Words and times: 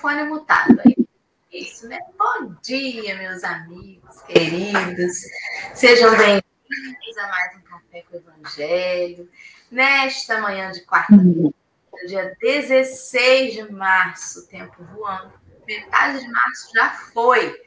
microfone 0.00 0.24
mutado. 0.24 0.80
Aí, 0.84 0.96
isso, 1.52 1.86
né? 1.86 1.98
Bom 2.18 2.54
dia, 2.62 3.16
meus 3.16 3.44
amigos 3.44 4.22
queridos. 4.22 5.18
Sejam 5.74 6.16
bem-vindos 6.16 7.18
a 7.18 7.28
mais 7.28 7.56
um 7.56 7.60
Café 7.60 8.04
com 8.08 8.16
o 8.16 8.20
Evangelho. 8.20 9.28
Nesta 9.70 10.40
manhã 10.40 10.72
de 10.72 10.80
quarta-feira, 10.86 11.52
dia 12.06 12.36
16 12.40 13.52
de 13.52 13.72
março, 13.72 14.48
tempo 14.48 14.82
voando. 14.84 15.32
Metade 15.66 16.20
de 16.20 16.28
março 16.28 16.70
já 16.74 16.90
foi. 16.90 17.60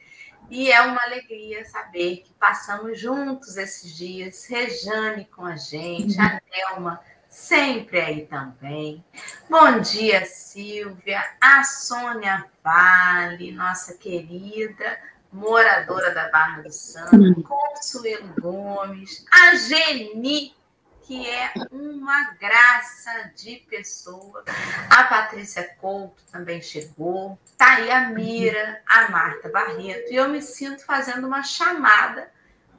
E 0.50 0.72
é 0.72 0.80
uma 0.82 1.02
alegria 1.04 1.64
saber 1.64 2.22
que 2.24 2.32
passamos 2.34 2.98
juntos 2.98 3.56
esses 3.56 3.96
dias. 3.96 4.44
Rejane 4.46 5.24
com 5.26 5.44
a 5.44 5.56
gente, 5.56 6.20
a 6.20 6.40
Nelma 6.50 7.00
sempre 7.34 8.00
aí 8.00 8.26
também. 8.26 9.04
Bom 9.50 9.80
dia, 9.80 10.24
Silvia, 10.24 11.20
a 11.40 11.64
Sônia 11.64 12.46
Vale, 12.62 13.50
nossa 13.50 13.94
querida 13.94 14.98
moradora 15.32 16.14
da 16.14 16.28
Barra 16.28 16.62
do 16.62 16.72
Santo, 16.72 17.42
Consuelo 17.42 18.32
Gomes, 18.40 19.26
a 19.32 19.56
Geni, 19.56 20.54
que 21.02 21.28
é 21.28 21.52
uma 21.72 22.30
graça 22.34 23.32
de 23.34 23.56
pessoa. 23.68 24.44
A 24.88 25.02
Patrícia 25.04 25.74
Couto 25.80 26.22
também 26.30 26.62
chegou. 26.62 27.36
Tá 27.58 27.74
aí 27.74 27.90
a 27.90 28.08
Mira, 28.10 28.80
a 28.86 29.10
Marta 29.10 29.48
Barreto. 29.48 30.12
E 30.12 30.14
eu 30.14 30.28
me 30.28 30.40
sinto 30.40 30.84
fazendo 30.84 31.26
uma 31.26 31.42
chamada, 31.42 32.30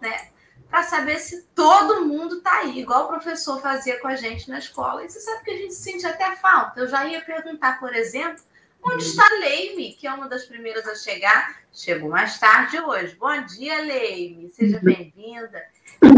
né? 0.01 0.29
Para 0.69 0.83
saber 0.83 1.19
se 1.19 1.43
todo 1.55 2.05
mundo 2.05 2.37
está 2.37 2.59
aí, 2.59 2.79
igual 2.79 3.05
o 3.05 3.07
professor 3.07 3.61
fazia 3.61 3.99
com 3.99 4.07
a 4.07 4.15
gente 4.15 4.49
na 4.49 4.59
escola. 4.59 5.03
E 5.03 5.09
você 5.09 5.19
sabe 5.19 5.43
que 5.43 5.51
a 5.51 5.57
gente 5.57 5.73
sente 5.73 6.05
até 6.05 6.35
falta. 6.35 6.79
Eu 6.79 6.87
já 6.87 7.05
ia 7.05 7.21
perguntar, 7.21 7.79
por 7.79 7.93
exemplo, 7.93 8.43
onde 8.83 9.03
uhum. 9.03 9.09
está 9.09 9.23
Leime, 9.39 9.93
que 9.93 10.07
é 10.07 10.13
uma 10.13 10.27
das 10.27 10.45
primeiras 10.45 10.87
a 10.87 10.95
chegar. 10.95 11.61
Chegou 11.71 12.09
mais 12.09 12.39
tarde 12.39 12.79
hoje. 12.79 13.15
Bom 13.15 13.41
dia, 13.45 13.81
Leime. 13.81 14.49
Seja 14.49 14.79
bem-vinda. 14.83 15.61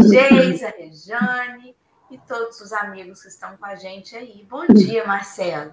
Geisa, 0.08 0.74
Rejane 0.76 1.74
e 2.10 2.18
todos 2.18 2.60
os 2.60 2.72
amigos 2.72 3.22
que 3.22 3.28
estão 3.28 3.56
com 3.56 3.66
a 3.66 3.76
gente 3.76 4.16
aí. 4.16 4.46
Bom 4.48 4.66
dia, 4.66 5.06
Marcelo. 5.06 5.72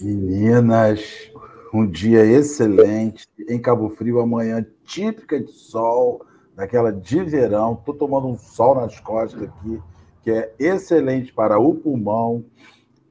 Meninas, 0.00 1.30
um 1.72 1.88
dia 1.88 2.24
excelente 2.24 3.28
em 3.48 3.60
Cabo 3.60 3.90
Frio, 3.90 4.18
amanhã 4.18 4.66
típica 4.84 5.38
de 5.38 5.52
sol 5.52 6.26
daquela 6.60 6.92
de 6.92 7.24
verão. 7.24 7.72
Estou 7.72 7.94
tomando 7.94 8.28
um 8.28 8.36
sol 8.36 8.74
nas 8.74 9.00
costas 9.00 9.44
aqui, 9.44 9.82
que 10.22 10.30
é 10.30 10.54
excelente 10.58 11.32
para 11.32 11.58
o 11.58 11.74
pulmão. 11.74 12.44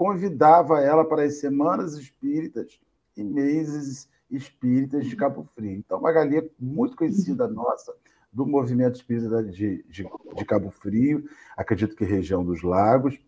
convidava 0.00 0.80
ela 0.80 1.04
para 1.04 1.24
as 1.24 1.40
semanas 1.40 1.92
espíritas 1.92 2.80
e 3.14 3.22
meses 3.22 4.08
espíritas 4.30 5.04
de 5.04 5.14
Cabo 5.14 5.46
Frio. 5.54 5.72
Então, 5.72 6.00
Magali 6.00 6.38
é 6.38 6.48
muito 6.58 6.96
conhecida 6.96 7.46
nossa 7.46 7.94
do 8.32 8.46
movimento 8.46 8.94
espírita 8.94 9.44
de, 9.44 9.84
de, 9.90 10.08
de 10.36 10.44
Cabo 10.46 10.70
Frio, 10.70 11.28
acredito 11.54 11.94
que 11.94 12.06
região 12.06 12.42
dos 12.42 12.62
Lagos. 12.62 13.20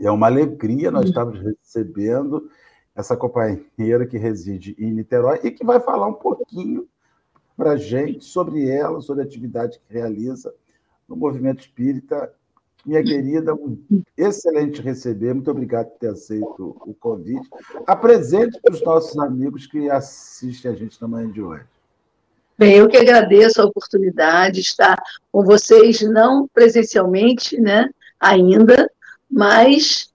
É 0.00 0.08
uma 0.08 0.28
alegria 0.28 0.92
nós 0.92 1.06
estamos 1.06 1.40
recebendo 1.40 2.48
essa 2.94 3.16
companheira 3.16 4.06
que 4.06 4.16
reside 4.16 4.76
em 4.78 4.92
Niterói 4.92 5.40
e 5.42 5.50
que 5.50 5.64
vai 5.64 5.80
falar 5.80 6.06
um 6.06 6.14
pouquinho 6.14 6.86
para 7.56 7.72
a 7.72 7.76
gente 7.76 8.24
sobre 8.24 8.70
ela, 8.70 9.00
sobre 9.00 9.24
a 9.24 9.26
atividade 9.26 9.80
que 9.80 9.92
realiza 9.92 10.54
no 11.08 11.16
movimento 11.16 11.62
espírita 11.62 12.32
minha 12.86 13.02
querida, 13.02 13.52
um 13.52 13.76
excelente 14.16 14.80
receber. 14.80 15.34
Muito 15.34 15.50
obrigado 15.50 15.88
por 15.88 15.98
ter 15.98 16.08
aceito 16.08 16.76
o 16.86 16.94
convite. 16.94 17.48
Apresente 17.86 18.60
para 18.60 18.72
os 18.72 18.82
nossos 18.82 19.18
amigos 19.18 19.66
que 19.66 19.90
assistem 19.90 20.70
a 20.70 20.74
gente 20.74 21.00
na 21.02 21.08
manhã 21.08 21.30
de 21.30 21.42
hoje. 21.42 21.64
Bem, 22.56 22.76
eu 22.76 22.88
que 22.88 22.96
agradeço 22.96 23.60
a 23.60 23.66
oportunidade 23.66 24.54
de 24.54 24.60
estar 24.60 24.98
com 25.30 25.44
vocês, 25.44 26.00
não 26.02 26.48
presencialmente, 26.54 27.60
né, 27.60 27.90
ainda, 28.18 28.90
mas 29.30 30.10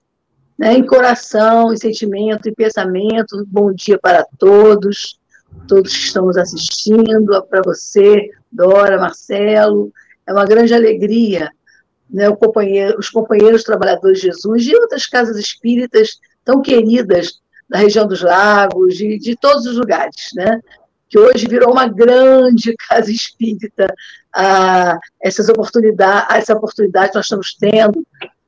né, 0.58 0.74
em 0.74 0.84
coração, 0.84 1.72
em 1.72 1.76
sentimento, 1.76 2.48
em 2.48 2.54
pensamento. 2.54 3.44
Bom 3.46 3.72
dia 3.72 3.98
para 3.98 4.26
todos, 4.38 5.20
todos 5.68 5.92
que 5.92 6.06
estamos 6.06 6.36
assistindo, 6.36 7.42
para 7.48 7.62
você, 7.62 8.30
Dora, 8.50 8.98
Marcelo. 8.98 9.92
É 10.26 10.32
uma 10.32 10.46
grande 10.46 10.74
alegria 10.74 11.50
né, 12.12 12.30
companheiro, 12.36 12.98
os 12.98 13.08
companheiros 13.08 13.64
trabalhadores 13.64 14.20
de 14.20 14.26
Jesus 14.26 14.66
e 14.66 14.76
outras 14.76 15.06
casas 15.06 15.36
espíritas 15.36 16.20
tão 16.44 16.60
queridas 16.60 17.40
da 17.68 17.78
região 17.78 18.06
dos 18.06 18.20
lagos, 18.20 18.96
de, 18.96 19.18
de 19.18 19.36
todos 19.36 19.64
os 19.66 19.76
lugares, 19.76 20.28
né? 20.34 20.60
que 21.12 21.18
hoje 21.18 21.46
virou 21.46 21.72
uma 21.72 21.86
grande 21.86 22.74
casa 22.88 23.12
espírita. 23.12 23.94
Ah, 24.34 24.98
essas 25.20 25.50
oportunidades, 25.50 26.36
essa 26.36 26.54
oportunidade 26.54 27.10
que 27.10 27.16
nós 27.16 27.26
estamos 27.26 27.54
tendo 27.54 28.02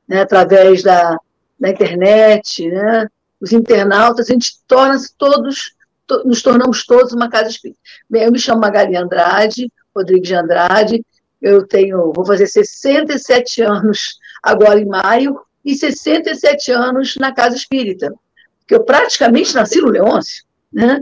né, 0.07 0.21
através 0.21 0.81
da, 0.81 1.15
da 1.59 1.69
internet, 1.69 2.67
né, 2.67 3.07
os 3.39 3.51
internautas, 3.51 4.27
a 4.27 4.33
gente 4.33 4.59
torna-se 4.67 5.13
todos, 5.15 5.75
to, 6.07 6.23
nos 6.25 6.41
tornamos 6.41 6.85
todos 6.87 7.13
uma 7.13 7.29
casa 7.29 7.49
espírita. 7.49 7.79
Bem, 8.09 8.23
eu 8.23 8.31
me 8.31 8.39
chamo 8.39 8.61
Magali 8.61 8.95
Andrade, 8.95 9.71
Rodrigues 9.95 10.27
de 10.27 10.33
Andrade, 10.33 11.05
eu 11.45 11.67
tenho, 11.67 12.11
vou 12.11 12.25
fazer 12.25 12.47
67 12.47 13.61
anos 13.61 14.17
agora 14.41 14.79
em 14.79 14.85
maio, 14.85 15.39
e 15.63 15.75
67 15.75 16.71
anos 16.71 17.15
na 17.17 17.31
Casa 17.31 17.55
Espírita, 17.55 18.11
porque 18.59 18.75
eu 18.75 18.83
praticamente 18.83 19.53
nasci 19.53 19.79
no 19.79 19.89
Leôncio, 19.89 20.43
né? 20.73 20.99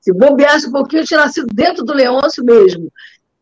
Se 0.00 0.12
bombeasse 0.12 0.68
um 0.68 0.72
pouquinho, 0.72 1.02
eu 1.02 1.06
tinha 1.06 1.20
nascido 1.20 1.46
dentro 1.52 1.84
do 1.84 1.92
Leôncio 1.92 2.44
mesmo. 2.44 2.92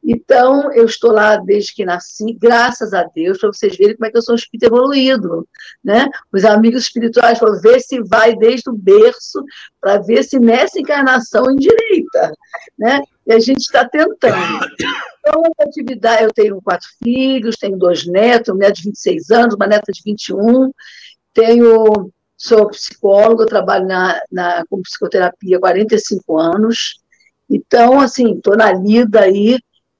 Então, 0.06 0.70
eu 0.72 0.84
estou 0.84 1.12
lá 1.12 1.36
desde 1.36 1.74
que 1.74 1.84
nasci, 1.84 2.34
graças 2.34 2.92
a 2.92 3.04
Deus, 3.04 3.38
para 3.38 3.48
vocês 3.48 3.74
verem 3.76 3.96
como 3.96 4.06
é 4.06 4.10
que 4.10 4.18
eu 4.18 4.22
sou 4.22 4.34
um 4.34 4.36
espírito 4.36 4.66
evoluído. 4.66 5.48
Né? 5.82 6.06
Os 6.30 6.44
amigos 6.44 6.82
espirituais 6.82 7.38
falam, 7.38 7.60
ver 7.60 7.80
se 7.80 8.02
vai 8.02 8.36
desde 8.36 8.68
o 8.68 8.74
berço, 8.74 9.42
para 9.80 9.98
ver 9.98 10.22
se 10.22 10.38
nessa 10.38 10.78
encarnação 10.78 11.50
endireita. 11.50 12.32
Né? 12.78 13.00
E 13.26 13.32
a 13.32 13.38
gente 13.38 13.60
está 13.60 13.88
tentando. 13.88 14.66
Então, 15.20 15.42
atividade, 15.60 16.24
eu 16.24 16.32
tenho 16.32 16.60
quatro 16.60 16.88
filhos, 17.02 17.56
tenho 17.56 17.78
dois 17.78 18.06
netos, 18.06 18.50
uma 18.50 18.58
neta 18.58 18.74
de 18.74 18.82
26 18.82 19.30
anos, 19.30 19.54
uma 19.54 19.66
neta 19.66 19.90
de 19.90 20.02
21, 20.04 20.70
tenho, 21.32 22.10
sou 22.36 22.68
psicóloga, 22.68 23.46
trabalho 23.46 23.86
na, 23.86 24.20
na, 24.30 24.64
com 24.68 24.82
psicoterapia 24.82 25.56
há 25.56 25.60
45 25.60 26.38
anos, 26.38 27.00
então, 27.48 28.00
assim, 28.00 28.34
estou 28.34 28.56
na 28.56 28.72
lida 28.72 29.20
aí, 29.20 29.58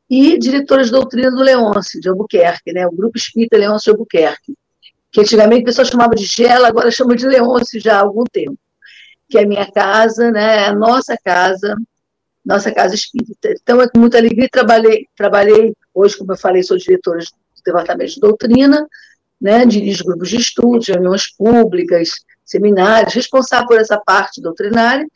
e 0.09 0.39
diretora 0.39 0.85
de 0.85 0.91
doutrina 0.91 1.31
do 1.31 1.43
Leôncio, 1.43 2.01
de 2.01 2.09
Albuquerque, 2.09 2.73
né, 2.73 2.87
o 2.87 2.93
Grupo 2.93 3.17
Espírita 3.17 3.57
Leôncio 3.57 3.85
de 3.85 3.91
Albuquerque, 3.91 4.55
que 5.11 5.21
antigamente 5.21 5.63
o 5.63 5.65
pessoal 5.67 5.87
chamava 5.87 6.15
de 6.15 6.25
Gela, 6.25 6.69
agora 6.69 6.91
chama 6.93 7.17
de 7.17 7.27
Leôncio 7.27 7.81
já 7.81 7.97
há 7.97 8.01
algum 8.01 8.25
tempo, 8.25 8.59
que 9.29 9.39
é 9.39 9.45
a 9.45 9.47
minha 9.47 9.71
casa, 9.71 10.31
né, 10.31 10.67
a 10.67 10.75
nossa 10.75 11.17
casa, 11.25 11.75
nossa 12.45 12.71
casa 12.73 12.95
espírita. 12.95 13.55
Então, 13.63 13.81
é 13.81 13.89
com 13.89 13.99
muita 13.99 14.19
alegria, 14.19 14.49
trabalhei, 14.51 15.07
trabalhei 15.17 15.75
hoje, 15.95 16.17
como 16.17 16.33
eu 16.33 16.37
falei, 16.37 16.63
sou 16.63 16.77
diretora 16.77 17.21
do 17.21 17.63
Departamento 17.65 18.15
de 18.15 18.21
Doutrina, 18.21 18.87
né, 19.41 19.65
dirijo 19.65 20.05
grupos 20.05 20.29
de 20.29 20.37
estudos, 20.37 20.89
reuniões 20.89 21.35
públicas, 21.35 22.11
seminários, 22.45 23.15
responsável 23.15 23.67
por 23.67 23.79
essa 23.79 23.99
parte 23.99 24.41
doutrinária, 24.41 25.07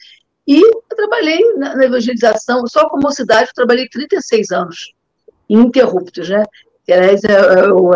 e 0.49 0.63
eu 0.63 0.83
trabalhei 0.97 1.55
na, 1.57 1.77
na 1.77 1.85
evangelização, 1.85 2.67
só 2.67 2.89
com 2.89 2.99
mocidade, 2.99 3.51
eu 3.51 3.55
trabalhei 3.55 3.87
36 3.87 4.51
anos, 4.51 4.95
ininterruptos, 5.47 6.31
né, 6.31 6.43
que, 6.87 6.93
aliás, 6.93 7.23
é, 7.23 7.35
é 7.35 7.69
o, 7.71 7.91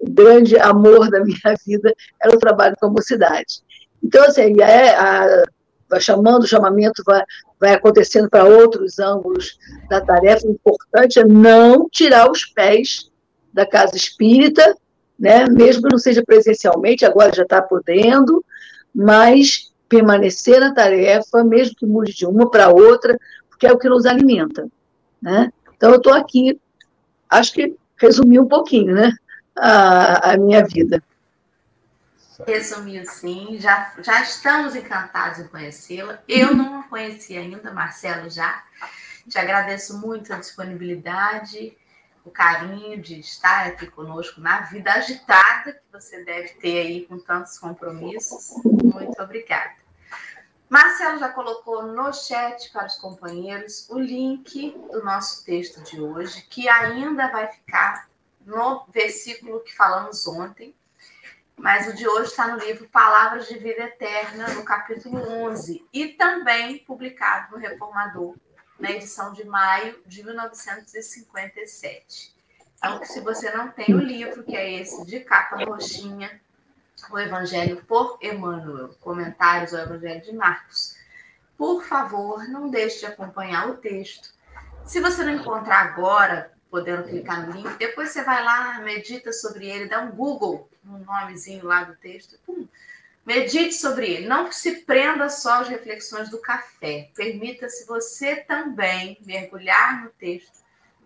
o 0.00 0.10
grande 0.10 0.58
amor 0.58 1.08
da 1.08 1.20
minha 1.24 1.38
vida 1.64 1.94
era 2.20 2.34
o 2.34 2.40
trabalho 2.40 2.74
com 2.80 2.86
a 2.86 2.90
mocidade. 2.90 3.62
Então, 4.02 4.24
assim, 4.24 4.60
é, 4.60 4.96
a, 4.96 5.44
vai 5.88 6.00
chamando, 6.00 6.42
o 6.42 6.48
chamamento 6.48 7.04
vai, 7.06 7.22
vai 7.60 7.74
acontecendo 7.74 8.28
para 8.28 8.44
outros 8.44 8.98
ângulos 8.98 9.56
da 9.88 10.00
tarefa. 10.00 10.48
O 10.48 10.50
importante 10.50 11.20
é 11.20 11.24
não 11.24 11.88
tirar 11.88 12.28
os 12.28 12.44
pés 12.46 13.12
da 13.52 13.64
casa 13.64 13.94
espírita, 13.94 14.76
né? 15.16 15.46
mesmo 15.48 15.82
que 15.82 15.92
não 15.92 15.98
seja 15.98 16.24
presencialmente, 16.24 17.04
agora 17.04 17.32
já 17.32 17.44
está 17.44 17.62
podendo, 17.62 18.44
mas 18.92 19.71
permanecer 19.92 20.58
na 20.58 20.72
tarefa, 20.72 21.44
mesmo 21.44 21.76
que 21.76 21.84
mude 21.84 22.14
de 22.14 22.24
uma 22.24 22.50
para 22.50 22.70
outra, 22.70 23.18
porque 23.50 23.66
é 23.66 23.72
o 23.72 23.78
que 23.78 23.88
nos 23.88 24.06
alimenta. 24.06 24.66
Né? 25.20 25.52
Então, 25.76 25.90
eu 25.90 25.96
estou 25.96 26.14
aqui 26.14 26.58
acho 27.32 27.52
que 27.52 27.74
resumiu 27.96 28.42
um 28.42 28.48
pouquinho, 28.48 28.94
né? 28.94 29.12
A, 29.56 30.32
a 30.32 30.36
minha 30.36 30.64
vida. 30.64 31.02
Resumiu 32.46 33.04
sim, 33.06 33.56
já, 33.58 33.94
já 34.02 34.20
estamos 34.22 34.74
encantados 34.74 35.38
em 35.38 35.48
conhecê-la. 35.48 36.20
Eu 36.28 36.54
não 36.54 36.80
a 36.80 36.82
conheci 36.84 37.36
ainda, 37.36 37.72
Marcelo 37.72 38.28
já. 38.28 38.64
Te 39.28 39.38
agradeço 39.38 39.98
muito 39.98 40.32
a 40.32 40.38
disponibilidade, 40.38 41.76
o 42.24 42.30
carinho 42.30 43.00
de 43.00 43.20
estar 43.20 43.66
aqui 43.66 43.86
conosco 43.86 44.40
na 44.40 44.62
vida 44.62 44.92
agitada 44.92 45.72
que 45.72 45.92
você 45.92 46.24
deve 46.24 46.48
ter 46.54 46.80
aí 46.80 47.06
com 47.06 47.18
tantos 47.18 47.58
compromissos. 47.58 48.54
Muito 48.64 49.22
obrigada. 49.22 49.81
Marcelo 50.72 51.18
já 51.18 51.28
colocou 51.28 51.82
no 51.82 52.10
chat 52.14 52.70
para 52.70 52.86
os 52.86 52.94
companheiros 52.94 53.86
o 53.90 53.98
link 53.98 54.74
do 54.90 55.04
nosso 55.04 55.44
texto 55.44 55.82
de 55.82 56.00
hoje, 56.00 56.46
que 56.48 56.66
ainda 56.66 57.28
vai 57.28 57.46
ficar 57.48 58.08
no 58.40 58.86
versículo 58.88 59.60
que 59.60 59.76
falamos 59.76 60.26
ontem, 60.26 60.74
mas 61.58 61.88
o 61.88 61.94
de 61.94 62.08
hoje 62.08 62.30
está 62.30 62.48
no 62.48 62.58
livro 62.58 62.88
Palavras 62.88 63.48
de 63.48 63.58
Vida 63.58 63.82
Eterna, 63.82 64.48
no 64.54 64.64
capítulo 64.64 65.18
11, 65.44 65.86
e 65.92 66.08
também 66.08 66.78
publicado 66.78 67.52
no 67.52 67.58
Reformador, 67.58 68.34
na 68.80 68.92
edição 68.92 69.34
de 69.34 69.44
maio 69.44 70.02
de 70.06 70.24
1957. 70.24 72.34
Então, 72.78 73.04
se 73.04 73.20
você 73.20 73.54
não 73.54 73.68
tem 73.68 73.94
o 73.94 73.98
livro, 73.98 74.42
que 74.42 74.56
é 74.56 74.80
esse 74.80 75.04
de 75.04 75.20
capa 75.20 75.62
roxinha, 75.66 76.40
o 77.10 77.18
Evangelho 77.18 77.82
por 77.84 78.18
Emmanuel, 78.22 78.94
comentários 79.00 79.74
ao 79.74 79.80
Evangelho 79.80 80.22
de 80.22 80.32
Marcos, 80.32 80.96
por 81.56 81.82
favor, 81.84 82.48
não 82.48 82.68
deixe 82.68 83.00
de 83.00 83.06
acompanhar 83.06 83.68
o 83.68 83.76
texto. 83.76 84.32
Se 84.84 85.00
você 85.00 85.22
não 85.22 85.34
encontrar 85.34 85.80
agora, 85.80 86.52
podendo 86.70 87.04
clicar 87.04 87.46
no 87.46 87.52
link, 87.52 87.76
depois 87.78 88.10
você 88.10 88.22
vai 88.22 88.42
lá, 88.44 88.80
medita 88.80 89.32
sobre 89.32 89.68
ele, 89.68 89.88
dá 89.88 90.00
um 90.00 90.10
Google 90.10 90.68
no 90.82 90.98
nomezinho 90.98 91.64
lá 91.64 91.84
do 91.84 91.94
texto, 91.96 92.38
pum, 92.44 92.66
Medite 93.24 93.74
sobre 93.74 94.10
ele. 94.10 94.26
Não 94.26 94.50
se 94.50 94.80
prenda 94.80 95.28
só 95.28 95.60
às 95.60 95.68
reflexões 95.68 96.28
do 96.28 96.40
café. 96.40 97.08
Permita-se 97.14 97.86
você 97.86 98.36
também 98.36 99.16
mergulhar 99.24 100.02
no 100.02 100.10
texto 100.10 100.61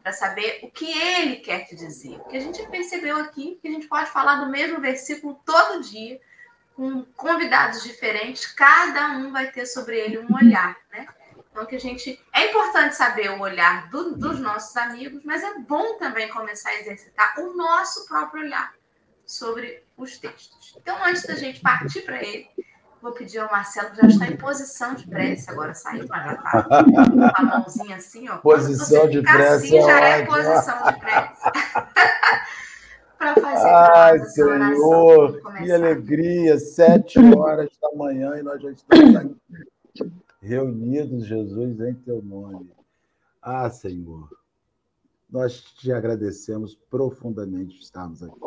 para 0.06 0.12
saber 0.12 0.60
o 0.62 0.70
que 0.70 0.86
ele 0.86 1.38
quer 1.38 1.64
te 1.64 1.74
dizer. 1.74 2.16
Porque 2.20 2.36
a 2.36 2.40
gente 2.40 2.64
percebeu 2.68 3.16
aqui 3.16 3.58
que 3.60 3.66
a 3.66 3.70
gente 3.72 3.88
pode 3.88 4.08
falar 4.08 4.36
do 4.36 4.48
mesmo 4.48 4.80
versículo 4.80 5.42
todo 5.44 5.82
dia, 5.82 6.20
com 6.76 7.04
convidados 7.16 7.82
diferentes, 7.82 8.46
cada 8.46 9.08
um 9.18 9.32
vai 9.32 9.50
ter 9.50 9.66
sobre 9.66 9.98
ele 9.98 10.20
um 10.20 10.32
olhar, 10.32 10.76
né? 10.92 11.08
Então, 11.50 11.66
que 11.66 11.74
a 11.74 11.80
gente. 11.80 12.22
É 12.32 12.50
importante 12.50 12.94
saber 12.94 13.30
o 13.30 13.40
olhar 13.40 13.90
do, 13.90 14.14
dos 14.14 14.38
nossos 14.38 14.76
amigos, 14.76 15.24
mas 15.24 15.42
é 15.42 15.58
bom 15.58 15.98
também 15.98 16.28
começar 16.28 16.70
a 16.70 16.78
exercitar 16.78 17.40
o 17.40 17.56
nosso 17.56 18.06
próprio 18.06 18.44
olhar 18.44 18.74
sobre 19.24 19.82
os 19.96 20.18
textos. 20.18 20.76
Então, 20.76 20.96
antes 21.04 21.24
da 21.24 21.34
gente 21.34 21.60
partir 21.60 22.02
para 22.02 22.22
ele, 22.22 22.48
vou 23.06 23.14
pedir 23.14 23.38
ao 23.38 23.50
Marcelo, 23.50 23.90
que 23.90 24.02
já 24.02 24.08
está 24.08 24.26
em 24.26 24.36
posição 24.36 24.94
de 24.94 25.06
prece, 25.06 25.48
agora 25.48 25.72
saiu, 25.74 26.06
já 26.06 26.32
está 26.32 26.62
com 26.62 27.42
a 27.42 27.42
mãozinha 27.44 27.96
assim, 27.96 28.28
ó. 28.28 28.38
Posição 28.38 29.08
de 29.08 29.22
prece. 29.22 29.76
Assim, 29.76 29.86
já 29.86 30.00
é 30.00 30.26
posição 30.26 30.82
de 30.86 30.98
prece. 30.98 31.42
para 33.16 33.34
fazer 33.34 33.68
Ai, 33.68 34.18
Senhor, 34.24 35.40
que 35.40 35.72
alegria! 35.72 36.58
Sete 36.58 37.18
horas 37.36 37.70
da 37.80 37.92
manhã 37.94 38.36
e 38.36 38.42
nós 38.42 38.60
já 38.60 38.70
estamos 38.70 39.16
aqui 39.16 39.36
reunidos, 40.40 41.26
Jesus, 41.26 41.80
em 41.80 41.94
teu 41.94 42.22
nome. 42.22 42.70
Ah, 43.40 43.70
Senhor, 43.70 44.28
nós 45.30 45.60
te 45.60 45.92
agradecemos 45.92 46.74
profundamente 46.90 47.76
de 47.76 47.84
estarmos 47.84 48.22
aqui. 48.22 48.38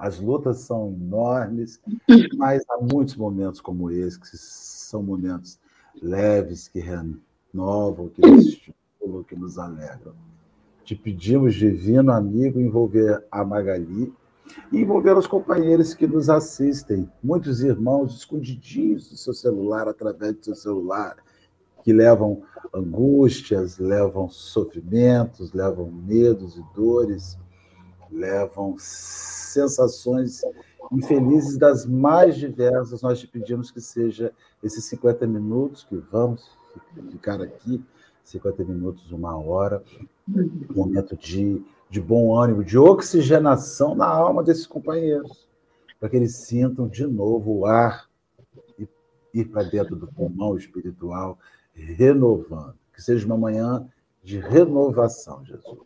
As 0.00 0.18
lutas 0.18 0.60
são 0.60 0.96
enormes, 0.98 1.78
mas 2.38 2.62
há 2.70 2.78
muitos 2.80 3.14
momentos 3.16 3.60
como 3.60 3.90
esse, 3.90 4.18
que 4.18 4.28
são 4.34 5.02
momentos 5.02 5.60
leves, 6.00 6.68
que 6.68 6.80
renovam, 6.80 8.08
que 8.08 8.22
nos 8.22 8.46
estimulam, 8.46 9.22
que 9.24 9.36
nos 9.36 9.58
alegram. 9.58 10.14
Te 10.84 10.96
pedimos, 10.96 11.54
divino 11.54 12.12
amigo, 12.12 12.58
envolver 12.58 13.22
a 13.30 13.44
Magali 13.44 14.10
e 14.72 14.78
envolver 14.78 15.18
os 15.18 15.26
companheiros 15.26 15.92
que 15.92 16.06
nos 16.06 16.30
assistem, 16.30 17.06
muitos 17.22 17.60
irmãos 17.60 18.16
escondidinhos 18.16 19.10
do 19.10 19.18
seu 19.18 19.34
celular, 19.34 19.86
através 19.86 20.34
do 20.34 20.44
seu 20.46 20.54
celular, 20.54 21.16
que 21.84 21.92
levam 21.92 22.42
angústias, 22.72 23.78
levam 23.78 24.30
sofrimentos, 24.30 25.52
levam 25.52 25.90
medos 25.90 26.56
e 26.56 26.64
dores, 26.74 27.38
levam 28.10 28.76
sensações 28.78 30.42
infelizes 30.92 31.56
das 31.56 31.86
mais 31.86 32.36
diversas. 32.36 33.02
Nós 33.02 33.20
te 33.20 33.26
pedimos 33.26 33.70
que 33.70 33.80
seja 33.80 34.32
esses 34.62 34.84
50 34.84 35.26
minutos 35.26 35.84
que 35.84 35.96
vamos 35.96 36.50
ficar 37.10 37.40
aqui, 37.40 37.82
50 38.24 38.64
minutos, 38.64 39.10
uma 39.12 39.36
hora, 39.36 39.82
um 40.28 40.74
momento 40.74 41.16
de, 41.16 41.62
de 41.88 42.00
bom 42.00 42.36
ânimo, 42.36 42.64
de 42.64 42.78
oxigenação 42.78 43.94
na 43.94 44.06
alma 44.06 44.42
desses 44.42 44.66
companheiros, 44.66 45.48
para 45.98 46.08
que 46.08 46.16
eles 46.16 46.36
sintam 46.36 46.88
de 46.88 47.06
novo 47.06 47.52
o 47.52 47.66
ar 47.66 48.08
e 48.78 48.88
ir 49.34 49.46
para 49.46 49.62
dentro 49.64 49.96
do 49.96 50.06
pulmão 50.06 50.56
espiritual, 50.56 51.38
renovando. 51.74 52.74
Que 52.92 53.02
seja 53.02 53.26
uma 53.26 53.36
manhã 53.36 53.86
de 54.22 54.38
renovação, 54.38 55.44
Jesus. 55.44 55.80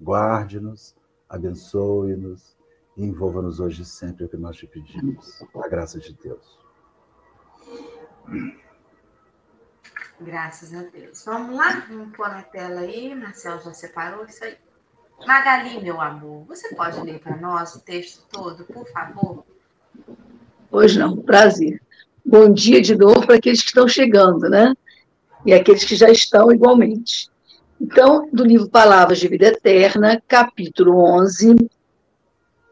Guarde-nos, 0.00 0.94
abençoe-nos, 1.34 2.56
e 2.96 3.04
envolva-nos 3.04 3.58
hoje 3.58 3.82
e 3.82 3.84
sempre, 3.84 4.24
é 4.24 4.26
o 4.26 4.30
que 4.30 4.36
nós 4.36 4.56
te 4.56 4.66
pedimos. 4.66 5.42
A 5.56 5.68
graça 5.68 5.98
de 5.98 6.12
Deus. 6.14 6.58
Graças 10.20 10.72
a 10.72 10.82
Deus. 10.84 11.24
Vamos 11.24 11.56
lá? 11.56 11.86
Vamos 11.88 12.16
pôr 12.16 12.28
na 12.28 12.42
tela 12.42 12.80
aí. 12.80 13.14
Marcelo 13.14 13.60
já 13.60 13.74
separou 13.74 14.24
isso 14.24 14.44
aí. 14.44 14.56
Magali, 15.26 15.82
meu 15.82 16.00
amor, 16.00 16.44
você 16.44 16.74
pode 16.74 17.00
ler 17.00 17.20
para 17.20 17.36
nós 17.36 17.74
o 17.74 17.80
texto 17.80 18.26
todo, 18.30 18.64
por 18.64 18.86
favor? 18.88 19.44
Pois 20.70 20.96
não, 20.96 21.16
prazer. 21.16 21.80
Bom 22.24 22.52
dia 22.52 22.80
de 22.80 22.96
novo 22.96 23.26
para 23.26 23.36
aqueles 23.36 23.60
que 23.60 23.68
estão 23.68 23.88
chegando, 23.88 24.48
né? 24.48 24.74
E 25.46 25.52
aqueles 25.52 25.84
que 25.84 25.94
já 25.94 26.10
estão 26.10 26.50
igualmente. 26.50 27.30
Então, 27.84 28.30
do 28.32 28.42
livro 28.42 28.66
Palavras 28.70 29.18
de 29.18 29.28
Vida 29.28 29.48
Eterna, 29.48 30.18
capítulo 30.26 31.04
11, 31.20 31.54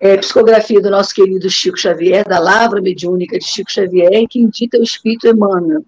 é, 0.01 0.17
psicografia 0.17 0.81
do 0.81 0.91
nosso 0.91 1.15
querido 1.15 1.51
Chico 1.51 1.79
Xavier, 1.79 2.27
da 2.27 2.39
Lavra 2.39 2.81
Mediúnica 2.81 3.39
de 3.39 3.45
Chico 3.45 3.71
Xavier, 3.71 4.27
que 4.27 4.41
indica 4.41 4.79
o 4.79 4.83
Espírito 4.83 5.29
Emmanuel. 5.29 5.85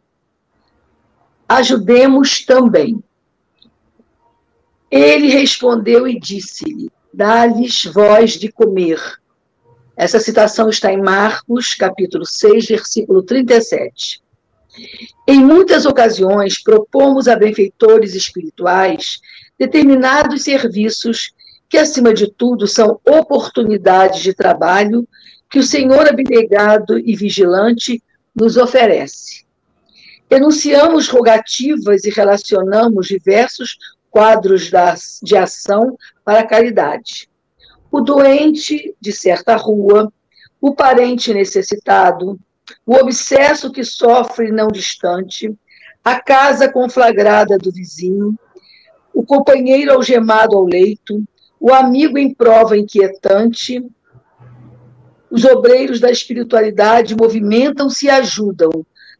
Ajudemos 1.48 2.44
também. 2.44 3.02
Ele 4.90 5.28
respondeu 5.28 6.06
e 6.06 6.20
disse-lhe: 6.20 6.90
Dá-lhes 7.10 7.82
voz 7.84 8.32
de 8.32 8.52
comer. 8.52 9.00
Essa 9.96 10.20
citação 10.20 10.68
está 10.68 10.92
em 10.92 11.00
Marcos, 11.00 11.72
capítulo 11.72 12.26
6, 12.26 12.66
versículo 12.66 13.22
37. 13.22 14.22
Em 15.26 15.40
muitas 15.40 15.86
ocasiões, 15.86 16.62
propomos 16.62 17.28
a 17.28 17.36
benfeitores 17.36 18.14
espirituais 18.14 19.20
determinados 19.58 20.42
serviços 20.42 21.32
que, 21.68 21.78
acima 21.78 22.12
de 22.12 22.30
tudo, 22.30 22.66
são 22.66 23.00
oportunidades 23.04 24.20
de 24.20 24.34
trabalho 24.34 25.08
que 25.48 25.58
o 25.58 25.62
Senhor 25.62 26.08
abnegado 26.08 26.98
e 26.98 27.14
vigilante 27.14 28.02
nos 28.34 28.56
oferece. 28.56 29.44
Enunciamos 30.28 31.08
rogativas 31.08 32.04
e 32.04 32.10
relacionamos 32.10 33.06
diversos 33.06 33.76
quadros 34.10 34.70
de 35.22 35.36
ação 35.36 35.96
para 36.24 36.40
a 36.40 36.46
caridade. 36.46 37.28
O 37.90 38.00
doente 38.00 38.94
de 39.00 39.12
certa 39.12 39.54
rua, 39.54 40.12
o 40.60 40.74
parente 40.74 41.32
necessitado, 41.32 42.38
o 42.86 42.94
obsesso 42.94 43.70
que 43.70 43.84
sofre 43.84 44.50
não 44.50 44.68
distante, 44.68 45.54
a 46.04 46.20
casa 46.20 46.70
conflagrada 46.70 47.56
do 47.58 47.72
vizinho, 47.72 48.38
o 49.12 49.24
companheiro 49.24 49.92
algemado 49.92 50.56
ao 50.56 50.64
leito, 50.64 51.22
o 51.58 51.72
amigo 51.72 52.18
em 52.18 52.34
prova 52.34 52.76
inquietante, 52.76 53.82
os 55.30 55.44
obreiros 55.44 55.98
da 55.98 56.10
espiritualidade 56.10 57.16
movimentam-se 57.16 58.06
e 58.06 58.10
ajudam, 58.10 58.70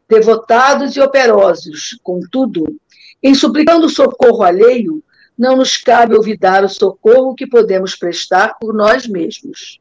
devotados 0.09 0.95
e 0.95 1.01
operosos. 1.01 1.99
Contudo, 2.03 2.65
em 3.23 3.35
suplicando 3.35 3.89
socorro 3.89 4.43
alheio, 4.43 5.03
não 5.37 5.57
nos 5.57 5.77
cabe 5.77 6.15
olvidar 6.15 6.63
o 6.65 6.69
socorro 6.69 7.35
que 7.35 7.47
podemos 7.47 7.97
prestar 7.97 8.59
por 8.61 8.73
nós 8.73 9.07
mesmos. 9.07 9.81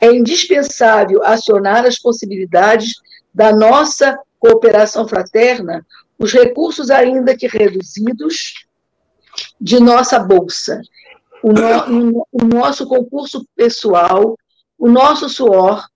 É 0.00 0.06
indispensável 0.06 1.22
acionar 1.24 1.84
as 1.84 1.98
possibilidades 1.98 2.94
da 3.34 3.54
nossa 3.54 4.18
cooperação 4.38 5.06
fraterna, 5.06 5.86
os 6.18 6.32
recursos 6.32 6.90
ainda 6.90 7.36
que 7.36 7.46
reduzidos 7.46 8.66
de 9.60 9.80
nossa 9.80 10.18
bolsa, 10.18 10.80
o, 11.42 11.52
no, 11.52 12.26
o 12.30 12.44
nosso 12.44 12.86
concurso 12.86 13.46
pessoal, 13.56 14.36
o 14.78 14.88
nosso 14.88 15.28
suor, 15.28 15.86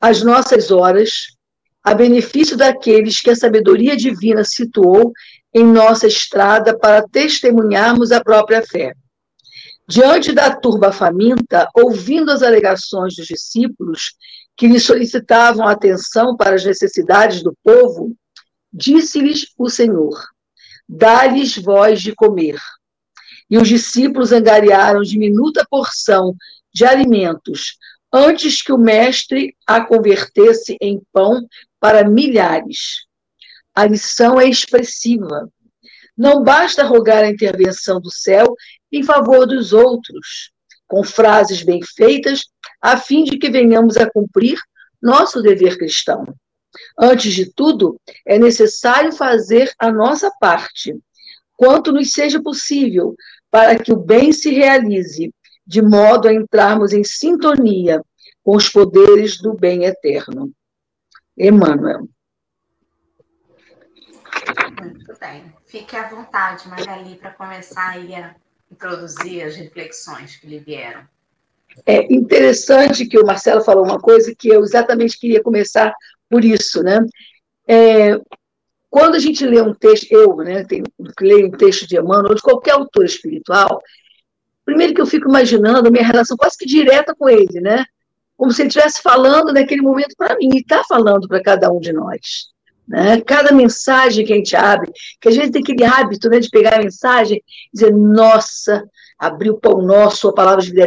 as 0.00 0.22
nossas 0.22 0.70
horas, 0.70 1.34
a 1.82 1.94
benefício 1.94 2.56
daqueles 2.56 3.20
que 3.20 3.30
a 3.30 3.36
sabedoria 3.36 3.96
divina 3.96 4.44
situou 4.44 5.12
em 5.52 5.64
nossa 5.64 6.06
estrada 6.06 6.76
para 6.76 7.06
testemunharmos 7.08 8.10
a 8.10 8.22
própria 8.22 8.62
fé. 8.62 8.94
Diante 9.86 10.32
da 10.32 10.54
turba 10.54 10.92
faminta, 10.92 11.68
ouvindo 11.74 12.30
as 12.30 12.42
alegações 12.42 13.14
dos 13.16 13.26
discípulos 13.26 14.14
que 14.56 14.66
lhe 14.66 14.80
solicitavam 14.80 15.66
atenção 15.66 16.36
para 16.36 16.54
as 16.54 16.64
necessidades 16.64 17.42
do 17.42 17.54
povo, 17.62 18.16
disse-lhes 18.72 19.46
o 19.58 19.68
Senhor: 19.68 20.18
Dá-lhes 20.88 21.58
voz 21.58 22.00
de 22.00 22.14
comer. 22.14 22.58
E 23.50 23.58
os 23.58 23.68
discípulos 23.68 24.32
angariaram 24.32 25.02
diminuta 25.02 25.66
porção 25.68 26.34
de 26.72 26.86
alimentos, 26.86 27.76
antes 28.10 28.62
que 28.62 28.72
o 28.72 28.78
mestre 28.78 29.54
a 29.66 29.84
convertesse 29.84 30.78
em 30.80 31.02
pão 31.12 31.46
para 31.78 32.08
milhares. 32.08 33.04
A 33.74 33.84
lição 33.84 34.40
é 34.40 34.48
expressiva. 34.48 35.48
Não 36.16 36.42
basta 36.42 36.84
rogar 36.84 37.24
a 37.24 37.30
intervenção 37.30 38.00
do 38.00 38.10
céu 38.10 38.54
em 38.96 39.02
favor 39.02 39.46
dos 39.46 39.72
outros, 39.72 40.50
com 40.86 41.02
frases 41.02 41.62
bem 41.62 41.80
feitas, 41.82 42.42
a 42.80 42.96
fim 42.96 43.24
de 43.24 43.38
que 43.38 43.50
venhamos 43.50 43.96
a 43.96 44.10
cumprir 44.10 44.58
nosso 45.02 45.42
dever 45.42 45.76
cristão. 45.76 46.24
Antes 46.98 47.32
de 47.32 47.52
tudo, 47.52 48.00
é 48.26 48.38
necessário 48.38 49.12
fazer 49.12 49.72
a 49.78 49.90
nossa 49.90 50.30
parte, 50.40 50.94
quanto 51.56 51.92
nos 51.92 52.12
seja 52.12 52.42
possível, 52.42 53.14
para 53.50 53.78
que 53.78 53.92
o 53.92 53.96
bem 53.96 54.32
se 54.32 54.50
realize, 54.50 55.32
de 55.66 55.80
modo 55.82 56.28
a 56.28 56.34
entrarmos 56.34 56.92
em 56.92 57.04
sintonia 57.04 58.02
com 58.42 58.56
os 58.56 58.68
poderes 58.68 59.40
do 59.40 59.54
bem 59.54 59.84
eterno. 59.84 60.52
Emmanuel. 61.36 62.08
Muito 64.80 65.18
bem. 65.18 65.54
Fique 65.66 65.96
à 65.96 66.08
vontade, 66.08 66.68
Magali, 66.68 67.16
para 67.16 67.32
começar 67.32 67.90
aí 67.90 68.14
a 68.14 68.34
introduzir 68.74 69.42
as 69.42 69.54
reflexões 69.56 70.36
que 70.36 70.46
lhe 70.46 70.58
vieram. 70.58 71.02
É 71.86 72.12
interessante 72.12 73.06
que 73.06 73.18
o 73.18 73.26
Marcelo 73.26 73.64
falou 73.64 73.84
uma 73.84 73.98
coisa 73.98 74.34
que 74.36 74.48
eu 74.48 74.62
exatamente 74.62 75.18
queria 75.18 75.42
começar 75.42 75.92
por 76.28 76.44
isso, 76.44 76.82
né? 76.82 77.04
É, 77.66 78.20
quando 78.90 79.16
a 79.16 79.18
gente 79.18 79.44
lê 79.44 79.60
um 79.60 79.74
texto, 79.74 80.06
eu, 80.12 80.36
né, 80.36 80.64
tenho, 80.64 80.84
leio 81.20 81.48
um 81.48 81.50
texto 81.50 81.86
de 81.88 81.96
Emmanuel 81.96 82.30
ou 82.30 82.34
de 82.34 82.42
qualquer 82.42 82.72
autor 82.72 83.04
espiritual, 83.04 83.82
primeiro 84.64 84.94
que 84.94 85.00
eu 85.00 85.06
fico 85.06 85.28
imaginando 85.28 85.88
a 85.88 85.90
minha 85.90 86.04
relação 86.04 86.36
quase 86.36 86.56
que 86.56 86.66
direta 86.66 87.14
com 87.14 87.28
ele, 87.28 87.60
né? 87.60 87.84
Como 88.36 88.52
se 88.52 88.62
ele 88.62 88.68
estivesse 88.68 89.02
falando 89.02 89.52
naquele 89.52 89.82
momento 89.82 90.14
para 90.16 90.36
mim, 90.36 90.48
e 90.52 90.58
está 90.58 90.82
falando 90.84 91.26
para 91.26 91.42
cada 91.42 91.70
um 91.72 91.80
de 91.80 91.92
nós. 91.92 92.53
Né? 92.86 93.20
Cada 93.22 93.52
mensagem 93.52 94.24
que 94.24 94.32
a 94.32 94.36
gente 94.36 94.54
abre, 94.54 94.92
que 95.20 95.28
a 95.28 95.30
gente 95.30 95.50
tem 95.50 95.62
aquele 95.62 95.84
hábito 95.84 96.28
né, 96.28 96.38
de 96.38 96.50
pegar 96.50 96.76
a 96.76 96.82
mensagem 96.82 97.38
e 97.38 97.42
dizer, 97.72 97.92
nossa, 97.94 98.84
abrir 99.18 99.50
o 99.50 99.58
pão 99.58 99.80
nosso, 99.80 100.28
a 100.28 100.34
palavra 100.34 100.62
de 100.62 100.70
vida, 100.70 100.86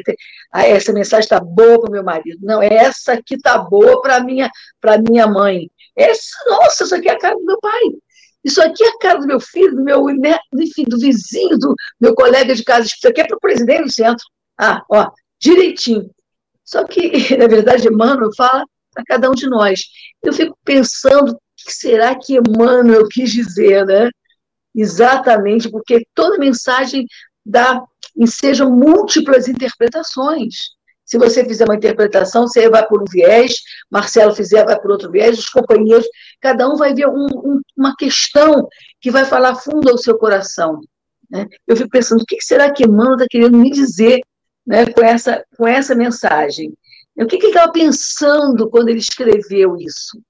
ah, 0.51 0.65
essa 0.65 0.93
mensagem 0.93 1.23
está 1.23 1.39
boa 1.39 1.79
para 1.79 1.89
o 1.89 1.91
meu 1.91 2.03
marido. 2.03 2.39
Não, 2.41 2.61
essa 2.61 3.13
aqui 3.13 3.35
está 3.35 3.57
boa 3.57 4.01
para 4.01 4.19
minha 4.23 4.49
para 4.79 4.97
minha 4.97 5.27
mãe. 5.27 5.69
Essa, 5.95 6.29
nossa, 6.47 6.83
isso 6.83 6.95
aqui 6.95 7.09
é 7.09 7.13
a 7.13 7.19
cara 7.19 7.35
do 7.35 7.45
meu 7.45 7.59
pai. 7.59 7.81
Isso 8.43 8.61
aqui 8.61 8.83
é 8.83 8.89
a 8.89 8.97
cara 8.99 9.19
do 9.19 9.27
meu 9.27 9.39
filho, 9.39 9.75
do 9.75 9.83
meu, 9.83 10.05
né, 10.05 10.37
enfim, 10.53 10.83
do 10.83 10.97
vizinho, 10.97 11.57
do 11.57 11.75
meu 11.99 12.13
colega 12.13 12.55
de 12.55 12.63
casa. 12.63 12.85
Isso 12.85 13.07
aqui 13.07 13.21
é 13.21 13.27
para 13.27 13.35
o 13.35 13.41
presidente 13.41 13.83
do 13.83 13.91
centro. 13.91 14.25
Ah, 14.57 14.83
ó, 14.89 15.09
direitinho. 15.39 16.09
Só 16.63 16.83
que, 16.85 17.11
na 17.37 17.47
verdade, 17.47 17.87
Emmanuel 17.87 18.29
fala 18.35 18.63
para 18.97 19.03
cada 19.05 19.29
um 19.29 19.33
de 19.33 19.47
nós. 19.47 19.81
Eu 20.23 20.33
fico 20.33 20.57
pensando 20.65 21.31
o 21.31 21.39
que 21.55 21.71
será 21.71 22.15
que 22.15 22.37
Emmanuel 22.37 23.07
quis 23.07 23.31
dizer, 23.31 23.85
né? 23.85 24.09
Exatamente, 24.75 25.69
porque 25.69 26.05
toda 26.13 26.37
mensagem 26.37 27.05
dá 27.45 27.83
sejam 28.25 28.71
múltiplas 28.71 29.47
interpretações. 29.47 30.75
Se 31.05 31.17
você 31.17 31.45
fizer 31.45 31.65
uma 31.65 31.75
interpretação, 31.75 32.47
você 32.47 32.67
vai 32.67 32.85
por 32.85 33.01
um 33.01 33.05
viés, 33.09 33.53
Marcelo 33.89 34.35
fizer, 34.35 34.65
vai 34.65 34.79
por 34.79 34.91
outro 34.91 35.11
viés, 35.11 35.37
os 35.37 35.49
companheiros, 35.49 36.05
cada 36.41 36.67
um 36.67 36.75
vai 36.75 36.93
ver 36.93 37.07
um, 37.07 37.27
um, 37.27 37.61
uma 37.77 37.95
questão 37.95 38.67
que 38.99 39.11
vai 39.11 39.23
falar 39.23 39.55
fundo 39.55 39.89
ao 39.89 39.97
seu 39.97 40.17
coração. 40.17 40.81
Né? 41.29 41.45
Eu 41.65 41.77
fico 41.77 41.89
pensando, 41.89 42.21
o 42.21 42.25
que 42.25 42.41
será 42.41 42.71
que 42.71 42.83
Emmanuel 42.83 43.13
está 43.13 43.27
querendo 43.29 43.57
me 43.57 43.69
dizer 43.69 44.19
né, 44.65 44.85
com, 44.87 45.01
essa, 45.01 45.45
com 45.55 45.67
essa 45.67 45.95
mensagem? 45.95 46.73
O 47.23 47.27
que, 47.27 47.37
que 47.37 47.47
ele 47.47 47.53
estava 47.53 47.71
pensando 47.71 48.69
quando 48.69 48.89
ele 48.89 48.99
escreveu 48.99 49.75
isso? 49.77 50.21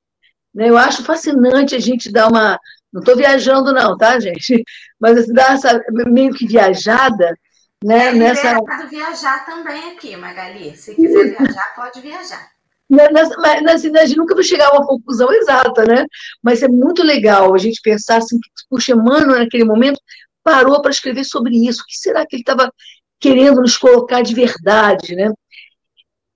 Né, 0.54 0.70
eu 0.70 0.78
acho 0.78 1.04
fascinante 1.04 1.76
a 1.76 1.80
gente 1.80 2.12
dar 2.12 2.28
uma. 2.28 2.58
Não 2.92 3.02
estou 3.02 3.16
viajando, 3.16 3.74
não, 3.74 3.98
tá, 3.98 4.20
gente? 4.20 4.64
Mas 5.00 5.28
dar 5.28 5.54
essa 5.54 5.80
meio 6.08 6.34
que 6.34 6.48
viajada 6.48 7.38
né, 7.84 8.08
é 8.08 8.14
nessa... 8.14 8.58
viajar 8.90 9.46
também 9.46 9.92
aqui, 9.92 10.16
Magali. 10.16 10.76
Se 10.76 10.96
quiser 10.96 11.38
viajar, 11.38 11.76
pode 11.76 12.02
viajar. 12.02 12.50
Mas, 12.90 13.30
mas, 13.38 13.86
a 13.86 14.06
gente 14.06 14.18
nunca 14.18 14.34
vai 14.34 14.44
chegar 14.46 14.70
a 14.70 14.78
uma 14.78 14.88
conclusão 14.88 15.32
exata, 15.34 15.84
né? 15.84 16.06
Mas 16.42 16.64
é 16.64 16.70
muito 16.70 17.04
legal 17.04 17.54
a 17.54 17.58
gente 17.58 17.82
pensar 17.84 18.18
assim, 18.18 18.40
que, 18.40 18.50
puxa, 18.70 18.94
Emmanuel, 18.94 19.40
naquele 19.40 19.66
momento, 19.66 20.00
parou 20.42 20.82
para 20.82 20.92
escrever 20.92 21.26
sobre 21.26 21.54
isso. 21.68 21.82
O 21.82 21.86
que 21.86 21.98
será 21.98 22.26
que 22.26 22.38
ele 22.38 22.44
estava 22.44 22.72
querendo 23.20 23.60
nos 23.60 23.78
colocar 23.78 24.22
de 24.22 24.34
verdade, 24.34 25.16
né? 25.16 25.32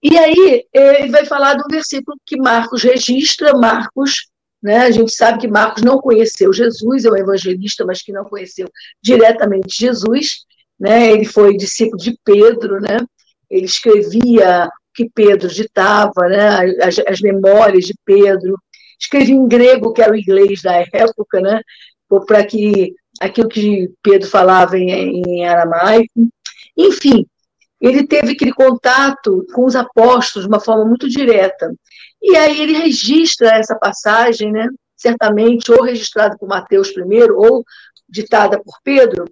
E 0.03 0.17
aí, 0.17 0.65
ele 0.74 1.10
vai 1.10 1.25
falar 1.25 1.53
do 1.53 1.63
versículo 1.70 2.17
que 2.25 2.38
Marcos 2.38 2.84
registra, 2.84 3.55
Marcos, 3.55 4.31
né? 4.62 4.77
A 4.77 4.91
gente 4.91 5.12
sabe 5.13 5.39
que 5.39 5.48
Marcos 5.48 5.81
não 5.81 6.00
conheceu 6.00 6.53
Jesus, 6.53 7.05
é 7.05 7.10
um 7.10 7.17
evangelista, 7.17 7.86
mas 7.86 8.01
que 8.01 8.12
não 8.12 8.25
conheceu 8.25 8.70
diretamente 9.01 9.75
Jesus, 9.77 10.46
né? 10.79 11.12
Ele 11.12 11.25
foi 11.25 11.58
discípulo 11.58 11.98
de 11.98 12.17
Pedro, 12.24 12.79
né? 12.79 12.98
Ele 13.50 13.65
escrevia 13.65 14.67
o 14.67 14.70
que 14.93 15.10
Pedro 15.13 15.48
ditava, 15.50 16.27
né? 16.29 16.75
As, 16.81 17.00
as, 17.00 17.22
memórias 17.22 17.86
de 17.86 17.93
Pedro. 18.05 18.55
Escrevia 19.00 19.36
em 19.36 19.48
grego, 19.48 19.93
que 19.93 20.01
era 20.01 20.12
o 20.12 20.15
inglês 20.15 20.62
da 20.62 20.74
época, 20.93 21.41
né? 21.41 21.62
Para 22.27 22.46
que 22.46 22.93
aquilo 23.20 23.50
que 23.50 23.89
Pedro 24.03 24.27
falava 24.27 24.77
em, 24.77 25.22
em 25.22 25.46
aramaico. 25.46 26.29
Enfim, 26.77 27.25
ele 27.82 28.06
teve 28.06 28.34
aquele 28.34 28.54
contato 28.54 29.46
com 29.54 29.66
os 29.66 29.76
apóstolos 29.76 30.48
de 30.48 30.54
uma 30.54 30.60
forma 30.60 30.86
muito 30.86 31.10
direta. 31.10 31.74
E 32.22 32.38
aí 32.38 32.62
ele 32.62 32.78
registra 32.78 33.50
essa 33.58 33.76
passagem, 33.76 34.52
né? 34.52 34.68
certamente 34.96 35.72
ou 35.72 35.82
registrada 35.82 36.38
por 36.38 36.48
Mateus 36.48 36.92
primeiro, 36.92 37.36
ou 37.38 37.66
ditada 38.08 38.62
por 38.62 38.76
Pedro, 38.84 39.26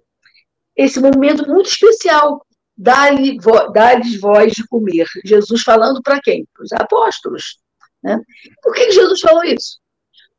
esse 0.76 0.98
momento 0.98 1.46
muito 1.48 1.70
especial. 1.70 2.44
Dá-lhes 2.76 4.18
voz 4.20 4.52
de 4.54 4.66
comer. 4.66 5.06
Jesus 5.24 5.62
falando 5.62 6.00
para 6.02 6.18
quem? 6.18 6.46
Para 6.54 6.64
os 6.64 6.72
apóstolos. 6.72 7.58
Né? 8.02 8.18
Por 8.62 8.72
que 8.72 8.90
Jesus 8.90 9.20
falou 9.20 9.44
isso? 9.44 9.78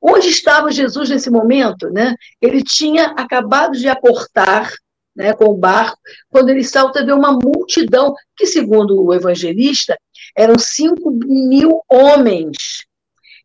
Onde 0.02 0.30
estava 0.30 0.72
Jesus 0.72 1.12
nesse 1.12 1.30
momento? 1.30 1.92
Né? 1.92 2.16
Ele 2.42 2.64
tinha 2.64 3.12
acabado 3.12 3.74
de 3.74 3.88
aportar 3.88 4.74
né, 5.16 5.34
com 5.34 5.46
o 5.46 5.58
barco, 5.58 5.98
quando 6.30 6.50
ele 6.50 6.64
salta, 6.64 7.06
vê 7.06 7.12
uma 7.12 7.32
multidão, 7.32 8.14
que, 8.36 8.46
segundo 8.46 9.04
o 9.04 9.14
evangelista, 9.14 9.98
eram 10.38 10.58
5 10.58 11.12
mil 11.12 11.82
homens. 11.90 12.86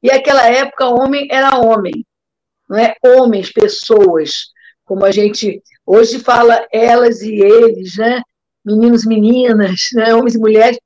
E 0.03 0.09
naquela 0.09 0.47
época, 0.49 0.87
homem 0.87 1.27
era 1.31 1.59
homem, 1.59 2.05
não 2.69 2.79
é? 2.79 2.95
Homens, 3.05 3.53
pessoas, 3.53 4.47
como 4.85 5.05
a 5.05 5.11
gente 5.11 5.63
Hoje 5.87 6.19
fala 6.19 6.67
elas 6.73 7.23
e 7.23 7.33
eles, 7.41 7.97
né? 7.97 8.21
Meninos 8.65 9.05
e 9.05 9.09
meninas, 9.09 9.83
né? 9.95 10.13
homens 10.13 10.35
e 10.35 10.39
mulheres. 10.39 10.79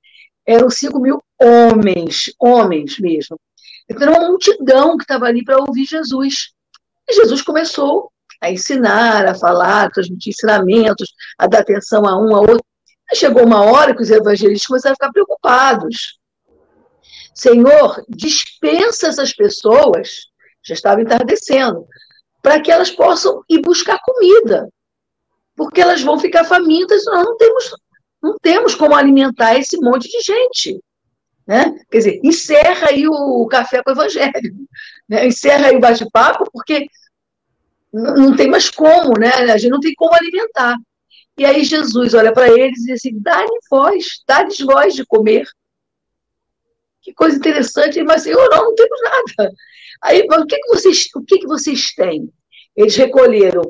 Eram 0.47 0.69
5 0.69 1.01
mil 1.01 1.23
homens, 1.41 2.31
homens 2.39 2.99
mesmo. 2.99 3.41
Então, 3.89 4.03
era 4.03 4.19
uma 4.19 4.29
multidão 4.29 4.99
que 4.99 5.05
estava 5.05 5.25
ali 5.25 5.43
para 5.43 5.59
ouvir 5.59 5.87
Jesus. 5.87 6.51
E 7.09 7.15
Jesus 7.15 7.41
começou 7.41 8.13
a 8.41 8.51
ensinar, 8.51 9.27
a 9.27 9.35
falar, 9.35 9.85
a 9.85 9.91
transmitir 9.91 10.31
ensinamentos, 10.31 11.13
a 11.39 11.47
dar 11.47 11.61
atenção 11.61 12.07
a 12.07 12.17
um, 12.17 12.35
a 12.35 12.41
outro. 12.41 12.65
Aí 13.11 13.17
chegou 13.17 13.45
uma 13.45 13.63
hora 13.63 13.95
que 13.95 14.03
os 14.03 14.11
evangelistas 14.11 14.67
começaram 14.67 14.93
a 14.93 14.97
ficar 14.97 15.13
preocupados. 15.13 16.19
Senhor, 17.35 18.03
dispensa 18.09 19.09
essas 19.09 19.33
pessoas, 19.33 20.27
já 20.63 20.75
estava 20.75 21.01
entardecendo, 21.01 21.87
para 22.43 22.61
que 22.61 22.71
elas 22.71 22.91
possam 22.91 23.43
ir 23.49 23.61
buscar 23.61 23.99
comida 24.03 24.69
porque 25.61 25.79
elas 25.79 26.01
vão 26.01 26.19
ficar 26.19 26.45
famintas, 26.45 27.05
nós 27.05 27.23
não 27.23 27.37
temos, 27.37 27.77
não 28.23 28.37
temos 28.41 28.75
como 28.75 28.97
alimentar 28.97 29.57
esse 29.57 29.77
monte 29.79 30.09
de 30.09 30.23
gente. 30.23 30.81
Né? 31.47 31.79
Quer 31.91 31.99
dizer, 31.99 32.21
encerra 32.25 32.89
aí 32.89 33.07
o 33.07 33.47
café 33.47 33.83
com 33.83 33.91
o 33.91 33.93
evangelho, 33.93 34.55
né? 35.07 35.27
encerra 35.27 35.67
aí 35.67 35.77
o 35.77 35.81
bate-papo, 35.81 36.51
porque 36.51 36.87
não 37.93 38.37
tem 38.37 38.49
mais 38.49 38.71
como, 38.71 39.19
né? 39.19 39.29
a 39.29 39.59
gente 39.59 39.71
não 39.71 39.81
tem 39.81 39.95
como 39.95 40.15
alimentar. 40.15 40.77
E 41.39 41.45
aí 41.45 41.65
Jesus 41.65 42.15
olha 42.15 42.33
para 42.33 42.49
eles 42.49 42.81
e 42.81 42.87
diz 42.87 42.95
assim: 42.97 43.19
dá-lhe 43.21 43.59
voz, 43.71 44.23
dá-lhes 44.27 44.59
voz 44.61 44.95
de 44.95 45.07
comer. 45.07 45.47
Que 47.03 47.15
coisa 47.15 47.37
interessante, 47.37 48.03
mas 48.03 48.23
Senhor, 48.23 48.49
não, 48.51 48.65
não 48.65 48.75
temos 48.75 48.99
nada. 49.03 49.53
Aí, 50.03 50.27
mas 50.29 50.43
o 50.43 50.47
que, 50.47 50.57
que 50.57 50.69
vocês, 50.69 51.09
o 51.15 51.23
que, 51.23 51.39
que 51.39 51.47
vocês 51.47 51.95
têm? 51.95 52.33
Eles 52.77 52.95
recolheram 52.97 53.63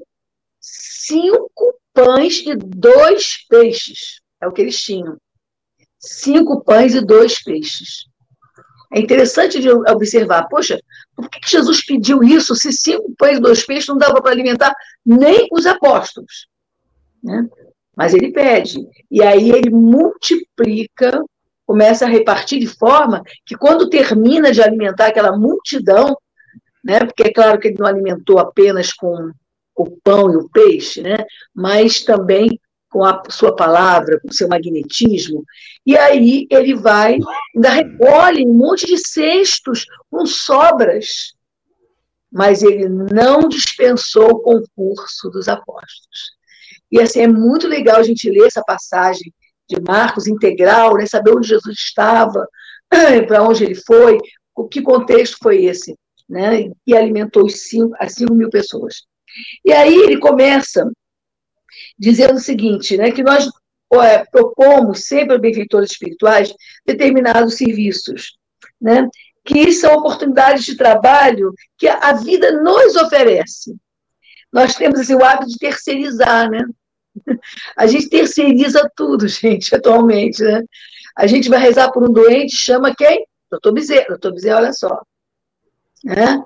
cinco 0.61 1.81
pães 1.93 2.41
e 2.47 2.55
dois 2.55 3.47
peixes. 3.49 4.21
É 4.41 4.47
o 4.47 4.53
que 4.53 4.63
eles 4.63 4.81
tinham. 4.81 5.17
Cinco 5.99 6.63
pães 6.65 6.95
e 6.95 7.01
dois 7.01 7.43
peixes. 7.43 8.07
É 8.93 8.99
interessante 8.99 9.61
de 9.61 9.71
observar, 9.71 10.49
poxa, 10.49 10.81
por 11.15 11.31
que 11.31 11.39
Jesus 11.49 11.85
pediu 11.85 12.25
isso 12.25 12.57
se 12.57 12.73
cinco 12.73 13.15
pães 13.17 13.39
e 13.39 13.41
dois 13.41 13.65
peixes 13.65 13.89
não 13.89 13.97
dava 13.97 14.21
para 14.21 14.33
alimentar 14.33 14.75
nem 15.07 15.47
os 15.53 15.65
apóstolos? 15.65 16.49
Né? 17.23 17.49
Mas 17.97 18.15
ele 18.15 18.33
pede. 18.33 18.79
E 19.09 19.23
aí 19.23 19.51
ele 19.51 19.71
multiplica, 19.71 21.23
começa 21.65 22.05
a 22.05 22.09
repartir 22.09 22.59
de 22.59 22.67
forma 22.67 23.23
que 23.47 23.55
quando 23.57 23.89
termina 23.89 24.51
de 24.51 24.61
alimentar 24.61 25.07
aquela 25.07 25.37
multidão, 25.37 26.17
né? 26.83 26.99
porque 27.01 27.25
é 27.25 27.33
claro 27.33 27.61
que 27.61 27.69
ele 27.69 27.79
não 27.79 27.87
alimentou 27.87 28.41
apenas 28.41 28.93
com 28.93 29.31
o 29.77 29.91
pão 30.03 30.33
e 30.33 30.37
o 30.37 30.49
peixe, 30.49 31.01
né? 31.01 31.25
mas 31.55 32.03
também 32.03 32.59
com 32.91 33.05
a 33.05 33.23
sua 33.31 33.55
palavra, 33.55 34.21
com 34.21 34.29
o 34.29 34.35
seu 34.35 34.49
magnetismo, 34.49 35.45
e 35.87 35.97
aí 35.97 36.47
ele 36.51 36.75
vai, 36.75 37.19
ainda 37.55 37.71
recolhe 37.71 38.45
um 38.45 38.53
monte 38.53 38.85
de 38.85 38.99
cestos 38.99 39.87
com 40.11 40.27
sobras, 40.27 41.33
mas 42.31 42.63
ele 42.63 42.89
não 42.89 43.49
dispensou 43.49 44.31
o 44.31 44.41
concurso 44.41 45.31
dos 45.31 45.49
apóstolos. 45.49 46.33
E 46.91 47.01
assim, 47.01 47.21
é 47.21 47.29
muito 47.29 47.69
legal 47.69 47.99
a 47.99 48.03
gente 48.03 48.29
ler 48.29 48.47
essa 48.47 48.63
passagem 48.63 49.33
de 49.69 49.81
Marcos 49.81 50.27
integral, 50.27 50.97
né, 50.97 51.07
saber 51.07 51.31
onde 51.31 51.47
Jesus 51.47 51.77
estava, 51.79 52.47
para 53.29 53.43
onde 53.43 53.65
ele 53.65 53.77
foi, 53.77 54.19
o 54.55 54.67
que 54.69 54.83
contexto 54.83 55.39
foi 55.41 55.65
esse, 55.65 55.97
né, 56.29 56.69
e 56.85 56.97
alimentou 56.97 57.47
os 57.47 57.69
cinco, 57.69 57.95
as 58.01 58.15
5 58.15 58.35
mil 58.35 58.51
pessoas. 58.51 59.05
E 59.65 59.73
aí 59.73 59.95
ele 59.95 60.19
começa 60.19 60.91
dizendo 61.99 62.35
o 62.35 62.41
seguinte, 62.41 62.97
né, 62.97 63.11
que 63.11 63.23
nós 63.23 63.49
é, 63.95 64.25
propomos 64.25 65.07
sempre 65.07 65.33
aos 65.33 65.41
benfeitores 65.41 65.91
espirituais 65.91 66.55
determinados 66.87 67.55
serviços, 67.57 68.37
né, 68.81 69.09
que 69.45 69.73
são 69.73 69.95
oportunidades 69.95 70.65
de 70.65 70.77
trabalho 70.77 71.53
que 71.77 71.89
a 71.89 72.13
vida 72.13 72.53
nos 72.63 72.95
oferece. 72.97 73.75
Nós 74.53 74.75
temos 74.75 75.01
assim, 75.01 75.15
o 75.15 75.25
hábito 75.25 75.51
de 75.51 75.59
terceirizar, 75.59 76.51
né? 76.51 76.65
A 77.77 77.87
gente 77.87 78.09
terceiriza 78.09 78.89
tudo, 78.97 79.27
gente, 79.29 79.75
atualmente, 79.75 80.43
né? 80.43 80.63
A 81.17 81.27
gente 81.27 81.49
vai 81.49 81.61
rezar 81.61 81.91
por 81.93 82.03
um 82.03 82.13
doente, 82.13 82.57
chama 82.57 82.95
quem? 82.95 83.27
Doutor 83.51 83.73
Bezerra. 83.73 84.07
Doutor 84.09 84.33
Bezerra, 84.33 84.59
olha 84.59 84.73
só. 84.73 85.03
Né? 86.05 86.43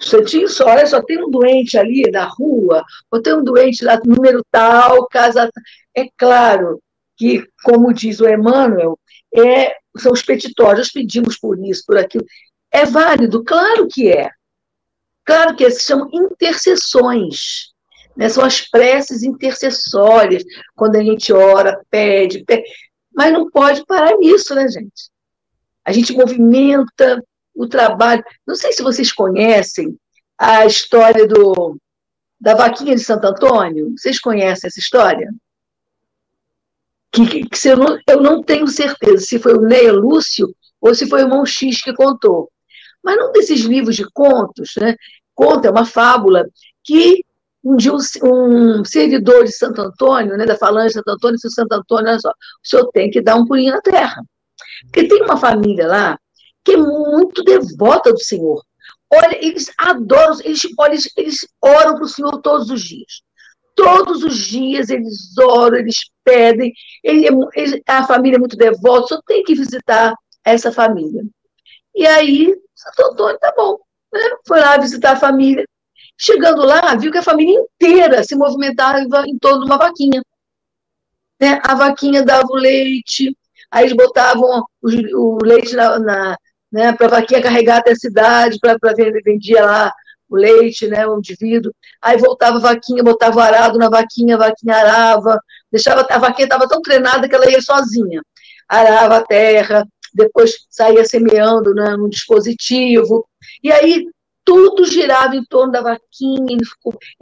Instantinho 0.00 0.48
só, 0.48 0.66
olha 0.66 0.86
só, 0.86 1.02
tem 1.02 1.22
um 1.22 1.30
doente 1.30 1.78
ali 1.78 2.02
na 2.10 2.24
rua, 2.24 2.84
ou 3.10 3.22
tem 3.22 3.34
um 3.34 3.44
doente 3.44 3.84
lá, 3.84 4.00
número 4.04 4.44
tal, 4.50 5.06
casa. 5.08 5.50
É 5.96 6.06
claro 6.16 6.80
que, 7.16 7.46
como 7.62 7.92
diz 7.92 8.20
o 8.20 8.28
Emmanuel, 8.28 8.98
é, 9.34 9.76
são 9.96 10.12
os 10.12 10.22
petitórios, 10.22 10.90
pedimos 10.90 11.38
por 11.38 11.58
isso, 11.58 11.84
por 11.86 11.96
aquilo. 11.96 12.24
É 12.70 12.84
válido? 12.84 13.44
Claro 13.44 13.86
que 13.88 14.10
é. 14.10 14.30
Claro 15.24 15.56
que 15.56 15.64
é, 15.64 15.70
se 15.70 15.82
chamam 15.82 16.08
intercessões. 16.12 17.72
Né? 18.16 18.28
São 18.28 18.44
as 18.44 18.60
preces 18.60 19.22
intercessórias, 19.22 20.42
quando 20.74 20.96
a 20.96 21.02
gente 21.02 21.32
ora, 21.32 21.80
pede, 21.90 22.44
pede. 22.44 22.64
Mas 23.14 23.32
não 23.32 23.48
pode 23.50 23.84
parar 23.86 24.16
nisso, 24.18 24.54
né, 24.54 24.68
gente? 24.68 25.10
A 25.84 25.92
gente 25.92 26.12
movimenta 26.12 27.22
o 27.54 27.66
trabalho. 27.66 28.24
Não 28.46 28.54
sei 28.54 28.72
se 28.72 28.82
vocês 28.82 29.12
conhecem 29.12 29.96
a 30.38 30.66
história 30.66 31.26
do, 31.26 31.78
da 32.40 32.54
vaquinha 32.54 32.94
de 32.94 33.00
Santo 33.02 33.26
Antônio. 33.26 33.94
Vocês 33.96 34.18
conhecem 34.18 34.68
essa 34.68 34.78
história? 34.78 35.32
Que, 37.12 37.26
que, 37.26 37.48
que 37.48 37.68
eu, 37.68 37.76
não, 37.76 37.98
eu 38.08 38.20
não 38.20 38.42
tenho 38.42 38.66
certeza 38.66 39.24
se 39.24 39.38
foi 39.38 39.54
o 39.54 39.62
Neia 39.62 39.92
Lúcio 39.92 40.54
ou 40.80 40.94
se 40.94 41.08
foi 41.08 41.22
o 41.22 41.26
irmão 41.26 41.46
X 41.46 41.80
que 41.80 41.94
contou. 41.94 42.50
Mas 43.02 43.16
num 43.16 43.32
desses 43.32 43.60
livros 43.60 43.94
de 43.94 44.04
contos, 44.12 44.72
né, 44.78 44.96
conta, 45.34 45.68
é 45.68 45.70
uma 45.70 45.84
fábula, 45.84 46.44
que 46.82 47.24
um 47.62 47.76
dia 47.76 47.92
um, 47.92 48.80
um 48.80 48.84
servidor 48.84 49.44
de 49.44 49.52
Santo 49.52 49.80
Antônio, 49.80 50.36
né, 50.36 50.44
da 50.44 50.56
falange 50.56 50.88
de 50.88 50.94
Santo 50.94 51.10
Antônio, 51.10 51.36
disse 51.36 51.54
Santo 51.54 51.72
Antônio, 51.72 52.10
olha 52.10 52.20
só, 52.20 52.30
o 52.30 52.34
senhor 52.62 52.90
tem 52.92 53.10
que 53.10 53.22
dar 53.22 53.36
um 53.36 53.46
pulinho 53.46 53.72
na 53.72 53.80
terra. 53.80 54.22
Porque 54.82 55.08
tem 55.08 55.22
uma 55.22 55.36
família 55.36 55.86
lá 55.86 56.18
que 56.64 56.72
é 56.72 56.76
muito 56.76 57.42
devota 57.42 58.12
do 58.12 58.20
Senhor. 58.20 58.64
Olha, 59.12 59.44
eles 59.44 59.70
adoram, 59.78 60.38
eles, 60.42 60.62
olha, 60.78 60.92
eles, 60.92 61.12
eles 61.16 61.48
oram 61.62 61.94
para 61.94 62.04
o 62.04 62.08
Senhor 62.08 62.40
todos 62.40 62.70
os 62.70 62.82
dias. 62.82 63.22
Todos 63.76 64.22
os 64.22 64.36
dias 64.38 64.88
eles 64.88 65.36
oram, 65.38 65.76
eles 65.78 65.96
pedem. 66.24 66.72
Ele, 67.02 67.26
é 67.26 67.30
ele, 67.54 67.82
a 67.86 68.06
família 68.06 68.36
é 68.36 68.38
muito 68.38 68.56
devota, 68.56 69.08
só 69.08 69.22
tem 69.26 69.44
que 69.44 69.54
visitar 69.54 70.14
essa 70.44 70.72
família. 70.72 71.22
E 71.94 72.06
aí, 72.06 72.54
Santo 72.74 73.12
Antônio, 73.12 73.38
tá 73.38 73.52
bom. 73.56 73.78
Né? 74.12 74.20
Foi 74.46 74.60
lá 74.60 74.76
visitar 74.78 75.12
a 75.12 75.16
família. 75.16 75.64
Chegando 76.16 76.64
lá, 76.64 76.94
viu 76.94 77.10
que 77.10 77.18
a 77.18 77.22
família 77.22 77.58
inteira 77.58 78.22
se 78.22 78.36
movimentava 78.36 79.00
em 79.26 79.38
torno 79.38 79.60
de 79.60 79.66
uma 79.66 79.78
vaquinha. 79.78 80.22
Né? 81.40 81.60
A 81.64 81.74
vaquinha 81.74 82.24
dava 82.24 82.46
o 82.48 82.56
leite, 82.56 83.36
aí 83.70 83.84
eles 83.84 83.96
botavam 83.96 84.64
o, 84.82 84.88
o 85.16 85.38
leite 85.44 85.74
na, 85.74 85.98
na, 85.98 86.38
né, 86.74 86.92
para 86.92 87.06
a 87.06 87.10
vaquinha 87.10 87.40
carregar 87.40 87.76
até 87.76 87.92
a 87.92 87.96
cidade, 87.96 88.58
para 88.58 88.76
vendia 89.24 89.64
lá 89.64 89.94
o 90.28 90.34
leite, 90.34 90.88
né, 90.88 91.06
o 91.06 91.18
indivíduo. 91.18 91.72
Aí 92.02 92.18
voltava 92.18 92.56
a 92.56 92.60
vaquinha, 92.60 93.00
botava 93.00 93.36
o 93.36 93.40
arado 93.40 93.78
na 93.78 93.88
vaquinha, 93.88 94.34
a 94.34 94.38
vaquinha 94.38 94.74
arava, 94.74 95.40
deixava 95.70 96.04
a 96.10 96.18
vaquinha 96.18 96.46
estava 96.46 96.66
tão 96.66 96.82
treinada 96.82 97.28
que 97.28 97.34
ela 97.34 97.48
ia 97.48 97.62
sozinha. 97.62 98.20
Arava 98.68 99.18
a 99.18 99.24
terra, 99.24 99.86
depois 100.12 100.66
saía 100.68 101.04
semeando 101.04 101.72
né, 101.72 101.96
num 101.96 102.08
dispositivo. 102.08 103.24
E 103.62 103.70
aí 103.70 104.08
tudo 104.44 104.84
girava 104.84 105.36
em 105.36 105.44
torno 105.44 105.70
da 105.70 105.80
vaquinha, 105.80 106.58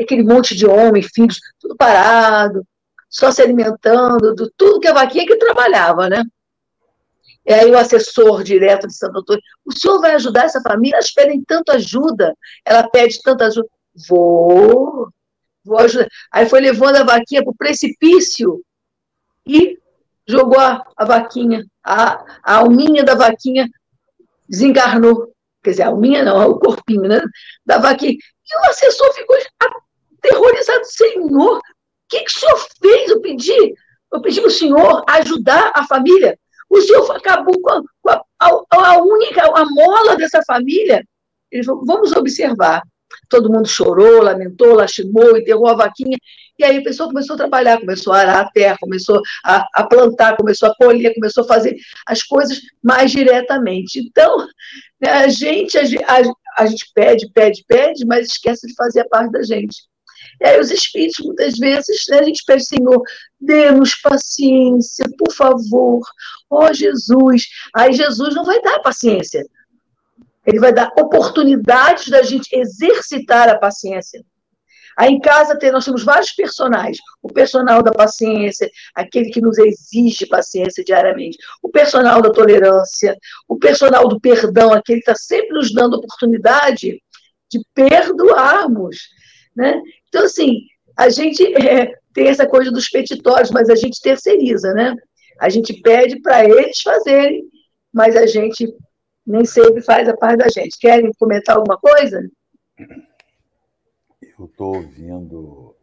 aquele 0.01 0.23
monte 0.23 0.57
de 0.57 0.67
homens, 0.67 1.11
filhos, 1.15 1.39
tudo 1.61 1.77
parado, 1.77 2.65
só 3.11 3.31
se 3.31 3.43
alimentando, 3.43 4.35
do 4.35 4.51
tudo 4.57 4.81
que 4.81 4.89
a 4.89 4.95
vaquinha 4.95 5.27
que 5.27 5.37
trabalhava, 5.37 6.09
né? 6.09 6.23
E 7.45 7.53
aí 7.53 7.71
o 7.71 7.79
assessor 7.79 8.43
direto 8.43 8.87
de 8.87 8.97
Santo 8.97 9.19
Antônio, 9.19 9.43
o 9.65 9.73
senhor 9.73 10.01
vai 10.01 10.15
ajudar 10.15 10.45
essa 10.45 10.61
família? 10.61 10.97
Elas 10.97 11.13
pedem 11.13 11.43
tanta 11.43 11.75
ajuda, 11.75 12.35
ela 12.65 12.89
pede 12.89 13.21
tanta 13.23 13.47
ajuda. 13.47 13.69
Vou, 14.09 15.09
vou 15.65 15.79
ajudar. 15.79 16.09
Aí 16.31 16.49
foi 16.49 16.61
levando 16.61 16.97
a 16.97 17.05
vaquinha 17.05 17.43
para 17.43 17.51
o 17.51 17.57
precipício 17.57 18.63
e 19.47 19.79
jogou 20.27 20.59
a, 20.59 20.85
a 20.97 21.05
vaquinha, 21.05 21.67
a, 21.85 22.25
a 22.43 22.57
alminha 22.57 23.03
da 23.03 23.15
vaquinha 23.15 23.69
desencarnou. 24.49 25.33
Quer 25.63 25.71
dizer, 25.71 25.83
a 25.83 25.89
alminha 25.89 26.25
não, 26.25 26.51
o 26.51 26.59
corpinho, 26.59 27.03
né? 27.03 27.21
Da 27.65 27.79
vaquinha. 27.79 28.13
E 28.13 28.57
o 28.59 28.71
assessor 28.71 29.13
ficou 29.15 29.37
aterrorizado. 30.19 30.85
Senhor, 30.85 31.59
o 31.59 31.63
que, 32.09 32.21
que 32.21 32.31
o 32.31 32.41
senhor 32.41 32.67
fez? 32.81 33.11
Eu 33.11 33.21
pedi, 33.21 33.75
eu 34.13 34.21
pedi 34.21 34.41
para 34.41 34.49
o 34.49 34.51
senhor 34.51 35.05
ajudar 35.09 35.73
a 35.75 35.87
família. 35.87 36.39
O 36.73 36.81
senhor 36.81 37.15
acabou 37.15 37.61
com 37.61 37.71
a, 37.71 37.83
com 38.03 38.09
a, 38.41 38.89
a 38.89 39.03
única, 39.03 39.45
a 39.45 39.65
mola 39.67 40.17
dessa 40.17 40.41
família. 40.47 41.05
Ele 41.51 41.63
falou, 41.63 41.85
vamos 41.85 42.13
observar. 42.13 42.83
Todo 43.29 43.53
mundo 43.53 43.69
chorou, 43.69 44.23
lamentou, 44.23 44.75
lastimou, 44.75 45.37
enterrou 45.37 45.69
a 45.69 45.75
vaquinha. 45.75 46.17
E 46.59 46.65
aí 46.65 46.79
a 46.79 46.83
pessoa 46.83 47.11
começou 47.11 47.35
a 47.35 47.37
trabalhar, 47.37 47.79
começou 47.79 48.11
a 48.15 48.21
arar 48.21 48.41
a 48.41 48.51
terra, 48.51 48.79
começou 48.81 49.21
a, 49.45 49.67
a 49.75 49.87
plantar, 49.87 50.35
começou 50.35 50.71
a 50.71 50.75
colher, 50.75 51.13
começou 51.15 51.45
a 51.45 51.47
fazer 51.47 51.77
as 52.07 52.23
coisas 52.23 52.59
mais 52.83 53.11
diretamente. 53.11 53.99
Então, 53.99 54.39
né, 54.99 55.11
a 55.11 55.29
gente, 55.29 55.77
a, 55.77 55.83
a, 55.83 56.23
a 56.57 56.67
gente 56.67 56.91
pede, 56.95 57.31
pede, 57.35 57.63
pede, 57.69 58.07
mas 58.07 58.29
esquece 58.29 58.67
de 58.67 58.75
fazer 58.75 59.01
a 59.01 59.09
parte 59.09 59.31
da 59.31 59.43
gente. 59.43 59.92
E 60.43 60.47
aí 60.47 60.61
os 60.61 60.73
espíritos, 60.73 61.25
muitas 61.25 61.57
vezes, 61.57 62.05
né, 62.09 62.19
a 62.19 62.23
gente 62.25 62.43
pede, 62.45 62.67
Senhor, 62.67 63.01
dê-nos 63.41 63.95
paciência, 63.95 65.07
por 65.17 65.33
favor. 65.33 66.01
Ó 66.51 66.67
oh, 66.67 66.75
Jesus. 66.75 67.45
Aí 67.73 67.93
Jesus 67.93 68.35
não 68.35 68.45
vai 68.45 68.61
dar 68.61 68.81
paciência. 68.81 69.47
Ele 70.45 70.59
vai 70.59 70.73
dar 70.73 70.91
oportunidades 70.99 72.09
da 72.09 72.23
gente 72.23 72.49
exercitar 72.53 73.49
a 73.49 73.57
paciência. 73.57 74.25
Aí 74.99 75.11
em 75.11 75.21
casa 75.21 75.57
nós 75.71 75.85
temos 75.85 76.03
vários 76.03 76.33
personagens. 76.33 76.99
O 77.23 77.33
personal 77.33 77.81
da 77.81 77.93
paciência, 77.93 78.69
aquele 78.97 79.31
que 79.31 79.41
nos 79.41 79.59
exige 79.59 80.27
paciência 80.27 80.83
diariamente. 80.83 81.39
O 81.63 81.69
personal 81.69 82.21
da 82.21 82.33
tolerância, 82.33 83.17
o 83.47 83.57
personal 83.57 84.09
do 84.09 84.21
perdão, 84.21 84.73
aquele 84.73 85.01
que 85.01 85.11
está 85.11 85.15
sempre 85.15 85.51
nos 85.51 85.73
dando 85.73 85.99
oportunidade 85.99 87.01
de 87.49 87.61
perdoarmos. 87.73 88.97
Né? 89.55 89.81
Então, 90.13 90.27
assim, 90.27 90.67
a 90.95 91.09
gente 91.09 91.43
é, 91.57 91.95
tem 92.13 92.29
essa 92.29 92.47
coisa 92.47 92.71
dos 92.71 92.89
petitórios, 92.91 93.51
mas 93.51 93.71
a 93.71 93.75
gente 93.75 93.99
terceiriza, 94.03 94.75
né? 94.75 94.95
A 95.41 95.49
gente 95.49 95.81
pede 95.81 96.21
para 96.21 96.45
eles 96.45 96.83
fazerem, 96.83 97.43
mas 97.91 98.15
a 98.15 98.27
gente 98.27 98.77
nem 99.27 99.45
sempre 99.47 99.81
faz 99.81 100.07
a 100.07 100.17
parte 100.17 100.39
da 100.41 100.49
gente. 100.49 100.79
Querem 100.79 101.11
comentar 101.19 101.57
alguma 101.57 101.79
coisa? 101.79 102.21
Eu 104.39 104.45
estou 104.45 104.77
ouvindo 104.77 105.75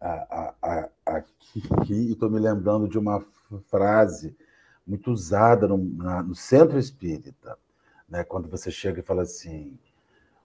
a, 0.00 0.54
a, 0.60 0.90
a, 1.06 1.16
aqui 1.16 1.62
e 1.88 2.12
estou 2.12 2.28
me 2.28 2.40
lembrando 2.40 2.88
de 2.88 2.98
uma 2.98 3.24
frase 3.70 4.36
muito 4.84 5.12
usada 5.12 5.68
no, 5.68 5.78
na, 5.78 6.22
no 6.22 6.34
centro 6.34 6.78
espírita, 6.78 7.56
né? 8.08 8.24
quando 8.24 8.48
você 8.48 8.70
chega 8.70 8.98
e 8.98 9.04
fala 9.04 9.22
assim: 9.22 9.78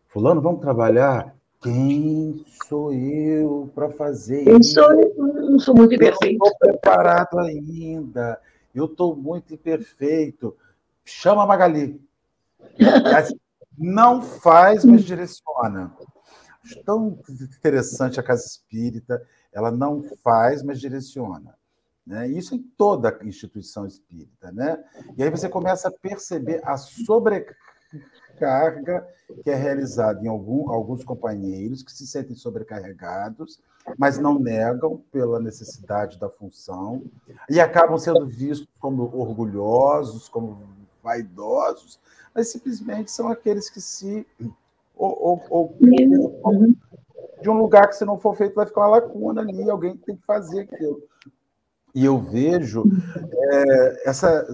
Fulano, 0.07 0.41
vamos 0.41 0.61
trabalhar? 0.61 1.35
Quem 1.61 2.45
sou 2.67 2.93
eu 2.93 3.71
para 3.73 3.89
fazer 3.89 4.43
Quem 4.43 4.59
isso? 4.59 4.73
Sou 4.73 4.91
eu? 4.93 5.15
Não 5.17 5.59
sou 5.59 5.75
muito 5.75 5.95
imperfeito. 5.95 6.37
Eu 6.43 6.51
estou 6.51 6.57
preparado 6.59 7.39
ainda. 7.39 8.39
Eu 8.73 8.85
estou 8.85 9.15
muito 9.15 9.53
imperfeito. 9.53 10.55
Chama 11.03 11.43
a 11.43 11.47
Magali. 11.47 11.99
Não 13.77 14.21
faz, 14.21 14.85
mas 14.85 15.03
direciona. 15.05 15.91
Tão 16.85 17.19
interessante 17.29 18.19
a 18.19 18.23
casa 18.23 18.45
espírita. 18.45 19.25
Ela 19.51 19.71
não 19.71 20.03
faz, 20.23 20.61
mas 20.61 20.79
direciona. 20.79 21.57
Né? 22.05 22.27
Isso 22.27 22.53
em 22.53 22.59
toda 22.77 23.19
instituição 23.23 23.87
espírita. 23.87 24.51
Né? 24.51 24.83
E 25.17 25.23
aí 25.23 25.29
você 25.29 25.49
começa 25.49 25.87
a 25.87 25.91
perceber 25.91 26.61
a 26.63 26.77
sobrecarga 26.77 27.55
carga 28.37 29.07
que 29.43 29.49
é 29.49 29.55
realizada 29.55 30.23
em 30.23 30.27
algum, 30.27 30.69
alguns 30.69 31.03
companheiros 31.03 31.83
que 31.83 31.91
se 31.91 32.07
sentem 32.07 32.35
sobrecarregados, 32.35 33.59
mas 33.97 34.17
não 34.17 34.39
negam 34.39 35.01
pela 35.11 35.39
necessidade 35.39 36.19
da 36.19 36.29
função 36.29 37.03
e 37.49 37.59
acabam 37.59 37.97
sendo 37.97 38.25
vistos 38.25 38.67
como 38.79 39.03
orgulhosos, 39.03 40.27
como 40.29 40.61
vaidosos, 41.03 41.99
mas 42.33 42.49
simplesmente 42.49 43.11
são 43.11 43.29
aqueles 43.29 43.69
que 43.69 43.81
se 43.81 44.25
ou, 44.95 45.43
ou, 45.49 45.77
ou, 46.43 46.73
de 47.41 47.49
um 47.49 47.57
lugar 47.57 47.87
que 47.87 47.95
se 47.95 48.03
não 48.03 48.17
for 48.17 48.35
feito 48.35 48.55
vai 48.55 48.65
ficar 48.65 48.81
uma 48.81 48.97
lacuna 48.97 49.41
ali, 49.41 49.69
alguém 49.69 49.95
tem 49.95 50.15
que 50.15 50.25
fazer 50.25 50.61
aquilo. 50.61 51.01
E 51.97 52.05
eu 52.05 52.19
vejo 52.19 52.83
é, 53.33 54.07
essa, 54.07 54.45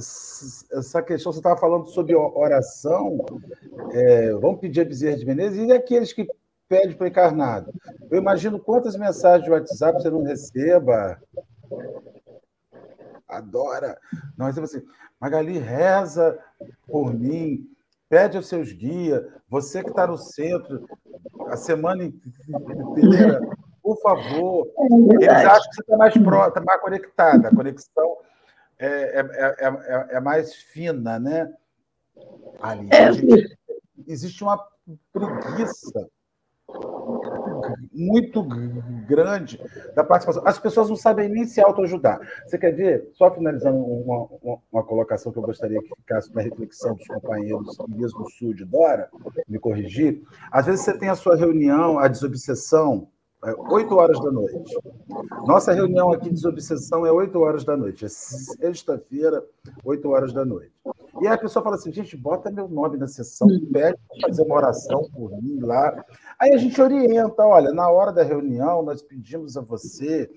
essa 0.72 1.02
questão, 1.02 1.30
você 1.30 1.40
estava 1.40 1.60
falando 1.60 1.88
sobre 1.88 2.16
oração, 2.16 3.18
é, 3.92 4.32
vamos 4.36 4.62
pedir 4.62 4.80
a 4.80 4.86
Bezerra 4.86 5.18
de 5.18 5.26
Menezes, 5.26 5.68
e 5.68 5.74
aqueles 5.74 6.14
que 6.14 6.26
pedem 6.70 6.96
para 6.96 7.10
encarnado? 7.10 7.74
Eu 8.10 8.18
imagino 8.18 8.62
quantas 8.62 8.96
mensagens 8.96 9.44
de 9.44 9.52
WhatsApp 9.52 10.02
você 10.02 10.10
não 10.10 10.24
receba. 10.24 11.22
Adora. 13.28 14.00
Não 14.38 14.46
receba 14.46 14.66
assim, 14.66 14.82
Magali, 15.20 15.58
reza 15.58 16.40
por 16.88 17.14
mim, 17.14 17.70
pede 18.08 18.38
aos 18.38 18.48
seus 18.48 18.72
guias, 18.72 19.22
você 19.50 19.84
que 19.84 19.90
está 19.90 20.08
no 20.08 20.18
centro, 20.18 20.88
a 21.48 21.58
semana 21.58 22.06
inteira 22.06 23.42
por 23.84 24.00
favor. 24.02 24.65
É 24.80 25.26
Eles 25.26 25.28
acham 25.28 25.69
que 25.69 25.76
você 25.76 25.82
está 25.82 25.98
mais 25.98 26.15
está 26.15 26.62
mais 26.62 26.82
conectada. 26.82 27.50
A 27.50 27.56
conexão 27.56 28.17
é, 28.80 28.88
é, 28.88 29.56
é, 29.60 30.08
é, 30.15 30.19
mais 30.22 30.56
fina, 30.56 31.19
né? 31.19 31.54
Ali, 32.62 32.89
gente, 33.13 33.58
existe 34.08 34.41
uma 34.43 34.58
preguiça 35.12 36.10
muito 37.91 38.43
grande 39.08 39.60
da 39.96 40.04
participação. 40.04 40.43
As 40.46 40.58
pessoas 40.58 40.89
não 40.89 40.96
sabem 40.96 41.30
nem 41.30 41.46
se 41.46 41.62
autoajudar. 41.62 42.19
Você 42.46 42.58
quer 42.58 42.72
ver? 42.72 43.10
Só 43.13 43.34
finalizando 43.34 43.78
uma, 43.78 44.28
uma, 44.41 44.60
uma, 44.72 44.84
colocação 44.84 45.32
que 45.32 45.38
eu 45.38 45.43
gostaria 45.43 45.80
que 45.82 45.96
ficasse 45.96 46.34
na 46.34 46.41
reflexão 46.41 46.96
dos 46.96 47.08
companheiros, 47.08 47.78
mesmo 47.89 48.30
sul 48.32 48.54
de 48.54 48.65
Dora, 48.65 49.10
me 49.48 49.60
corrigir. 49.60 50.22
Às 50.52 50.65
vezes 50.65 50.82
você 50.82 50.98
tem 50.98 51.10
a 51.10 51.15
sua 51.15 51.36
reunião, 51.36 52.00
a 52.00 52.08
desobsessão, 52.08 53.08
8 53.70 53.96
horas 53.96 54.20
da 54.20 54.32
noite. 54.32 54.78
Nossa 55.46 55.74
reunião 55.74 56.12
aqui 56.12 56.26
de 56.26 56.36
desobsessão 56.36 57.06
é 57.06 57.12
8 57.12 57.38
horas 57.40 57.64
da 57.66 57.76
noite. 57.76 58.06
É 58.06 58.10
sexta-feira, 58.10 59.44
8 59.84 60.10
horas 60.10 60.34
da 60.34 60.46
noite. 60.46 60.72
E 61.22 61.28
aí 61.28 61.34
a 61.34 61.38
pessoa 61.38 61.64
fala 61.64 61.76
assim: 61.76 61.92
gente, 61.92 62.16
bota 62.16 62.50
meu 62.50 62.68
nome 62.68 62.98
na 62.98 63.08
sessão, 63.08 63.48
pede 63.72 63.98
para 64.08 64.28
fazer 64.28 64.44
uma 64.44 64.56
oração 64.56 65.10
por 65.14 65.32
mim 65.42 65.60
lá. 65.60 66.04
Aí 66.40 66.54
a 66.54 66.58
gente 66.58 66.82
orienta: 66.82 67.44
olha, 67.44 67.74
na 67.74 67.90
hora 67.90 68.12
da 68.12 68.24
reunião, 68.24 68.82
nós 68.82 69.02
pedimos 69.02 69.58
a 69.58 69.62
você 69.62 70.30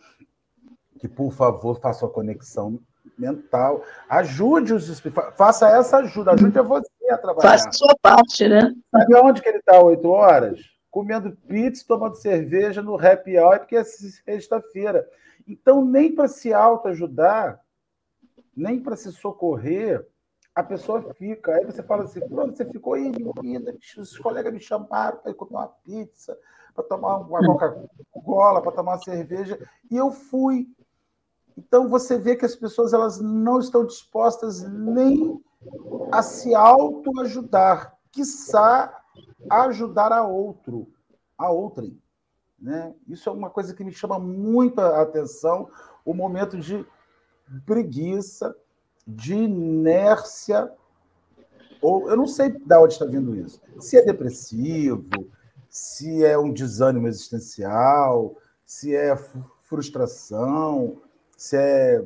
que, 0.98 1.08
por 1.08 1.32
favor, 1.32 1.78
faça 1.80 2.04
uma 2.04 2.12
conexão 2.12 2.80
mental, 3.16 3.82
ajude 4.08 4.74
os 4.74 4.88
espíritos, 4.88 5.24
faça 5.36 5.68
essa 5.70 5.98
ajuda, 5.98 6.32
ajude 6.32 6.58
a 6.58 6.62
você 6.62 6.88
a 7.10 7.16
trabalhar. 7.16 7.50
Faça 7.50 7.68
a 7.68 7.72
sua 7.72 7.96
parte, 8.02 8.48
né? 8.48 8.74
Sabe 8.90 9.14
onde 9.16 9.40
que 9.40 9.48
ele 9.48 9.58
está 9.58 9.80
8 9.80 10.08
horas? 10.08 10.75
Comendo 10.96 11.36
pizza, 11.46 11.84
tomando 11.86 12.16
cerveja 12.16 12.80
no 12.80 12.94
happy 12.98 13.38
hour, 13.38 13.58
porque 13.58 13.76
é 13.76 13.84
sexta-feira. 13.84 15.06
Então, 15.46 15.84
nem 15.84 16.14
para 16.14 16.26
se 16.26 16.54
autoajudar, 16.54 17.60
nem 18.56 18.80
para 18.80 18.96
se 18.96 19.12
socorrer, 19.12 20.08
a 20.54 20.62
pessoa 20.62 21.12
fica. 21.12 21.54
Aí 21.54 21.66
você 21.66 21.82
fala 21.82 22.04
assim: 22.04 22.20
você 22.26 22.64
ficou 22.64 22.94
aí, 22.94 23.12
menina, 23.12 23.74
os 23.98 24.16
colegas 24.16 24.50
me 24.50 24.58
chamaram 24.58 25.18
para 25.18 25.34
comer 25.34 25.50
uma 25.50 25.68
pizza, 25.68 26.34
para 26.74 26.84
tomar 26.84 27.18
uma 27.18 27.44
Coca-Cola, 27.44 28.62
para 28.62 28.72
tomar 28.72 28.92
uma 28.92 29.04
cerveja, 29.04 29.58
e 29.90 29.98
eu 29.98 30.10
fui. 30.10 30.66
Então 31.58 31.90
você 31.90 32.16
vê 32.16 32.36
que 32.36 32.46
as 32.46 32.56
pessoas 32.56 32.94
elas 32.94 33.20
não 33.20 33.60
estão 33.60 33.84
dispostas 33.84 34.62
nem 34.62 35.38
a 36.10 36.22
se 36.22 36.54
autoajudar, 36.54 37.98
quiçá 38.10 39.02
ajudar 39.50 40.12
a 40.12 40.26
outro, 40.26 40.88
a 41.36 41.50
outrem. 41.50 41.98
Né? 42.58 42.94
Isso 43.06 43.28
é 43.28 43.32
uma 43.32 43.50
coisa 43.50 43.74
que 43.74 43.84
me 43.84 43.92
chama 43.92 44.18
muito 44.18 44.80
a 44.80 45.02
atenção, 45.02 45.68
o 46.04 46.14
momento 46.14 46.58
de 46.58 46.84
preguiça, 47.64 48.56
de 49.06 49.34
inércia, 49.34 50.72
ou 51.80 52.08
eu 52.10 52.16
não 52.16 52.26
sei 52.26 52.50
de 52.50 52.74
onde 52.74 52.94
está 52.94 53.04
vindo 53.04 53.36
isso. 53.36 53.60
Se 53.78 53.96
é 53.96 54.02
depressivo, 54.02 55.04
se 55.68 56.24
é 56.24 56.36
um 56.38 56.52
desânimo 56.52 57.06
existencial, 57.06 58.34
se 58.64 58.96
é 58.96 59.14
frustração, 59.62 61.00
se 61.36 61.56
é. 61.56 62.04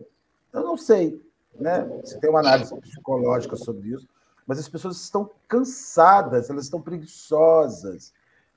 Eu 0.52 0.64
não 0.64 0.76
sei, 0.76 1.24
né? 1.54 1.88
Se 2.04 2.18
tem 2.18 2.28
uma 2.28 2.40
análise 2.40 2.74
psicológica 2.80 3.56
sobre 3.56 3.90
isso, 3.90 4.08
mas 4.50 4.58
as 4.58 4.68
pessoas 4.68 4.96
estão 4.96 5.30
cansadas, 5.46 6.50
elas 6.50 6.64
estão 6.64 6.82
preguiçosas 6.82 8.12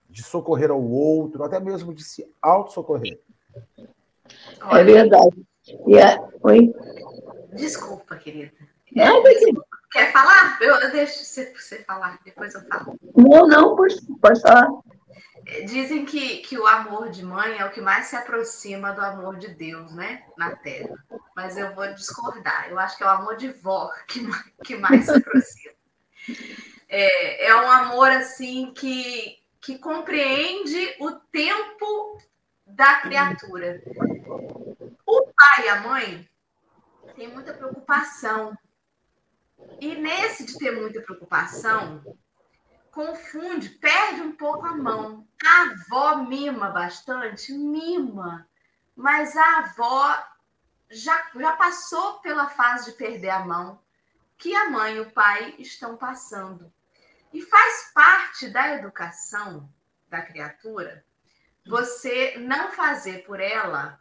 de 0.09 0.23
socorrer 0.23 0.71
ao 0.71 0.83
outro, 0.83 1.43
até 1.43 1.59
mesmo 1.59 1.93
de 1.93 2.03
se 2.03 2.27
auto-socorrer. 2.41 3.19
É 4.71 4.83
verdade. 4.83 5.45
Yeah. 5.87 6.19
É, 6.19 6.29
oi? 6.41 6.73
Desculpa, 7.53 8.15
querida. 8.15 8.51
É. 8.95 9.07
Quer 9.91 10.11
falar? 10.11 10.57
Eu, 10.59 10.73
eu 10.77 10.91
deixo 10.91 11.23
você, 11.23 11.53
você 11.53 11.83
falar, 11.83 12.19
depois 12.25 12.55
eu 12.55 12.61
falo. 12.61 12.99
Não, 13.15 13.47
não, 13.47 13.75
pode, 13.75 13.95
pode 14.19 14.41
falar. 14.41 14.67
Dizem 15.65 16.05
que, 16.05 16.37
que 16.37 16.57
o 16.57 16.65
amor 16.65 17.09
de 17.09 17.23
mãe 17.23 17.57
é 17.59 17.65
o 17.65 17.69
que 17.69 17.81
mais 17.81 18.07
se 18.07 18.15
aproxima 18.15 18.93
do 18.93 19.01
amor 19.01 19.37
de 19.37 19.49
Deus, 19.49 19.93
né? 19.93 20.23
Na 20.37 20.55
Terra. 20.55 20.95
Mas 21.35 21.57
eu 21.57 21.75
vou 21.75 21.85
discordar. 21.93 22.69
Eu 22.69 22.79
acho 22.79 22.97
que 22.97 23.03
é 23.03 23.05
o 23.05 23.09
amor 23.09 23.35
de 23.35 23.49
vó 23.51 23.91
que, 24.07 24.25
que 24.63 24.77
mais 24.77 25.05
se 25.05 25.11
aproxima. 25.11 25.62
É, 26.87 27.47
é 27.47 27.55
um 27.55 27.71
amor 27.71 28.09
assim 28.11 28.71
que, 28.73 29.39
que 29.59 29.77
compreende 29.77 30.95
o 30.99 31.11
tempo 31.11 32.17
da 32.65 33.01
criatura. 33.01 33.81
O 35.05 35.21
pai 35.35 35.65
e 35.65 35.69
a 35.69 35.81
mãe 35.81 36.29
têm 37.15 37.27
muita 37.29 37.53
preocupação. 37.53 38.57
E 39.79 39.95
nesse 39.95 40.45
de 40.45 40.57
ter 40.57 40.71
muita 40.71 41.01
preocupação, 41.01 42.03
confunde, 42.91 43.69
perde 43.69 44.21
um 44.21 44.33
pouco 44.33 44.65
a 44.65 44.75
mão. 44.75 45.27
A 45.43 45.61
avó 45.71 46.17
mima 46.17 46.69
bastante? 46.69 47.51
Mima. 47.53 48.47
Mas 48.95 49.35
a 49.35 49.57
avó 49.57 50.23
já, 50.89 51.31
já 51.35 51.53
passou 51.53 52.19
pela 52.19 52.49
fase 52.49 52.91
de 52.91 52.97
perder 52.97 53.29
a 53.29 53.45
mão 53.45 53.82
que 54.43 54.53
a 54.53 54.69
mãe 54.69 54.97
e 54.97 54.99
o 54.99 55.09
pai 55.09 55.55
estão 55.57 55.95
passando. 55.95 56.69
E 57.31 57.41
faz 57.41 57.91
parte 57.93 58.49
da 58.49 58.75
educação 58.75 59.73
da 60.09 60.21
criatura 60.21 61.05
você 61.65 62.35
não 62.39 62.69
fazer 62.73 63.23
por 63.23 63.39
ela 63.39 63.97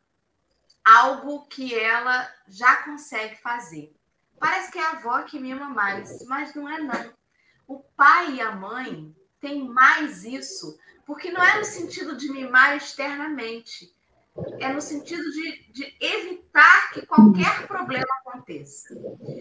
algo 0.85 1.47
que 1.47 1.73
ela 1.79 2.29
já 2.49 2.83
consegue 2.83 3.37
fazer. 3.37 3.95
Parece 4.37 4.73
que 4.73 4.81
é 4.81 4.83
a 4.85 4.91
avó 4.91 5.23
que 5.23 5.39
mima 5.39 5.69
mais, 5.69 6.27
mas 6.27 6.57
não 6.57 6.69
é 6.69 6.81
não. 6.81 7.15
O 7.65 7.79
pai 7.79 8.33
e 8.33 8.41
a 8.41 8.51
mãe 8.51 9.15
têm 9.41 9.69
mais 9.69 10.25
isso, 10.25 10.77
porque 11.07 11.31
não 11.31 11.41
é 11.41 11.57
no 11.57 11.65
sentido 11.65 12.17
de 12.17 12.29
mimar 12.33 12.77
externamente, 12.77 13.95
é 14.59 14.73
no 14.73 14.81
sentido 14.81 15.23
de, 15.31 15.73
de 15.73 15.97
evitar 16.01 16.92
que 16.92 17.05
qualquer 17.07 17.66
problema 17.66 18.07
aconteça. 18.21 18.88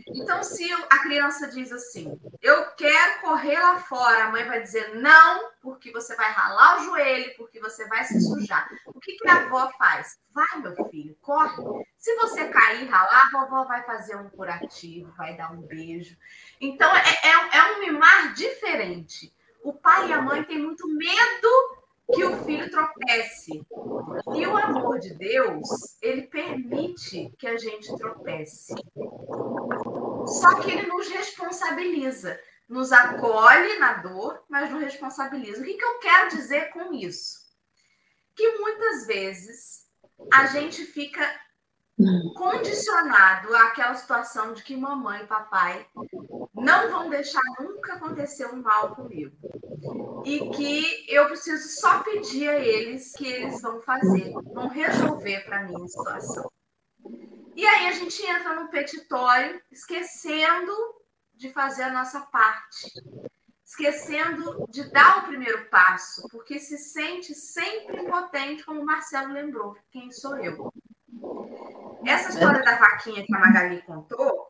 Então, 0.07 0.43
se 0.43 0.71
a 0.89 0.99
criança 0.99 1.47
diz 1.47 1.71
assim, 1.71 2.19
eu 2.41 2.71
quero 2.71 3.21
correr 3.21 3.57
lá 3.59 3.79
fora, 3.79 4.25
a 4.25 4.31
mãe 4.31 4.45
vai 4.45 4.61
dizer 4.61 4.95
não, 4.95 5.51
porque 5.61 5.91
você 5.91 6.15
vai 6.15 6.31
ralar 6.31 6.81
o 6.81 6.83
joelho, 6.85 7.33
porque 7.37 7.59
você 7.59 7.87
vai 7.87 8.03
se 8.03 8.19
sujar. 8.21 8.69
O 8.85 8.99
que, 8.99 9.13
que 9.13 9.27
a 9.29 9.45
avó 9.45 9.71
faz? 9.77 10.19
Vai, 10.33 10.61
meu 10.61 10.75
filho, 10.89 11.15
corre. 11.21 11.63
Se 11.97 12.13
você 12.15 12.49
cair, 12.49 12.87
ralar, 12.89 13.29
a 13.33 13.39
vovó 13.39 13.65
vai 13.65 13.83
fazer 13.83 14.15
um 14.15 14.29
curativo, 14.29 15.13
vai 15.15 15.37
dar 15.37 15.53
um 15.53 15.61
beijo. 15.61 16.17
Então, 16.59 16.93
é, 16.95 17.01
é, 17.01 17.57
é 17.57 17.63
um 17.73 17.79
mimar 17.79 18.33
diferente. 18.33 19.33
O 19.63 19.73
pai 19.73 20.09
e 20.09 20.13
a 20.13 20.21
mãe 20.21 20.43
têm 20.43 20.57
muito 20.57 20.87
medo 20.87 21.80
que 22.13 22.23
o 22.23 22.43
filho 22.43 22.69
tropece. 22.69 23.65
E 24.35 24.47
o 24.47 24.57
amor 24.57 24.99
de 24.99 25.13
Deus, 25.13 25.67
ele 26.01 26.23
permite 26.23 27.33
que 27.37 27.47
a 27.47 27.57
gente 27.57 27.95
tropece. 27.97 28.73
Só 30.25 30.61
que 30.61 30.71
ele 30.71 30.87
nos 30.87 31.09
responsabiliza, 31.09 32.39
nos 32.67 32.91
acolhe 32.91 33.79
na 33.79 33.93
dor, 33.93 34.43
mas 34.49 34.71
nos 34.71 34.81
responsabiliza. 34.81 35.61
O 35.61 35.65
que, 35.65 35.73
que 35.73 35.85
eu 35.85 35.99
quero 35.99 36.29
dizer 36.29 36.69
com 36.71 36.93
isso? 36.93 37.39
Que 38.35 38.57
muitas 38.57 39.07
vezes 39.07 39.87
a 40.31 40.45
gente 40.47 40.85
fica 40.85 41.21
condicionado 42.35 43.55
àquela 43.55 43.95
situação 43.95 44.53
de 44.53 44.63
que 44.63 44.75
mamãe 44.75 45.23
e 45.23 45.27
papai 45.27 45.85
não 46.53 46.89
vão 46.89 47.09
deixar 47.09 47.41
nunca 47.59 47.93
acontecer 47.93 48.47
um 48.47 48.61
mal 48.61 48.95
comigo. 48.95 49.35
E 50.25 50.49
que 50.51 51.05
eu 51.07 51.25
preciso 51.27 51.67
só 51.81 52.03
pedir 52.03 52.49
a 52.49 52.59
eles 52.59 53.13
que 53.13 53.25
eles 53.25 53.61
vão 53.61 53.81
fazer, 53.81 54.31
vão 54.53 54.67
resolver 54.67 55.41
para 55.45 55.63
mim 55.63 55.83
a 55.83 55.87
situação. 55.87 56.51
E 57.55 57.65
aí 57.65 57.87
a 57.87 57.91
gente 57.91 58.23
entra 58.25 58.59
no 58.59 58.69
petitório, 58.69 59.61
esquecendo 59.71 60.71
de 61.33 61.49
fazer 61.49 61.83
a 61.83 61.91
nossa 61.91 62.21
parte, 62.21 62.91
esquecendo 63.65 64.67
de 64.69 64.89
dar 64.91 65.19
o 65.19 65.27
primeiro 65.27 65.69
passo, 65.69 66.27
porque 66.29 66.59
se 66.59 66.77
sente 66.77 67.33
sempre 67.33 68.01
impotente, 68.01 68.63
como 68.63 68.81
o 68.81 68.85
Marcelo 68.85 69.33
lembrou, 69.33 69.75
quem 69.89 70.11
sou 70.11 70.37
eu. 70.37 70.71
Essa 72.05 72.29
história 72.29 72.61
da 72.63 72.77
vaquinha 72.77 73.25
que 73.25 73.35
a 73.35 73.39
Magali 73.39 73.81
contou, 73.83 74.49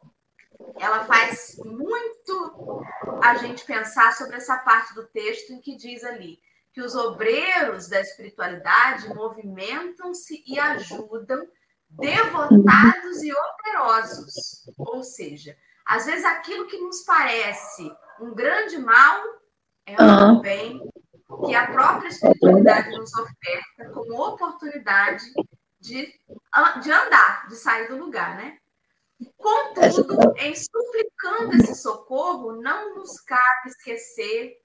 ela 0.80 1.06
faz 1.06 1.58
muito 1.64 2.84
a 3.22 3.36
gente 3.36 3.66
pensar 3.66 4.14
sobre 4.14 4.38
essa 4.38 4.58
parte 4.58 4.94
do 4.94 5.06
texto 5.08 5.52
em 5.52 5.60
que 5.60 5.76
diz 5.76 6.04
ali 6.04 6.40
que 6.74 6.82
os 6.82 6.96
obreiros 6.96 7.90
da 7.90 8.00
espiritualidade 8.00 9.14
movimentam-se 9.14 10.44
e 10.48 10.58
ajudam 10.58 11.46
devotados 11.90 13.22
e 13.24 13.34
operosos. 13.34 14.66
Ou 14.78 15.04
seja, 15.04 15.56
às 15.86 16.06
vezes 16.06 16.24
aquilo 16.24 16.68
que 16.68 16.78
nos 16.78 17.02
parece 17.04 17.92
um 18.22 18.34
grande 18.34 18.78
mal 18.78 19.22
é 19.86 20.02
um 20.02 20.40
bem 20.40 20.80
que 21.46 21.56
a 21.56 21.68
própria 21.72 22.08
espiritualidade 22.08 22.90
nos 22.92 23.14
oferta 23.14 23.90
como 23.94 24.22
oportunidade 24.22 25.24
de, 25.82 26.06
de 26.84 26.92
andar, 26.92 27.48
de 27.48 27.56
sair 27.56 27.88
do 27.88 27.98
lugar, 27.98 28.38
né? 28.38 28.58
Contudo, 29.38 30.34
em 30.38 30.56
suplicando 30.56 31.56
esse 31.56 31.76
socorro, 31.76 32.62
não 32.62 32.96
nos 32.96 33.20
cabe 33.22 33.68
esquecer 33.68 34.58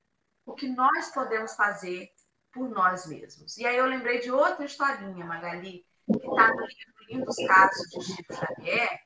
o 0.45 0.55
que 0.55 0.69
nós 0.69 1.11
podemos 1.13 1.55
fazer 1.55 2.11
por 2.53 2.69
nós 2.69 3.07
mesmos. 3.07 3.57
E 3.57 3.67
aí 3.67 3.77
eu 3.77 3.87
lembrei 3.87 4.21
de 4.21 4.31
outra 4.31 4.65
historinha, 4.65 5.25
Magali, 5.25 5.85
que 6.07 6.17
está 6.17 6.49
no 6.55 6.67
livro 6.67 6.95
Lindos 7.09 7.37
Casos 7.47 7.91
de 7.91 8.05
Chico 8.05 8.35
Xavier, 8.35 9.01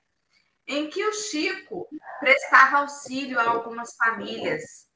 em 0.67 0.89
que 0.89 1.05
o 1.05 1.13
Chico 1.13 1.89
prestava 2.21 2.79
auxílio 2.79 3.41
a 3.41 3.51
algumas 3.51 3.97
famílias 3.97 4.89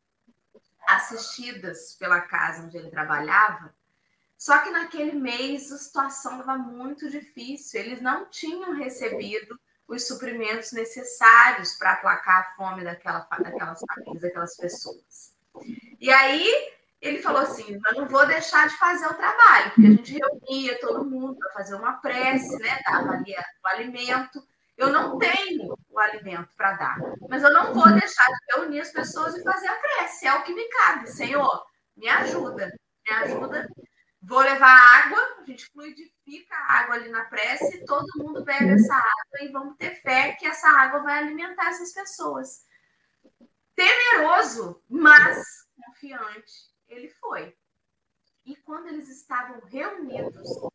assistidas 0.86 1.96
pela 1.98 2.20
casa 2.20 2.64
onde 2.64 2.76
ele 2.76 2.90
trabalhava, 2.90 3.74
só 4.44 4.58
que 4.58 4.68
naquele 4.68 5.12
mês 5.12 5.72
a 5.72 5.78
situação 5.78 6.38
estava 6.38 6.58
muito 6.58 7.08
difícil, 7.08 7.80
eles 7.80 8.02
não 8.02 8.26
tinham 8.26 8.74
recebido 8.74 9.58
os 9.88 10.06
suprimentos 10.06 10.70
necessários 10.72 11.72
para 11.78 11.92
aplacar 11.92 12.40
a 12.40 12.54
fome 12.54 12.84
daquela, 12.84 13.20
daquelas 13.20 13.80
famílias, 13.88 14.20
daquelas 14.20 14.54
pessoas. 14.54 15.34
E 15.98 16.10
aí 16.10 16.46
ele 17.00 17.22
falou 17.22 17.40
assim: 17.40 17.80
eu 17.86 17.94
não 17.94 18.06
vou 18.06 18.26
deixar 18.26 18.68
de 18.68 18.76
fazer 18.76 19.06
o 19.06 19.14
trabalho, 19.14 19.70
porque 19.70 19.86
a 19.86 19.90
gente 19.92 20.12
reunia 20.12 20.78
todo 20.78 21.08
mundo 21.08 21.38
para 21.38 21.52
fazer 21.52 21.76
uma 21.76 21.94
prece, 22.02 22.58
né? 22.58 22.78
Dava 22.86 23.12
ali 23.12 23.32
o 23.32 23.68
alimento. 23.68 24.46
Eu 24.76 24.90
não 24.90 25.16
tenho 25.16 25.74
o 25.88 25.98
alimento 25.98 26.50
para 26.54 26.74
dar, 26.74 26.98
mas 27.30 27.42
eu 27.42 27.50
não 27.50 27.72
vou 27.72 27.90
deixar 27.94 28.26
de 28.26 28.56
reunir 28.56 28.80
as 28.80 28.90
pessoas 28.90 29.34
e 29.34 29.42
fazer 29.42 29.68
a 29.68 29.76
prece. 29.76 30.26
É 30.26 30.34
o 30.34 30.42
que 30.42 30.52
me 30.52 30.68
cabe, 30.68 31.08
Senhor. 31.08 31.64
Me 31.96 32.10
ajuda, 32.10 32.70
me 33.08 33.14
ajuda 33.14 33.66
Vou 34.26 34.40
levar 34.40 35.04
água, 35.04 35.18
a 35.38 35.44
gente 35.44 35.66
fluidifica 35.66 36.54
a 36.54 36.80
água 36.80 36.94
ali 36.94 37.10
na 37.10 37.24
prece, 37.26 37.84
todo 37.84 38.06
mundo 38.16 38.42
bebe 38.42 38.70
essa 38.70 38.94
água 38.94 39.42
e 39.42 39.48
vamos 39.48 39.76
ter 39.76 40.00
fé 40.00 40.32
que 40.32 40.46
essa 40.46 40.68
água 40.68 41.00
vai 41.00 41.18
alimentar 41.18 41.68
essas 41.68 41.92
pessoas. 41.92 42.64
Temeroso, 43.74 44.82
mas 44.88 45.44
confiante, 45.76 46.52
ele 46.88 47.08
foi. 47.08 47.54
E 48.46 48.56
quando 48.56 48.88
eles 48.88 49.08
estavam 49.08 49.60
reunidos, 49.66 50.48
com 50.58 50.70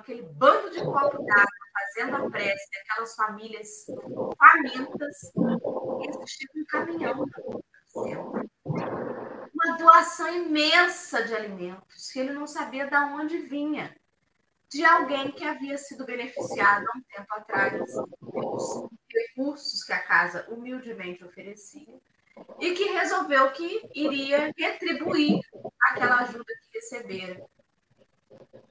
aquele 0.00 0.22
bando 0.22 0.70
de 0.70 0.80
copo 0.80 1.24
d'água, 1.24 1.46
fazendo 1.72 2.16
a 2.16 2.30
prece 2.30 2.68
aquelas 2.82 3.14
famílias 3.14 3.68
famintas, 4.38 5.32
existiu 6.08 6.48
um 6.56 6.64
caminhão 6.66 7.24
uma 9.64 9.76
doação 9.76 10.34
imensa 10.34 11.22
de 11.22 11.34
alimentos 11.34 12.10
que 12.10 12.18
ele 12.18 12.32
não 12.32 12.46
sabia 12.46 12.86
de 12.86 12.96
onde 12.96 13.38
vinha. 13.38 13.94
De 14.68 14.84
alguém 14.84 15.32
que 15.32 15.44
havia 15.44 15.76
sido 15.76 16.04
beneficiado 16.04 16.86
há 16.86 16.96
um 16.96 17.02
tempo 17.02 17.34
atrás 17.34 17.72
pelos 18.32 18.88
recursos 19.12 19.82
que 19.82 19.92
a 19.92 19.98
casa 19.98 20.46
humildemente 20.48 21.24
oferecia 21.24 22.00
e 22.60 22.72
que 22.72 22.84
resolveu 22.84 23.50
que 23.50 23.90
iria 23.94 24.52
retribuir 24.56 25.40
aquela 25.80 26.20
ajuda 26.20 26.44
que 26.44 26.78
recebera. 26.78 27.44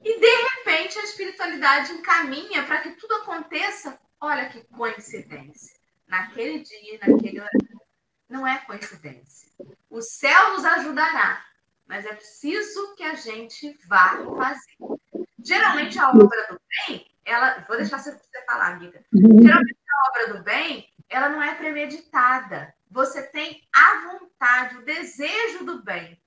E 0.02 0.18
de 0.18 0.36
repente 0.56 0.98
a 0.98 1.04
espiritualidade 1.04 1.92
encaminha 1.92 2.64
para 2.64 2.80
que 2.80 2.92
tudo 2.92 3.16
aconteça. 3.16 4.00
Olha 4.18 4.48
que 4.48 4.64
coincidência. 4.64 5.78
Naquele 6.08 6.60
dia, 6.60 6.98
naquele 7.06 7.40
horário. 7.40 7.80
Não 8.28 8.46
é 8.46 8.58
coincidência. 8.58 9.49
O 9.90 10.00
céu 10.00 10.52
nos 10.52 10.64
ajudará, 10.64 11.44
mas 11.84 12.06
é 12.06 12.14
preciso 12.14 12.94
que 12.94 13.02
a 13.02 13.16
gente 13.16 13.76
vá 13.88 14.24
fazer. 14.36 15.26
Geralmente 15.42 15.98
a 15.98 16.10
obra 16.10 16.46
do 16.48 16.60
bem, 16.86 17.10
ela, 17.24 17.64
vou 17.66 17.76
deixar 17.76 17.98
você 17.98 18.16
falar, 18.46 18.74
amiga. 18.74 19.04
Geralmente 19.12 19.78
a 19.90 20.08
obra 20.08 20.34
do 20.34 20.44
bem, 20.44 20.88
ela 21.08 21.28
não 21.28 21.42
é 21.42 21.56
premeditada. 21.56 22.72
Você 22.88 23.20
tem 23.24 23.66
a 23.74 24.12
vontade, 24.12 24.76
o 24.76 24.84
desejo 24.84 25.64
do 25.64 25.82
bem. 25.82 26.22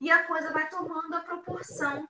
E 0.00 0.10
a 0.10 0.24
coisa 0.24 0.50
vai 0.50 0.70
tomando 0.70 1.14
a 1.14 1.20
proporção 1.20 2.08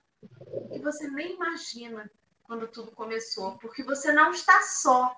que 0.72 0.78
você 0.78 1.08
nem 1.08 1.34
imagina 1.34 2.08
quando 2.44 2.68
tudo 2.68 2.92
começou, 2.92 3.58
porque 3.58 3.82
você 3.82 4.12
não 4.12 4.30
está 4.30 4.62
só. 4.62 5.16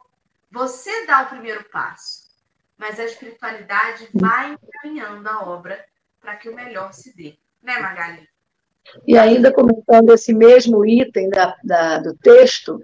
Você 0.50 1.04
dá 1.04 1.22
o 1.22 1.28
primeiro 1.28 1.64
passo 1.64 2.23
mas 2.76 2.98
a 2.98 3.04
espiritualidade 3.04 4.08
vai 4.14 4.54
encaminhando 4.54 5.28
a 5.28 5.42
obra 5.48 5.84
para 6.20 6.36
que 6.36 6.48
o 6.48 6.54
melhor 6.54 6.92
se 6.92 7.14
dê. 7.16 7.36
Né, 7.62 7.78
Magali? 7.78 8.28
E 9.06 9.16
ainda 9.16 9.52
comentando 9.52 10.12
esse 10.12 10.34
mesmo 10.34 10.84
item 10.84 11.30
da, 11.30 11.56
da, 11.64 11.98
do 11.98 12.14
texto, 12.18 12.78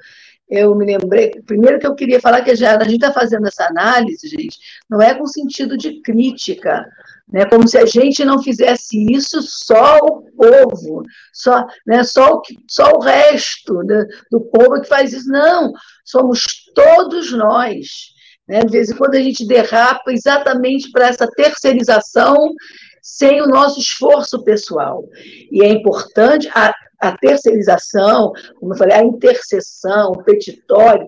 eu 0.49 0.75
me 0.75 0.85
lembrei, 0.85 1.31
primeiro 1.47 1.79
que 1.79 1.87
eu 1.87 1.95
queria 1.95 2.21
falar 2.21 2.43
que 2.43 2.51
a 2.51 2.55
gente 2.55 2.95
está 2.95 3.13
fazendo 3.13 3.47
essa 3.47 3.67
análise, 3.67 4.27
gente, 4.27 4.59
não 4.89 5.01
é 5.01 5.15
com 5.15 5.27
sentido 5.27 5.77
de 5.77 6.01
crítica, 6.01 6.85
né, 7.33 7.45
como 7.47 7.69
se 7.69 7.79
a 7.79 7.87
gente 7.87 8.25
não 8.25 8.43
fizesse 8.43 9.07
isso 9.13 9.41
só 9.43 9.99
o 9.99 10.23
povo, 10.33 11.05
só, 11.33 11.65
né, 11.87 12.03
só, 12.03 12.35
o, 12.35 12.43
só 12.69 12.91
o 12.95 13.01
resto 13.01 13.75
né, 13.85 14.05
do 14.31 14.41
povo 14.41 14.81
que 14.81 14.89
faz 14.89 15.13
isso. 15.13 15.29
Não, 15.29 15.73
somos 16.05 16.43
todos 16.75 17.33
nós. 17.33 18.15
Né? 18.51 18.65
De 18.65 18.73
vez 18.73 18.91
em 18.91 18.97
quando 18.97 19.15
a 19.15 19.23
gente 19.23 19.47
derrapa 19.47 20.13
exatamente 20.13 20.91
para 20.91 21.07
essa 21.07 21.25
terceirização 21.29 22.53
sem 23.01 23.41
o 23.41 23.47
nosso 23.47 23.79
esforço 23.79 24.43
pessoal. 24.43 25.05
E 25.53 25.63
é 25.63 25.69
importante 25.69 26.51
a, 26.53 26.75
a 26.99 27.17
terceirização, 27.17 28.33
como 28.59 28.73
eu 28.73 28.77
falei, 28.77 28.97
a 28.97 29.05
intercessão, 29.05 30.11
o 30.11 30.25
petitório, 30.25 31.07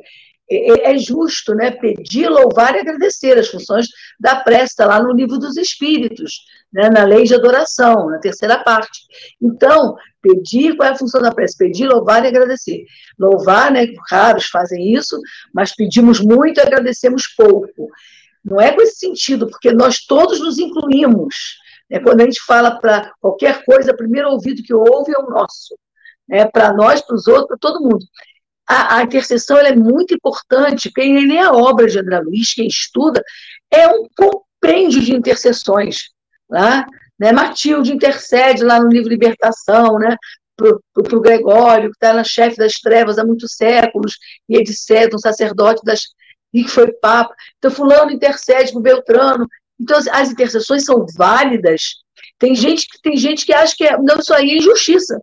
é, 0.50 0.90
é, 0.90 0.94
é 0.94 0.98
justo, 0.98 1.54
né? 1.54 1.70
Pedir, 1.70 2.28
louvar 2.28 2.74
e 2.74 2.80
agradecer 2.80 3.38
as 3.38 3.48
funções 3.48 3.86
da 4.18 4.36
prece, 4.36 4.74
lá 4.84 5.02
no 5.02 5.12
livro 5.12 5.38
dos 5.38 5.56
Espíritos, 5.56 6.32
né? 6.72 6.90
na 6.90 7.04
lei 7.04 7.24
de 7.24 7.34
adoração, 7.34 8.10
na 8.10 8.18
terceira 8.18 8.62
parte. 8.62 9.00
Então, 9.40 9.96
pedir, 10.20 10.76
qual 10.76 10.88
é 10.88 10.92
a 10.92 10.96
função 10.96 11.20
da 11.22 11.32
prece? 11.32 11.56
Pedir, 11.56 11.88
louvar 11.88 12.24
e 12.24 12.28
agradecer. 12.28 12.84
Louvar, 13.18 13.70
né? 13.70 13.86
Raros 14.10 14.46
fazem 14.46 14.92
isso, 14.92 15.18
mas 15.54 15.74
pedimos 15.74 16.20
muito 16.20 16.58
e 16.58 16.62
agradecemos 16.62 17.26
pouco. 17.36 17.88
Não 18.44 18.60
é 18.60 18.72
com 18.72 18.82
esse 18.82 18.96
sentido, 18.96 19.48
porque 19.48 19.72
nós 19.72 20.04
todos 20.04 20.40
nos 20.40 20.58
incluímos. 20.58 21.56
Né? 21.88 22.00
Quando 22.00 22.20
a 22.20 22.24
gente 22.24 22.42
fala 22.44 22.78
para 22.78 23.12
qualquer 23.20 23.64
coisa, 23.64 23.92
o 23.92 23.96
primeiro 23.96 24.30
ouvido 24.30 24.62
que 24.62 24.74
ouve 24.74 25.12
é 25.14 25.18
o 25.18 25.30
nosso. 25.30 25.78
Né? 26.28 26.44
Para 26.46 26.72
nós, 26.72 27.00
para 27.00 27.14
os 27.14 27.28
outros, 27.28 27.46
para 27.46 27.58
todo 27.58 27.80
mundo 27.80 28.04
a, 28.68 28.96
a 28.96 29.02
intercessão 29.02 29.58
é 29.58 29.74
muito 29.74 30.14
importante. 30.14 30.90
Quem 30.92 31.26
lê 31.26 31.38
a 31.38 31.52
obra 31.52 31.86
de 31.86 31.98
André 31.98 32.20
Luiz, 32.20 32.54
quem 32.54 32.66
estuda, 32.66 33.22
é 33.70 33.88
um 33.88 34.06
compêndio 34.16 35.00
de 35.00 35.14
intercessões. 35.14 36.10
Né? 36.48 36.84
Né? 37.18 37.32
Matilde 37.32 37.92
intercede 37.92 38.64
lá 38.64 38.80
no 38.80 38.88
livro 38.88 39.08
Libertação, 39.08 39.98
né? 39.98 40.16
para 40.56 41.16
o 41.16 41.20
Gregório, 41.20 41.90
que 41.90 41.96
está 41.96 42.12
na 42.12 42.24
chefe 42.24 42.56
das 42.56 42.74
trevas 42.74 43.18
há 43.18 43.24
muitos 43.24 43.54
séculos, 43.56 44.16
e 44.48 44.56
etc., 44.56 45.12
um 45.14 45.18
sacerdote 45.18 45.82
das, 45.84 46.02
e 46.52 46.62
que 46.62 46.70
foi 46.70 46.92
papa. 46.92 47.34
Então, 47.58 47.70
fulano 47.70 48.10
intercede 48.10 48.76
o 48.76 48.80
Beltrano. 48.80 49.46
Então, 49.80 49.98
as 50.12 50.30
intercessões 50.30 50.84
são 50.84 51.06
válidas. 51.16 51.96
Tem 52.38 52.54
gente, 52.54 52.86
tem 53.02 53.16
gente 53.16 53.46
que 53.46 53.52
acha 53.52 53.74
que 53.76 53.84
é, 53.84 53.96
não, 53.98 54.18
isso 54.18 54.34
aí 54.34 54.50
é 54.50 54.56
injustiça. 54.58 55.20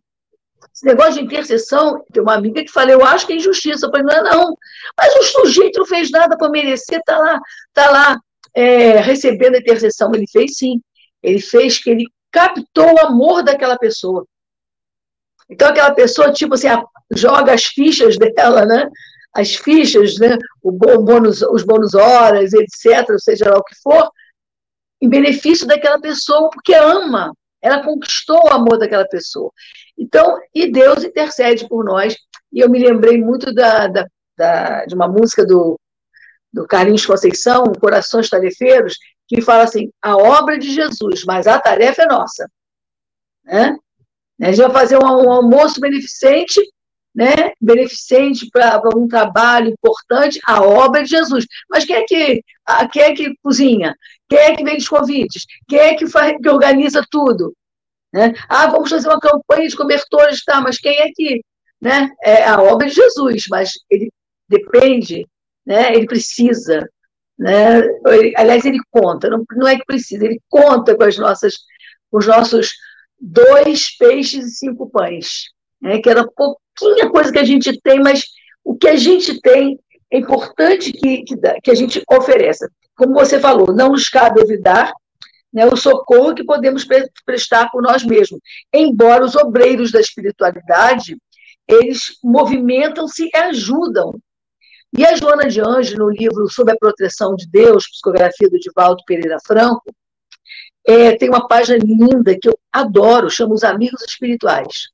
Esse 0.80 0.86
negócio 0.86 1.16
de 1.16 1.26
intercessão, 1.26 2.02
tem 2.10 2.24
uma 2.24 2.36
amiga 2.36 2.64
que 2.64 2.72
fala, 2.72 2.90
eu 2.90 3.04
acho 3.04 3.28
que 3.28 3.34
é 3.34 3.36
injustiça. 3.36 3.86
Eu 3.86 3.92
falei, 3.92 4.06
não, 4.06 4.24
não. 4.24 4.58
Mas 4.98 5.14
o 5.14 5.24
sujeito 5.24 5.80
não 5.80 5.86
fez 5.86 6.10
nada 6.10 6.38
para 6.38 6.50
merecer, 6.50 7.00
está 7.00 7.18
lá, 7.18 7.38
tá 7.74 7.92
lá 7.92 8.18
é, 8.56 9.02
recebendo 9.02 9.56
a 9.56 9.60
intercessão. 9.60 10.10
Ele 10.16 10.26
fez 10.32 10.56
sim. 10.56 10.82
Ele 11.22 11.42
fez 11.42 11.80
que 11.80 11.90
ele 11.90 12.06
captou 12.32 12.94
o 12.94 13.06
amor 13.06 13.44
daquela 13.44 13.78
pessoa. 13.78 14.26
Então, 15.50 15.68
aquela 15.68 15.94
pessoa, 15.94 16.32
tipo 16.32 16.54
assim, 16.54 16.70
joga 17.12 17.54
as 17.54 17.66
fichas 17.66 18.18
dela, 18.18 18.66
né? 18.66 18.90
As 19.34 19.56
fichas, 19.56 20.18
né? 20.18 20.38
O 20.64 20.72
bônus, 20.72 21.42
os 21.42 21.64
bônus 21.64 21.94
horas, 21.94 22.54
etc., 22.54 23.06
seja 23.18 23.50
lá 23.50 23.58
o 23.58 23.64
que 23.66 23.76
for, 23.84 24.10
em 25.02 25.10
benefício 25.10 25.68
daquela 25.68 26.00
pessoa, 26.00 26.50
porque 26.50 26.74
ama. 26.74 27.34
Ela 27.62 27.84
conquistou 27.84 28.46
o 28.46 28.54
amor 28.54 28.78
daquela 28.78 29.08
pessoa. 29.08 29.52
Então, 29.98 30.40
e 30.54 30.72
Deus 30.72 31.04
intercede 31.04 31.68
por 31.68 31.84
nós. 31.84 32.16
E 32.52 32.60
eu 32.60 32.70
me 32.70 32.80
lembrei 32.80 33.18
muito 33.18 33.54
da, 33.54 33.88
da, 33.88 34.08
da 34.38 34.86
de 34.86 34.96
uma 34.96 35.08
música 35.08 35.46
do, 35.46 35.80
do 36.52 36.66
Carlinhos 36.66 37.06
Conceição, 37.06 37.64
Corações 37.80 38.30
Tarefeiros, 38.30 38.98
que 39.28 39.42
fala 39.42 39.64
assim: 39.64 39.92
a 40.02 40.16
obra 40.18 40.58
de 40.58 40.74
Jesus, 40.74 41.24
mas 41.26 41.48
a 41.48 41.60
tarefa 41.60 42.04
é 42.04 42.08
nossa. 42.08 42.50
Né? 43.44 43.76
A 44.42 44.52
gente 44.52 44.62
vai 44.62 44.72
fazer 44.72 44.98
um, 44.98 45.06
um 45.06 45.32
almoço 45.32 45.82
beneficente, 45.82 46.62
né? 47.14 47.52
beneficente 47.60 48.50
para 48.52 48.82
um 48.96 49.08
trabalho 49.08 49.70
importante, 49.70 50.40
a 50.46 50.62
obra 50.62 51.04
de 51.04 51.10
Jesus. 51.10 51.46
Mas 51.70 51.86
quem 51.86 51.96
é 51.96 52.04
que, 52.04 52.44
quem 52.92 53.02
é 53.02 53.14
que 53.14 53.36
cozinha? 53.44 53.96
Quem 54.28 54.40
é 54.40 54.56
que 54.56 54.64
vende 54.64 54.78
os 54.78 54.90
convites? 54.90 55.46
Quem 55.68 55.80
é 55.80 55.96
que, 55.96 56.08
faz, 56.08 56.38
que 56.42 56.50
organiza 56.50 57.04
tudo? 57.10 57.54
Né? 58.14 58.34
Ah, 58.48 58.68
vamos 58.68 58.90
fazer 58.90 59.08
uma 59.08 59.20
campanha 59.20 59.68
de 59.68 59.76
cobertores, 59.76 60.44
tá, 60.44 60.62
mas 60.62 60.78
quem 60.78 61.00
é 61.00 61.12
que. 61.14 61.42
Né? 61.82 62.10
É 62.24 62.44
a 62.44 62.62
obra 62.62 62.88
de 62.88 62.96
Jesus, 62.96 63.46
mas 63.50 63.72
ele 63.90 64.12
depende, 64.48 65.26
né? 65.66 65.94
ele 65.96 66.06
precisa. 66.06 66.88
Né? 67.38 67.80
Ele, 68.08 68.34
aliás, 68.36 68.66
ele 68.66 68.80
conta, 68.92 69.30
não, 69.30 69.44
não 69.56 69.68
é 69.68 69.78
que 69.78 69.86
precisa, 69.86 70.26
ele 70.26 70.42
conta 70.50 70.96
com 70.96 71.04
as 71.04 71.18
nossas, 71.18 71.54
com 72.12 72.18
os 72.18 72.28
nossos 72.28 72.74
dois 73.20 73.96
peixes 73.98 74.46
e 74.46 74.56
cinco 74.58 74.90
pães, 74.90 75.46
né? 75.82 76.00
que 76.00 76.10
era 76.10 76.26
pouquinha 76.80 77.10
coisa 77.10 77.32
que 77.32 77.40
a 77.40 77.44
gente 77.44 77.80
tem, 77.82 78.00
mas 78.00 78.24
o 78.64 78.76
que 78.76 78.88
a 78.88 78.96
gente 78.96 79.40
tem 79.42 79.80
é 80.12 80.18
importante 80.18 80.92
que, 80.92 81.24
que, 81.24 81.36
que 81.64 81.72
a 81.72 81.76
gente 81.76 82.04
ofereça. 82.10 82.70
Como 82.96 83.14
você 83.14 83.40
falou, 83.40 83.74
não 83.74 83.90
nos 83.90 84.10
cabe 84.10 84.42
olvidar 84.42 84.92
né, 85.54 85.66
o 85.66 85.76
socorro 85.76 86.36
que 86.36 86.44
podemos 86.44 86.86
prestar 87.26 87.70
por 87.72 87.82
nós 87.82 88.04
mesmos. 88.04 88.40
Embora 88.74 89.26
os 89.26 89.36
obreiros 89.36 89.92
da 89.92 90.00
espiritualidade, 90.00 91.18
eles 91.68 92.18
movimentam-se 92.24 93.30
e 93.34 93.38
ajudam. 93.38 94.20
E 94.98 95.06
a 95.06 95.16
Joana 95.16 95.48
de 95.48 95.62
Anjos, 95.62 95.98
no 95.98 96.10
livro 96.10 96.50
Sob 96.50 96.72
a 96.72 96.76
Proteção 96.76 97.36
de 97.36 97.48
Deus, 97.48 97.88
psicografia 97.88 98.50
do 98.50 98.60
Divaldo 98.60 99.04
Pereira 99.06 99.38
Franco, 99.46 99.94
é, 100.88 101.16
tem 101.16 101.30
uma 101.30 101.48
página 101.48 101.78
linda 101.78 102.36
que 102.40 102.50
eu 102.50 102.58
adoro, 102.72 103.30
chama 103.30 103.54
Os 103.54 103.64
Amigos 103.64 104.02
Espirituais. 104.02 104.90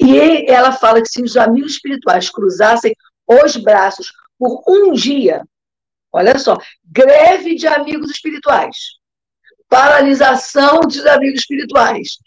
E 0.00 0.50
ela 0.50 0.72
fala 0.72 1.00
que 1.00 1.08
se 1.08 1.22
os 1.22 1.36
amigos 1.36 1.72
espirituais 1.72 2.28
cruzassem 2.28 2.94
os 3.26 3.56
braços 3.56 4.12
por 4.38 4.62
um 4.68 4.92
dia, 4.92 5.42
olha 6.12 6.38
só, 6.38 6.58
greve 6.84 7.54
de 7.54 7.66
amigos 7.66 8.10
espirituais, 8.10 8.76
paralisação 9.68 10.80
dos 10.80 11.06
amigos 11.06 11.40
espirituais, 11.40 12.18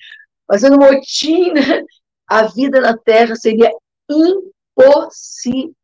fazendo 0.48 0.80
motim, 0.80 1.52
né? 1.54 1.84
a 2.28 2.44
vida 2.44 2.82
na 2.82 2.98
Terra 2.98 3.36
seria 3.36 3.70
impossível. 4.10 5.76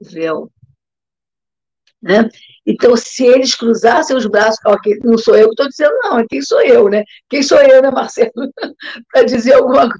Né? 2.02 2.28
Então, 2.66 2.98
se 2.98 3.24
eles 3.24 3.54
cruzassem 3.54 4.18
os 4.18 4.26
braços, 4.26 4.60
ó, 4.66 4.76
não 5.04 5.20
sou 5.20 5.36
eu 5.36 5.50
que 5.50 5.52
estou 5.52 5.68
dizendo, 5.68 5.94
não, 6.04 6.18
é 6.18 6.26
quem 6.28 6.42
sou 6.42 6.60
eu, 6.62 6.90
né? 6.90 7.04
Quem 7.30 7.44
sou 7.44 7.60
eu, 7.60 7.80
né, 7.82 7.92
Marcelo? 7.92 8.32
Para 9.12 9.24
dizer 9.24 9.54
alguma 9.54 9.82
coisa. 9.82 10.00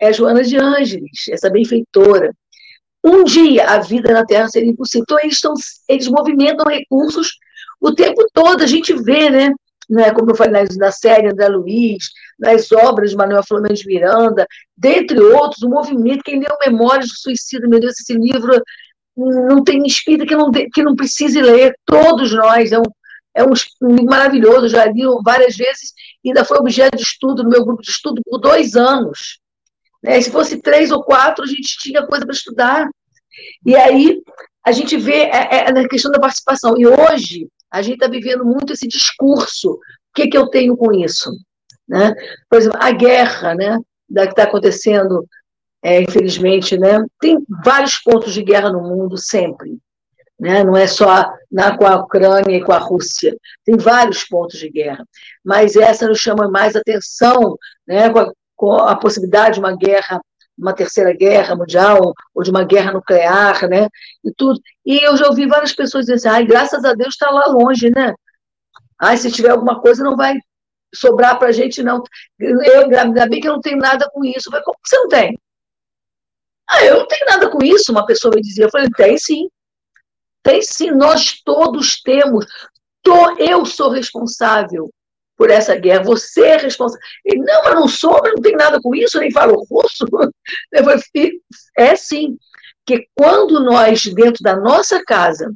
É 0.00 0.12
Joana 0.12 0.42
de 0.42 0.56
Ângeles, 0.56 1.28
essa 1.30 1.50
benfeitora. 1.50 2.32
Um 3.04 3.24
dia 3.24 3.66
a 3.66 3.78
vida 3.78 4.12
na 4.12 4.24
Terra 4.24 4.48
seria 4.48 4.70
impossível. 4.70 5.04
Então, 5.04 5.18
eles, 5.20 5.34
estão, 5.34 5.54
eles 5.88 6.08
movimentam 6.08 6.66
recursos 6.66 7.38
o 7.80 7.94
tempo 7.94 8.26
todo, 8.32 8.62
a 8.62 8.66
gente 8.66 8.92
vê, 8.94 9.30
né? 9.30 9.52
né, 9.90 10.12
como 10.12 10.30
eu 10.30 10.36
falei 10.36 10.64
na, 10.78 10.92
série 10.92 11.28
André 11.28 11.48
Luiz, 11.48 12.10
nas 12.38 12.70
obras 12.70 13.10
de 13.10 13.16
Manuel 13.16 13.42
Flamengo 13.42 13.74
de 13.74 13.86
Miranda, 13.86 14.46
dentre 14.76 15.18
outros, 15.18 15.62
o 15.62 15.68
movimento, 15.68 16.22
quem 16.22 16.38
leu 16.38 16.56
Memórias 16.64 17.08
do 17.08 17.16
Suicídio, 17.16 17.68
meu 17.68 17.80
Deus, 17.80 17.98
esse 17.98 18.14
livro 18.14 18.62
não 19.16 19.64
tem 19.64 19.84
espírito 19.84 20.26
que 20.26 20.36
não, 20.36 20.50
que 20.52 20.82
não 20.82 20.94
precise 20.94 21.42
ler, 21.42 21.74
todos 21.84 22.32
nós, 22.32 22.70
é 22.70 22.78
um, 22.78 22.82
é 23.34 23.42
um 23.42 23.52
livro 23.88 24.04
maravilhoso, 24.04 24.68
já 24.68 24.84
li 24.86 25.02
várias 25.24 25.56
vezes, 25.56 25.92
ainda 26.24 26.44
foi 26.44 26.58
objeto 26.58 26.96
de 26.96 27.02
estudo 27.02 27.42
no 27.42 27.50
meu 27.50 27.64
grupo 27.64 27.82
de 27.82 27.90
estudo 27.90 28.22
por 28.24 28.38
dois 28.38 28.76
anos. 28.76 29.39
Né? 30.02 30.20
Se 30.20 30.30
fosse 30.30 30.60
três 30.60 30.90
ou 30.90 31.02
quatro, 31.02 31.44
a 31.44 31.46
gente 31.46 31.78
tinha 31.78 32.06
coisa 32.06 32.24
para 32.24 32.34
estudar. 32.34 32.88
E 33.64 33.76
aí 33.76 34.20
a 34.64 34.72
gente 34.72 34.96
vê 34.96 35.24
é, 35.24 35.68
é, 35.68 35.72
na 35.72 35.88
questão 35.88 36.10
da 36.10 36.20
participação. 36.20 36.74
E 36.76 36.86
hoje, 36.86 37.48
a 37.70 37.82
gente 37.82 37.94
está 37.94 38.08
vivendo 38.08 38.44
muito 38.44 38.72
esse 38.72 38.86
discurso. 38.86 39.72
O 39.72 39.78
que, 40.14 40.28
que 40.28 40.36
eu 40.36 40.48
tenho 40.48 40.76
com 40.76 40.92
isso? 40.92 41.30
Né? 41.88 42.14
Por 42.48 42.58
exemplo, 42.58 42.78
a 42.80 42.90
guerra 42.92 43.54
né, 43.54 43.78
da 44.08 44.26
que 44.26 44.32
está 44.32 44.44
acontecendo, 44.44 45.26
é, 45.82 46.00
infelizmente, 46.00 46.78
né? 46.78 47.02
tem 47.20 47.38
vários 47.64 47.98
pontos 47.98 48.32
de 48.34 48.42
guerra 48.42 48.70
no 48.70 48.82
mundo 48.82 49.16
sempre. 49.16 49.78
Né? 50.38 50.64
Não 50.64 50.76
é 50.76 50.86
só 50.86 51.30
na, 51.50 51.76
com 51.76 51.86
a 51.86 51.96
Ucrânia 51.96 52.56
e 52.56 52.64
com 52.64 52.72
a 52.72 52.78
Rússia. 52.78 53.36
Tem 53.64 53.76
vários 53.76 54.24
pontos 54.24 54.58
de 54.58 54.70
guerra. 54.70 55.04
Mas 55.44 55.76
essa 55.76 56.08
nos 56.08 56.18
chama 56.18 56.48
mais 56.48 56.74
atenção 56.74 57.56
né? 57.86 58.08
com, 58.10 58.20
a, 58.20 58.32
com 58.60 58.74
a 58.74 58.94
possibilidade 58.94 59.54
de 59.54 59.60
uma 59.60 59.74
guerra 59.74 60.20
uma 60.58 60.74
terceira 60.74 61.14
guerra 61.14 61.56
mundial 61.56 62.12
ou 62.34 62.42
de 62.42 62.50
uma 62.50 62.62
guerra 62.64 62.92
nuclear, 62.92 63.66
né? 63.66 63.88
E 64.22 64.30
tudo. 64.36 64.60
E 64.84 65.02
eu 65.02 65.16
já 65.16 65.26
ouvi 65.26 65.46
várias 65.46 65.72
pessoas 65.72 66.04
dizer 66.04 66.16
assim, 66.16 66.28
ai, 66.28 66.44
graças 66.44 66.84
a 66.84 66.92
Deus 66.92 67.14
está 67.14 67.30
lá 67.30 67.46
longe, 67.46 67.88
né? 67.88 68.12
Ai, 69.00 69.16
se 69.16 69.32
tiver 69.32 69.52
alguma 69.52 69.80
coisa 69.80 70.04
não 70.04 70.18
vai 70.18 70.34
sobrar 70.94 71.38
para 71.38 71.48
a 71.48 71.52
gente, 71.52 71.82
não. 71.82 72.02
Eu, 72.38 72.82
ainda 72.98 73.26
bem 73.26 73.40
que 73.40 73.48
eu 73.48 73.54
não 73.54 73.60
tenho 73.62 73.78
nada 73.78 74.06
com 74.12 74.22
isso. 74.22 74.50
Falei, 74.50 74.62
como 74.62 74.76
que 74.82 74.88
você 74.90 74.98
não 74.98 75.08
tem? 75.08 75.38
Ah, 76.68 76.84
eu 76.84 76.98
não 76.98 77.06
tenho 77.06 77.24
nada 77.24 77.48
com 77.48 77.64
isso, 77.64 77.90
uma 77.90 78.04
pessoa 78.04 78.34
me 78.34 78.42
dizia. 78.42 78.66
Eu 78.66 78.70
falei, 78.70 78.90
tem 78.90 79.16
sim. 79.16 79.48
Tem 80.42 80.60
sim, 80.60 80.90
nós 80.90 81.40
todos 81.42 82.02
temos. 82.02 82.44
Tô, 83.02 83.38
eu 83.38 83.64
sou 83.64 83.88
responsável 83.88 84.90
por 85.40 85.48
essa 85.48 85.74
guerra, 85.74 86.02
você 86.02 86.42
é 86.42 86.56
responsável. 86.58 87.02
Ele, 87.24 87.40
não, 87.40 87.64
eu 87.64 87.74
não 87.74 87.88
sou, 87.88 88.20
eu 88.26 88.34
não 88.34 88.42
tenho 88.42 88.58
nada 88.58 88.78
com 88.78 88.94
isso, 88.94 89.18
nem 89.18 89.30
falo 89.30 89.66
russo. 89.70 90.04
É 91.78 91.96
sim, 91.96 92.36
que 92.84 93.06
quando 93.14 93.58
nós, 93.58 94.04
dentro 94.04 94.42
da 94.42 94.54
nossa 94.54 95.02
casa, 95.02 95.50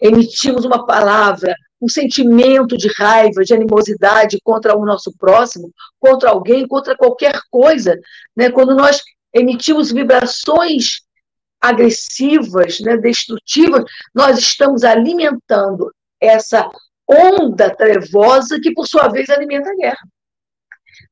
emitimos 0.00 0.64
uma 0.64 0.86
palavra, 0.86 1.54
um 1.78 1.90
sentimento 1.90 2.74
de 2.74 2.88
raiva, 2.96 3.44
de 3.44 3.52
animosidade 3.52 4.38
contra 4.42 4.74
o 4.74 4.86
nosso 4.86 5.12
próximo, 5.18 5.70
contra 5.98 6.30
alguém, 6.30 6.66
contra 6.66 6.96
qualquer 6.96 7.38
coisa, 7.50 8.00
né? 8.34 8.50
quando 8.50 8.74
nós 8.74 9.02
emitimos 9.34 9.92
vibrações 9.92 11.02
agressivas, 11.60 12.80
né, 12.80 12.96
destrutivas, 12.96 13.84
nós 14.14 14.38
estamos 14.38 14.84
alimentando 14.84 15.92
essa 16.18 16.66
onda 17.10 17.74
trevosa 17.74 18.60
que, 18.60 18.72
por 18.72 18.86
sua 18.86 19.08
vez, 19.08 19.28
alimenta 19.28 19.70
a 19.70 19.76
guerra. 19.76 20.08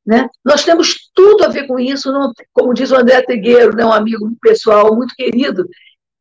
Né? 0.05 0.27
Nós 0.43 0.63
temos 0.63 1.09
tudo 1.13 1.45
a 1.45 1.49
ver 1.49 1.67
com 1.67 1.79
isso, 1.79 2.11
não, 2.11 2.31
como 2.53 2.73
diz 2.73 2.91
o 2.91 2.95
André 2.95 3.21
Tegueiro, 3.21 3.75
né, 3.75 3.85
um 3.85 3.93
amigo 3.93 4.31
pessoal 4.41 4.95
muito 4.95 5.13
querido, 5.15 5.67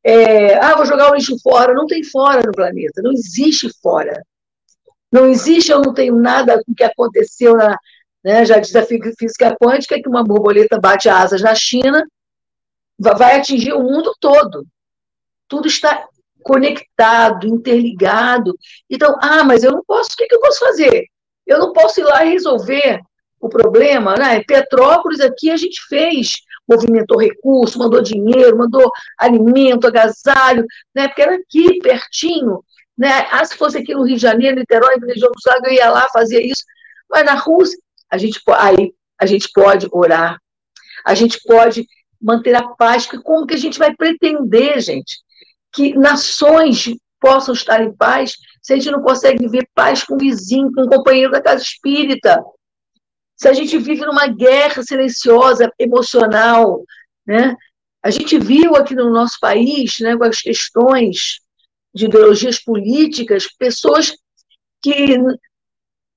é, 0.05 0.59
ah, 0.59 0.77
vou 0.77 0.87
jogar 0.87 1.11
o 1.11 1.15
lixo 1.15 1.39
fora. 1.43 1.75
Não 1.75 1.87
tem 1.87 2.03
fora 2.03 2.43
no 2.45 2.53
planeta, 2.53 3.03
não 3.03 3.13
existe 3.13 3.69
fora. 3.83 4.23
Não 5.13 5.27
existe, 5.29 5.73
eu 5.73 5.81
não 5.81 5.95
tenho 5.95 6.17
nada 6.17 6.63
com 6.63 6.73
o 6.73 6.75
que 6.75 6.85
aconteceu 6.85 7.57
na. 7.57 7.77
Né, 8.25 8.45
já 8.45 8.59
disse 8.59 8.77
a 8.77 8.85
física 8.85 9.57
quântica 9.61 10.01
que 10.01 10.09
uma 10.09 10.25
borboleta 10.25 10.79
bate 10.79 11.09
asas 11.09 11.41
na 11.41 11.55
China, 11.55 12.05
vai 12.99 13.37
atingir 13.37 13.73
o 13.73 13.83
mundo 13.83 14.15
todo. 14.21 14.67
Tudo 15.47 15.69
está 15.69 16.07
conectado, 16.49 17.47
interligado. 17.47 18.57
Então, 18.89 19.15
ah, 19.21 19.45
mas 19.45 19.63
eu 19.63 19.71
não 19.71 19.85
posso, 19.87 20.09
o 20.13 20.17
que, 20.17 20.27
que 20.27 20.35
eu 20.35 20.41
posso 20.41 20.59
fazer? 20.61 21.05
Eu 21.47 21.59
não 21.59 21.75
posso 21.75 22.01
ir 22.01 22.05
lá 22.05 22.21
resolver 22.21 23.01
o 23.39 23.51
problema, 23.51 24.15
né? 24.17 24.43
Petrópolis 24.45 25.21
aqui 25.21 25.51
a 25.51 25.59
gente 25.59 25.79
fez, 25.89 26.33
movimentou 26.67 27.21
recurso, 27.21 27.79
mandou 27.79 28.01
dinheiro, 28.01 28.57
mandou 28.57 28.91
alimento, 29.19 29.87
agasalho, 29.87 30.65
né? 30.95 31.07
Porque 31.09 31.23
era 31.23 31.35
aqui, 31.35 31.79
pertinho, 31.81 32.65
né? 32.97 33.29
Ah, 33.31 33.45
se 33.45 33.55
fosse 33.55 33.77
aqui 33.77 33.95
no 33.95 34.05
Rio 34.05 34.17
de 34.17 34.23
Janeiro, 34.23 34.57
Niterói, 34.57 34.99
do 34.99 35.07
Sul, 35.19 35.53
eu 35.65 35.73
ia 35.73 35.91
lá, 35.91 36.09
fazia 36.11 36.41
isso. 36.41 36.65
Mas 37.11 37.27
na 37.27 37.35
Rússia, 37.35 37.79
a 38.11 38.17
gente, 38.17 38.41
aí, 38.57 38.95
a 39.21 39.27
gente 39.27 39.51
pode 39.53 39.87
orar, 39.93 40.41
a 41.05 41.15
gente 41.15 41.39
pode 41.47 41.87
manter 42.21 42.55
a 42.55 42.67
paz, 42.69 43.07
como 43.23 43.47
que 43.47 43.55
a 43.55 43.59
gente 43.59 43.79
vai 43.79 43.95
pretender, 43.95 44.81
gente, 44.81 45.19
que 45.73 45.95
nações 45.95 46.89
possam 47.21 47.55
estar 47.55 47.83
em 47.83 47.93
paz 47.93 48.37
se 48.63 48.73
a 48.73 48.77
gente 48.77 48.91
não 48.91 49.03
consegue 49.03 49.39
viver 49.39 49.69
paz 49.75 50.05
com 50.05 50.15
o 50.15 50.19
vizinho, 50.19 50.73
com 50.73 50.83
o 50.83 50.89
companheiro 50.89 51.33
da 51.33 51.41
casa 51.41 51.63
espírita? 51.63 52.43
Se 53.37 53.49
a 53.49 53.53
gente 53.53 53.79
vive 53.79 54.05
numa 54.05 54.27
guerra 54.27 54.83
silenciosa, 54.83 55.73
emocional, 55.79 56.83
né? 57.27 57.57
A 58.03 58.11
gente 58.11 58.39
viu 58.39 58.77
aqui 58.77 58.95
no 58.95 59.11
nosso 59.11 59.39
país, 59.41 59.97
né, 60.01 60.17
com 60.17 60.25
as 60.25 60.41
questões 60.41 61.41
de 61.95 62.07
ideologias 62.07 62.63
políticas, 62.63 63.49
pessoas 63.59 64.13
que 64.81 65.19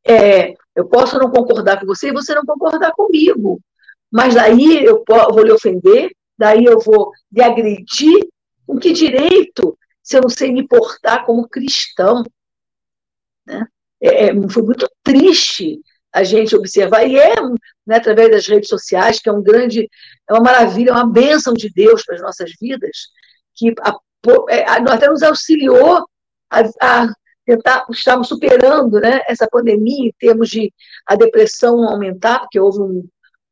é, 0.05 0.53
eu 0.75 0.87
posso 0.87 1.17
não 1.17 1.31
concordar 1.31 1.79
com 1.79 1.85
você 1.85 2.09
e 2.09 2.13
você 2.13 2.33
não 2.33 2.45
concordar 2.45 2.91
comigo, 2.91 3.59
mas 4.11 4.35
daí 4.35 4.83
eu 4.83 5.03
vou 5.07 5.43
lhe 5.43 5.51
ofender, 5.51 6.11
daí 6.37 6.65
eu 6.65 6.79
vou 6.79 7.11
lhe 7.31 7.41
agredir, 7.41 8.27
com 8.71 8.79
que 8.79 8.93
direito 8.93 9.77
se 10.01 10.17
eu 10.17 10.21
não 10.21 10.29
sei 10.29 10.51
me 10.51 10.65
portar 10.65 11.25
como 11.25 11.47
cristão? 11.47 12.23
Né? 13.45 13.65
É, 14.01 14.27
é 14.27 14.49
foi 14.49 14.63
muito 14.63 14.89
triste 15.03 15.81
a 16.13 16.23
gente 16.23 16.55
observar, 16.55 17.05
e 17.05 17.17
é 17.17 17.35
né, 17.85 17.97
através 17.97 18.31
das 18.31 18.47
redes 18.47 18.69
sociais, 18.69 19.19
que 19.19 19.29
é 19.29 19.31
um 19.31 19.43
grande, 19.43 19.89
é 20.29 20.33
uma 20.33 20.41
maravilha, 20.41 20.89
é 20.89 20.93
uma 20.93 21.09
bênção 21.09 21.53
de 21.53 21.69
Deus 21.69 22.03
para 22.03 22.15
as 22.15 22.21
nossas 22.21 22.51
vidas, 22.59 22.97
que 23.55 23.73
a, 23.81 23.95
é, 24.49 24.63
a, 24.63 24.75
até 24.93 25.09
nos 25.09 25.23
auxiliou 25.23 26.05
a, 26.49 26.61
a 26.81 27.13
tentar, 27.45 27.85
estarmos 27.89 28.27
superando 28.27 28.99
né, 28.99 29.21
essa 29.27 29.47
pandemia 29.49 30.09
em 30.09 30.13
termos 30.19 30.49
de 30.49 30.73
a 31.05 31.15
depressão 31.15 31.83
aumentar, 31.83 32.39
porque 32.39 32.59
houve 32.59 32.79
um 32.81 33.07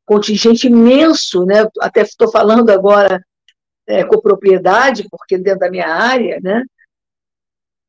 contingente 0.05 0.67
imenso, 0.67 1.45
né, 1.45 1.65
até 1.81 2.01
estou 2.01 2.29
falando 2.29 2.69
agora 2.69 3.21
é, 3.89 4.03
com 4.03 4.21
propriedade, 4.21 5.07
porque 5.09 5.37
dentro 5.37 5.61
da 5.61 5.69
minha 5.69 5.87
área, 5.87 6.39
né, 6.43 6.63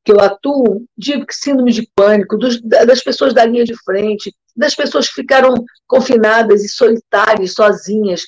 que 0.02 0.10
eu 0.10 0.18
atuo, 0.18 0.86
digo 0.96 1.26
que 1.26 1.34
síndrome 1.34 1.72
de 1.72 1.86
pânico, 1.94 2.38
dos, 2.38 2.58
das 2.62 3.02
pessoas 3.02 3.34
da 3.34 3.44
linha 3.44 3.64
de 3.64 3.76
frente, 3.84 4.34
das 4.56 4.74
pessoas 4.74 5.08
que 5.08 5.14
ficaram 5.14 5.52
confinadas 5.86 6.64
e 6.64 6.68
solitárias, 6.70 7.52
sozinhas, 7.52 8.22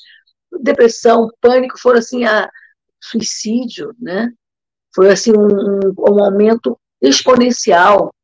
depressão, 0.61 1.31
pânico, 1.41 1.81
foram 1.81 1.99
assim 1.99 2.25
a 2.27 2.47
suicídio, 3.01 3.95
né? 3.99 4.31
Foi 4.95 5.11
assim 5.11 5.33
um, 5.33 5.47
um, 5.47 5.95
um 6.11 6.25
aumento 6.25 6.79
exponencial. 7.01 8.15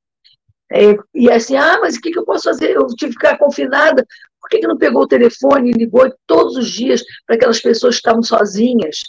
É, 0.70 0.94
e 1.14 1.30
assim, 1.30 1.56
ah, 1.56 1.78
mas 1.80 1.96
o 1.96 2.00
que, 2.02 2.10
que 2.10 2.18
eu 2.18 2.26
posso 2.26 2.44
fazer? 2.44 2.76
Eu 2.76 2.86
tive 2.88 3.12
que 3.12 3.18
ficar 3.18 3.38
confinada. 3.38 4.06
Por 4.38 4.50
que, 4.50 4.58
que 4.58 4.66
não 4.66 4.76
pegou 4.76 5.02
o 5.02 5.08
telefone 5.08 5.70
e 5.70 5.72
ligou 5.72 6.14
todos 6.26 6.54
os 6.54 6.70
dias 6.70 7.02
para 7.26 7.36
aquelas 7.36 7.60
pessoas 7.60 7.94
que 7.94 8.00
estavam 8.00 8.22
sozinhas, 8.22 9.00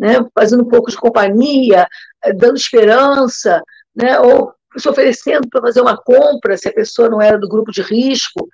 né? 0.00 0.26
Fazendo 0.34 0.62
um 0.62 0.68
pouco 0.68 0.90
de 0.90 0.96
companhia, 0.96 1.86
eh, 2.24 2.32
dando 2.32 2.56
esperança, 2.56 3.62
né? 3.94 4.18
Ou 4.18 4.54
se 4.78 4.88
oferecendo 4.88 5.46
para 5.48 5.60
fazer 5.60 5.82
uma 5.82 5.96
compra, 5.96 6.56
se 6.56 6.68
a 6.68 6.72
pessoa 6.72 7.10
não 7.10 7.20
era 7.20 7.38
do 7.38 7.48
grupo 7.48 7.70
de 7.70 7.82
risco. 7.82 8.48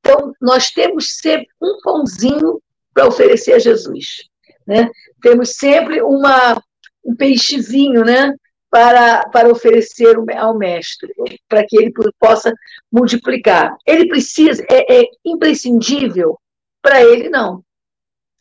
Então, 0.00 0.32
nós 0.40 0.70
temos 0.70 1.16
sempre 1.18 1.48
um 1.60 1.78
pãozinho 1.82 2.62
para 2.94 3.06
oferecer 3.06 3.52
a 3.52 3.58
Jesus. 3.58 4.28
Né? 4.66 4.88
Temos 5.20 5.50
sempre 5.50 6.00
uma, 6.02 6.62
um 7.04 7.14
peixezinho 7.14 8.04
né? 8.04 8.32
para, 8.70 9.28
para 9.28 9.50
oferecer 9.50 10.16
ao 10.36 10.56
mestre, 10.56 11.12
para 11.48 11.66
que 11.66 11.76
ele 11.76 11.92
possa 12.18 12.54
multiplicar. 12.90 13.76
Ele 13.84 14.08
precisa, 14.08 14.64
é, 14.70 15.00
é 15.00 15.04
imprescindível? 15.24 16.38
Para 16.80 17.02
ele, 17.02 17.28
não. 17.28 17.62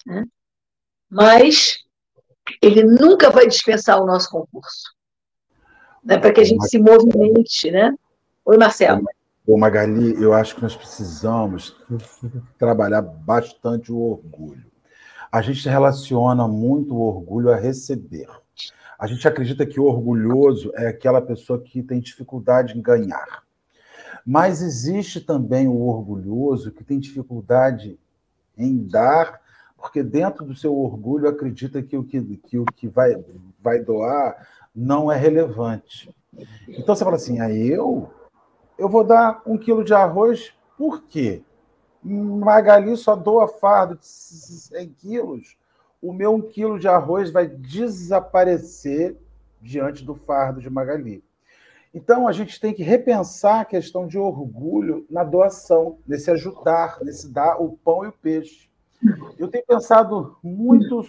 Né? 0.06 0.24
Mas 1.10 1.84
ele 2.62 2.84
nunca 2.84 3.30
vai 3.30 3.48
dispensar 3.48 4.02
o 4.02 4.06
nosso 4.06 4.30
concurso 4.30 5.00
né, 6.04 6.18
para 6.18 6.32
que 6.32 6.42
a 6.42 6.44
gente 6.44 6.68
se 6.68 6.80
movimente, 6.80 7.70
né? 7.72 7.94
Oi, 8.46 8.58
Marcelo. 8.58 9.04
Ô, 9.46 9.58
Magali, 9.58 10.22
eu 10.22 10.34
acho 10.34 10.56
que 10.56 10.62
nós 10.62 10.76
precisamos 10.76 11.76
trabalhar 12.58 13.02
bastante 13.02 13.92
o 13.92 13.98
orgulho. 13.98 14.66
A 15.32 15.42
gente 15.42 15.68
relaciona 15.68 16.48
muito 16.48 16.96
o 16.96 17.02
orgulho 17.02 17.52
a 17.52 17.56
receber. 17.56 18.28
A 18.98 19.08
gente 19.08 19.28
acredita 19.28 19.66
que 19.66 19.80
o 19.80 19.86
orgulhoso 19.86 20.72
é 20.76 20.88
aquela 20.88 21.22
pessoa 21.22 21.62
que 21.62 21.82
tem 21.84 22.00
dificuldade 22.00 22.78
em 22.78 22.82
ganhar. 22.82 23.44
Mas 24.26 24.62
existe 24.62 25.22
também 25.22 25.68
o 25.68 25.80
orgulhoso 25.82 26.72
que 26.72 26.84
tem 26.84 27.00
dificuldade 27.00 28.00
em 28.58 28.78
dar, 28.86 29.40
porque 29.82 30.04
dentro 30.04 30.46
do 30.46 30.56
seu 30.56 30.76
orgulho 30.76 31.28
acredita 31.28 31.82
que 31.82 31.98
o 31.98 32.04
que, 32.04 32.22
que, 32.38 32.60
o 32.60 32.66
que 32.66 32.88
vai, 32.88 33.16
vai 33.60 33.80
doar 33.80 34.48
não 34.76 35.12
é 35.12 35.18
relevante. 35.18 36.14
Então 36.68 36.96
você 36.96 37.04
fala 37.04 37.16
assim, 37.16 37.40
aí 37.40 37.70
eu, 37.70 38.10
eu 38.78 38.88
vou 38.88 39.04
dar 39.04 39.42
um 39.46 39.58
quilo 39.58 39.84
de 39.84 39.94
arroz, 39.94 40.54
por 40.78 41.04
quê? 41.04 41.42
Magali 42.04 42.96
só 42.96 43.16
doa 43.16 43.48
fardo 43.48 43.96
de 43.96 44.06
100 44.06 44.90
quilos, 44.90 45.58
o 46.02 46.14
meu 46.14 46.34
um 46.34 46.42
quilo 46.42 46.80
de 46.80 46.88
arroz 46.88 47.30
vai 47.30 47.48
desaparecer 47.48 49.18
diante 49.62 50.06
do 50.06 50.16
fardo 50.16 50.62
de 50.62 50.70
Magali. 50.70 51.24
Então 51.94 52.28
a 52.28 52.32
gente 52.32 52.60
tem 52.60 52.74
que 52.74 52.84
repensar 52.84 53.62
a 53.62 53.66
questão 53.66 54.08
de 54.08 54.18
orgulho 54.18 55.06
na 55.10 55.24
doação, 55.24 55.98
nesse 56.08 56.30
ajudar, 56.32 57.00
nesse 57.02 57.28
dar 57.28 57.58
o 57.62 57.76
pão 57.84 58.06
e 58.06 58.10
o 58.10 58.14
peixe. 58.14 58.69
Eu 59.38 59.48
tenho 59.48 59.66
pensado 59.66 60.38
muito 60.44 61.06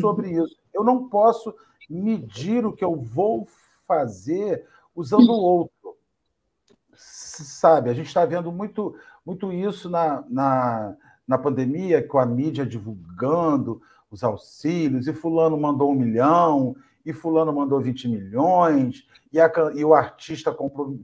sobre 0.00 0.30
isso. 0.30 0.56
Eu 0.72 0.84
não 0.84 1.08
posso 1.08 1.54
medir 1.88 2.64
o 2.64 2.72
que 2.72 2.84
eu 2.84 2.94
vou 2.96 3.46
fazer 3.86 4.66
usando 4.94 5.30
o 5.30 5.40
outro. 5.40 5.96
Sabe, 6.94 7.90
a 7.90 7.94
gente 7.94 8.06
está 8.06 8.24
vendo 8.24 8.52
muito, 8.52 8.94
muito 9.24 9.52
isso 9.52 9.90
na, 9.90 10.24
na, 10.28 10.96
na 11.26 11.38
pandemia, 11.38 12.06
com 12.06 12.18
a 12.18 12.26
mídia 12.26 12.64
divulgando 12.64 13.82
os 14.10 14.22
auxílios, 14.22 15.08
e 15.08 15.12
fulano 15.12 15.58
mandou 15.58 15.90
um 15.90 15.94
milhão, 15.94 16.76
e 17.04 17.12
fulano 17.12 17.52
mandou 17.52 17.80
20 17.80 18.08
milhões, 18.08 19.06
e, 19.32 19.40
a, 19.40 19.50
e 19.74 19.84
o 19.84 19.94
artista 19.94 20.52
comprou 20.52 21.00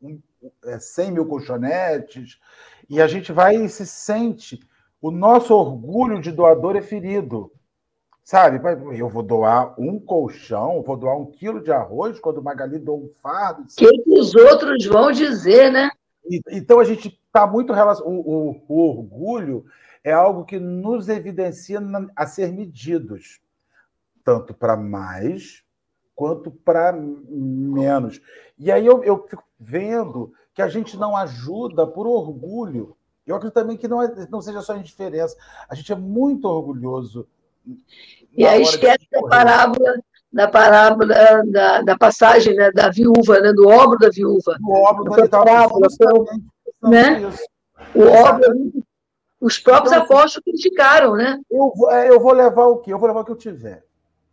um, 0.00 0.20
é, 0.64 0.78
100 0.78 1.12
mil 1.12 1.26
colchonetes, 1.26 2.40
e 2.88 3.02
a 3.02 3.06
gente 3.06 3.32
vai 3.32 3.56
e 3.56 3.68
se 3.68 3.86
sente, 3.86 4.60
o 5.00 5.10
nosso 5.10 5.54
orgulho 5.54 6.20
de 6.20 6.32
doador 6.32 6.76
é 6.76 6.82
ferido. 6.82 7.52
Sabe, 8.22 8.60
eu 8.98 9.08
vou 9.08 9.22
doar 9.22 9.74
um 9.80 9.98
colchão, 9.98 10.82
vou 10.82 10.98
doar 10.98 11.16
um 11.16 11.30
quilo 11.30 11.62
de 11.62 11.72
arroz, 11.72 12.20
quando 12.20 12.38
o 12.38 12.44
Magali 12.44 12.78
doa 12.78 12.96
um 12.96 13.10
fardo. 13.22 13.62
O 13.62 13.66
que, 13.74 14.02
que 14.02 14.18
os 14.18 14.34
outros 14.34 14.84
vão 14.84 15.10
dizer, 15.10 15.72
né? 15.72 15.88
Então 16.50 16.78
a 16.78 16.84
gente 16.84 17.18
está 17.26 17.46
muito 17.46 17.72
relacionado. 17.72 18.10
O, 18.10 18.50
o, 18.50 18.64
o, 18.68 18.90
orgulho 18.90 19.64
é 20.04 20.12
algo 20.12 20.44
que 20.44 20.58
nos 20.58 21.08
evidencia 21.08 21.80
a 22.14 22.26
ser 22.26 22.52
medidos, 22.52 23.40
tanto 24.22 24.52
para 24.52 24.76
mais 24.76 25.62
quanto 26.14 26.50
para 26.50 26.92
menos. 26.92 28.20
E 28.58 28.70
aí 28.70 28.84
eu, 28.84 29.02
eu 29.04 29.26
fico 29.26 29.42
vendo 29.58 30.34
que 30.52 30.60
a 30.60 30.68
gente 30.68 30.98
não 30.98 31.16
ajuda 31.16 31.86
por 31.86 32.06
orgulho. 32.06 32.94
Eu 33.28 33.36
acredito 33.36 33.54
também 33.54 33.76
que 33.76 33.86
não, 33.86 34.02
é, 34.02 34.26
não 34.30 34.40
seja 34.40 34.62
só 34.62 34.74
indiferença. 34.74 35.36
A 35.68 35.74
gente 35.74 35.92
é 35.92 35.96
muito 35.96 36.46
orgulhoso 36.46 37.28
E 38.34 38.46
aí 38.46 38.62
esquece 38.62 39.06
da 39.12 39.20
parábola, 39.22 39.94
da 40.32 40.48
parábola 40.48 41.44
da, 41.44 41.82
da 41.82 41.98
passagem 41.98 42.54
né, 42.54 42.70
da 42.72 42.88
viúva, 42.88 43.38
né, 43.40 43.52
do 43.52 43.68
obro 43.68 43.98
da 43.98 44.08
viúva. 44.08 44.56
O 44.62 44.72
obro 44.88 45.04
da 45.10 45.28
parábola, 45.28 45.88
né? 46.82 47.30
O 47.94 48.02
obro, 48.02 48.84
os 49.40 49.58
próprios 49.58 49.92
então, 49.92 50.04
apóstolos 50.04 50.44
criticaram, 50.44 51.14
né? 51.14 51.38
Eu 51.50 51.72
vou, 51.76 51.90
é, 51.90 52.08
eu 52.08 52.18
vou 52.18 52.32
levar 52.32 52.66
o 52.66 52.78
quê? 52.78 52.92
Eu 52.92 52.98
vou 52.98 53.08
levar 53.08 53.20
o 53.20 53.24
que 53.24 53.32
eu 53.32 53.36
tiver. 53.36 53.84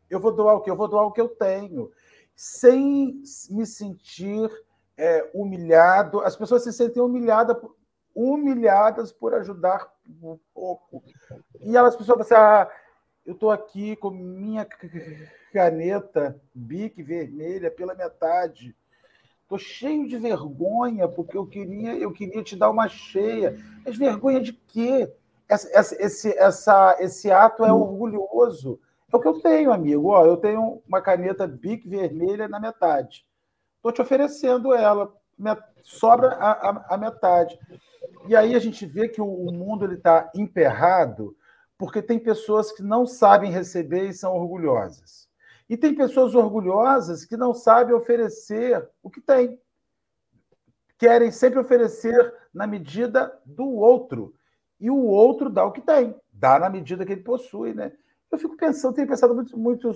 Eu 0.10 0.20
vou 0.20 0.32
doar 0.32 0.56
o 0.56 0.62
quê? 0.62 0.72
Eu 0.72 0.76
vou 0.76 0.88
doar 0.88 1.06
o 1.06 1.12
que 1.12 1.22
eu 1.22 1.28
tenho. 1.28 1.92
Sem 2.36 3.22
me 3.50 3.66
sentir 3.66 4.50
é, 4.98 5.30
humilhado. 5.34 6.22
As 6.22 6.36
pessoas 6.36 6.64
se 6.64 6.74
sentem 6.74 7.04
humilhadas, 7.04 7.58
humilhadas 8.16 9.12
por 9.12 9.34
ajudar 9.34 9.92
um 10.24 10.40
pouco. 10.54 11.04
E 11.62 11.76
elas 11.76 11.96
pessoas 11.96 12.20
pensam, 12.20 12.38
ah, 12.38 12.72
eu 13.26 13.34
estou 13.34 13.52
aqui 13.52 13.96
com 13.98 14.10
minha 14.10 14.66
caneta 15.52 16.40
bique 16.54 17.04
vermelha 17.04 17.70
pela 17.70 17.94
metade. 17.94 18.76
Estou 19.44 19.58
cheio 19.58 20.08
de 20.08 20.18
vergonha 20.18 21.08
porque 21.08 21.38
eu 21.38 21.46
queria, 21.46 21.96
eu 21.96 22.12
queria 22.12 22.44
te 22.44 22.56
dar 22.56 22.70
uma 22.70 22.88
cheia. 22.88 23.58
Mas 23.86 23.98
vergonha 23.98 24.40
de 24.40 24.54
quê? 24.54 25.12
Essa, 25.48 25.96
esse, 26.04 26.38
essa, 26.38 26.96
esse 27.00 27.32
ato 27.32 27.64
é 27.64 27.72
orgulhoso. 27.72 28.80
É 29.12 29.16
o 29.16 29.20
que 29.20 29.28
eu 29.28 29.40
tenho, 29.40 29.72
amigo. 29.72 30.10
Ó, 30.10 30.26
eu 30.26 30.38
tenho 30.38 30.82
uma 30.88 31.02
caneta 31.02 31.46
bique 31.48 31.88
vermelha 31.88 32.48
na 32.48 32.60
metade. 32.60 33.26
Estou 33.78 33.92
te 33.92 34.02
oferecendo 34.02 34.74
ela. 34.74 35.14
Sobra 35.84 36.30
a, 36.30 36.52
a, 36.52 36.86
a, 36.96 36.98
metade. 36.98 37.60
E 38.28 38.36
aí 38.36 38.56
a 38.56 38.60
gente 38.60 38.86
vê 38.86 39.08
que 39.08 39.22
o, 39.22 39.52
mundo 39.52 39.92
está 39.92 40.32
emperrado 40.36 41.36
porque 41.78 42.02
tem 42.02 42.18
pessoas 42.18 42.72
que 42.72 42.82
não 42.82 43.06
sabem 43.06 43.52
receber 43.52 44.08
e 44.08 44.14
são 44.14 44.34
orgulhosas. 44.34 45.28
E 45.70 45.76
tem 45.76 45.94
pessoas 45.94 46.34
orgulhosas 46.36 47.26
que 47.26 47.36
não 47.36 47.54
sabem 47.54 47.94
oferecer 47.94 48.88
o 49.04 49.10
que 49.10 49.20
tem. 49.20 49.60
Querem 50.98 51.32
sempre 51.32 51.60
oferecer 51.60 52.34
na 52.54 52.66
medida 52.66 53.38
do 53.46 53.68
outro. 53.68 54.34
E 54.80 54.90
o 54.90 55.04
outro 55.04 55.50
dá 55.50 55.66
o 55.66 55.72
que 55.72 55.82
tem, 55.82 56.16
dá 56.32 56.60
na 56.60 56.70
medida 56.70 57.06
que 57.06 57.12
ele 57.12 57.24
possui, 57.24 57.74
né? 57.74 57.92
Eu 58.32 58.38
fico 58.38 58.58
pensando, 58.58 58.94
tenho 58.94 59.08
pensado 59.08 59.34
muito, 59.34 59.58
muito 59.58 59.94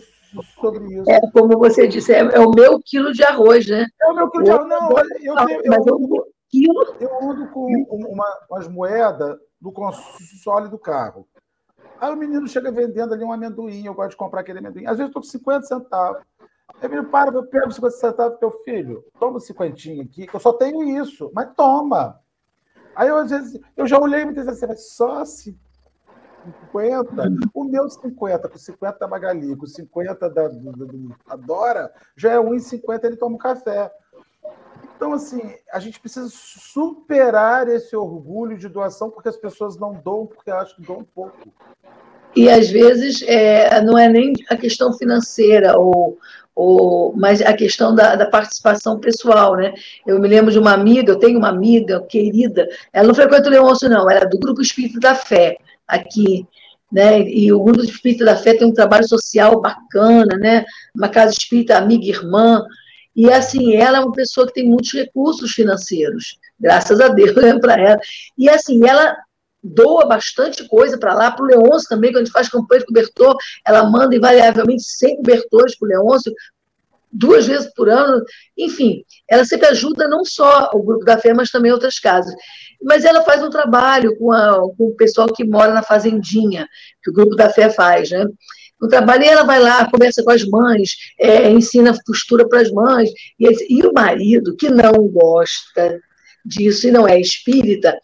sobre 0.59 0.85
isso. 0.85 1.09
É, 1.09 1.19
como 1.31 1.57
você 1.57 1.87
disse, 1.87 2.13
é, 2.13 2.19
é, 2.19 2.39
o 2.39 2.51
meu 2.51 2.79
quilo 2.79 3.11
de 3.11 3.23
arroz, 3.23 3.67
né? 3.67 3.85
É 4.01 4.07
o 4.07 4.15
meu 4.15 4.29
quilo 4.29 4.43
de 4.43 4.51
arroz. 4.51 4.67
Não, 4.67 4.89
eu, 4.89 5.45
tenho, 5.45 5.61
eu, 5.65 5.83
eu, 5.85 6.33
eu, 6.53 6.95
eu 6.99 7.29
ando 7.29 7.47
com 7.49 7.67
uma, 7.89 8.25
umas 8.49 8.67
moedas 8.67 9.37
do 9.59 9.71
console 9.71 10.69
do 10.69 10.79
carro. 10.79 11.27
Aí 11.99 12.11
o 12.11 12.15
menino 12.15 12.47
chega 12.47 12.71
vendendo 12.71 13.13
ali 13.13 13.23
um 13.23 13.31
amendoim, 13.31 13.85
eu 13.85 13.93
gosto 13.93 14.11
de 14.11 14.17
comprar 14.17 14.41
aquele 14.41 14.59
amendoim. 14.59 14.85
Às 14.85 14.97
vezes 14.97 15.01
eu 15.01 15.07
estou 15.07 15.21
com 15.21 15.27
50 15.27 15.65
centavos. 15.65 16.21
Aí 16.81 16.87
o 16.87 16.89
menino 16.89 17.09
para, 17.09 17.31
eu 17.31 17.45
pego 17.45 17.71
50 17.71 17.95
centavos 17.97 18.39
teu 18.39 18.51
filho, 18.63 19.03
toma 19.19 19.39
50 19.39 19.73
aqui, 20.01 20.27
que 20.27 20.35
eu 20.35 20.39
só 20.39 20.53
tenho 20.53 20.83
isso, 21.01 21.29
mas 21.33 21.53
toma. 21.55 22.19
Aí 22.95 23.07
eu, 23.09 23.17
às 23.17 23.29
vezes, 23.29 23.59
eu 23.75 23.85
já 23.85 23.99
olhei 23.99 24.21
e 24.21 24.25
me 24.25 24.33
disse 24.33 24.49
assim, 24.49 24.75
só 24.75 25.23
50. 25.25 25.59
O 27.53 27.63
meu 27.65 27.89
50, 27.89 28.49
com 28.49 28.57
50 28.57 28.99
da 28.99 29.07
Magali, 29.07 29.55
com 29.55 29.65
50 29.65 30.29
da, 30.29 30.47
da, 30.47 30.49
da 31.27 31.35
Dora, 31.35 31.93
já 32.15 32.31
é 32.33 32.37
1,50 32.37 33.03
ele 33.03 33.17
toma 33.17 33.35
um 33.35 33.39
café. 33.39 33.91
Então, 34.99 35.13
assim, 35.13 35.39
a 35.71 35.79
gente 35.79 35.97
precisa 35.97 36.27
superar 36.29 37.69
esse 37.69 37.95
orgulho 37.95 38.57
de 38.57 38.67
doação, 38.67 39.09
porque 39.09 39.29
as 39.29 39.37
pessoas 39.37 39.79
não 39.79 39.93
doam 39.93 40.25
porque 40.25 40.51
acham 40.51 40.75
que 40.75 40.81
doam 40.81 41.05
pouco. 41.15 41.37
E 42.35 42.49
às 42.49 42.69
vezes 42.69 43.21
é, 43.21 43.81
não 43.81 43.97
é 43.97 44.09
nem 44.09 44.33
a 44.49 44.57
questão 44.57 44.91
financeira, 44.91 45.77
ou, 45.79 46.17
ou, 46.53 47.13
mas 47.15 47.41
a 47.41 47.53
questão 47.53 47.95
da, 47.95 48.17
da, 48.17 48.25
participação 48.25 48.99
pessoal, 48.99 49.55
né? 49.55 49.73
Eu 50.05 50.19
me 50.19 50.27
lembro 50.27 50.51
de 50.51 50.59
uma 50.59 50.73
amiga, 50.73 51.13
eu 51.13 51.19
tenho 51.19 51.39
uma 51.39 51.47
amiga 51.47 52.01
querida, 52.01 52.67
ela 52.91 53.07
não 53.07 53.15
frequenta 53.15 53.47
o 53.47 53.51
Leôncio, 53.51 53.87
não, 53.87 54.01
ela 54.01 54.23
é 54.23 54.27
do 54.27 54.37
Grupo 54.37 54.61
Espírito 54.61 54.99
da 54.99 55.15
Fé, 55.15 55.55
aqui, 55.87 56.45
né? 56.91 57.21
E 57.21 57.53
o 57.53 57.63
Grupo 57.63 57.85
Espírito 57.85 58.25
da 58.25 58.35
Fé 58.35 58.53
tem 58.53 58.67
um 58.67 58.73
trabalho 58.73 59.07
social 59.07 59.61
bacana, 59.61 60.35
né? 60.35 60.65
Uma 60.93 61.07
casa 61.07 61.31
espírita 61.31 61.77
amiga 61.77 62.03
e 62.03 62.09
irmã, 62.09 62.65
e 63.15 63.29
assim, 63.31 63.75
ela 63.75 63.97
é 63.97 64.01
uma 64.01 64.13
pessoa 64.13 64.47
que 64.47 64.53
tem 64.53 64.65
muitos 64.65 64.93
recursos 64.93 65.51
financeiros, 65.51 66.37
graças 66.59 66.99
a 67.01 67.09
Deus, 67.09 67.35
né, 67.35 67.57
para 67.59 67.79
ela. 67.79 67.99
E 68.37 68.49
assim, 68.49 68.87
ela 68.87 69.15
doa 69.61 70.05
bastante 70.05 70.67
coisa 70.67 70.97
para 70.97 71.13
lá, 71.13 71.31
para 71.31 71.43
o 71.43 71.47
Leôncio 71.47 71.89
também, 71.89 72.11
quando 72.11 72.21
a 72.21 72.25
gente 72.25 72.33
faz 72.33 72.47
campanha 72.47 72.79
de 72.79 72.85
cobertor, 72.85 73.35
ela 73.65 73.83
manda 73.83 74.15
invariavelmente 74.15 74.83
100 74.83 75.17
cobertores 75.17 75.77
para 75.77 75.85
o 75.85 75.89
Leôncio, 75.89 76.33
duas 77.11 77.47
vezes 77.47 77.73
por 77.73 77.89
ano, 77.89 78.23
enfim, 78.57 79.03
ela 79.27 79.43
sempre 79.43 79.67
ajuda 79.67 80.07
não 80.07 80.23
só 80.23 80.69
o 80.73 80.83
Grupo 80.83 81.03
da 81.03 81.17
Fé, 81.17 81.33
mas 81.33 81.49
também 81.49 81.71
outras 81.71 81.97
casas. 81.97 82.33
Mas 82.81 83.03
ela 83.03 83.23
faz 83.23 83.43
um 83.43 83.49
trabalho 83.49 84.15
com, 84.17 84.31
a, 84.31 84.59
com 84.77 84.87
o 84.87 84.95
pessoal 84.95 85.27
que 85.27 85.43
mora 85.43 85.73
na 85.73 85.83
Fazendinha, 85.83 86.67
que 87.03 87.09
o 87.09 87.13
Grupo 87.13 87.35
da 87.35 87.49
Fé 87.49 87.69
faz, 87.69 88.11
né? 88.11 88.25
No 88.81 88.87
trabalho, 88.87 89.23
e 89.23 89.27
ela 89.27 89.43
vai 89.43 89.59
lá, 89.59 89.89
conversa 89.89 90.23
com 90.23 90.31
as 90.31 90.43
mães, 90.45 90.91
é, 91.19 91.49
ensina 91.49 91.93
costura 92.05 92.47
para 92.47 92.61
as 92.61 92.71
mães, 92.71 93.09
e, 93.39 93.77
e 93.77 93.85
o 93.85 93.91
marido, 93.93 94.55
que 94.55 94.69
não 94.69 94.93
gosta 95.07 95.99
disso 96.45 96.87
e 96.87 96.91
não 96.91 97.07
é 97.07 97.19
espírita, 97.19 97.97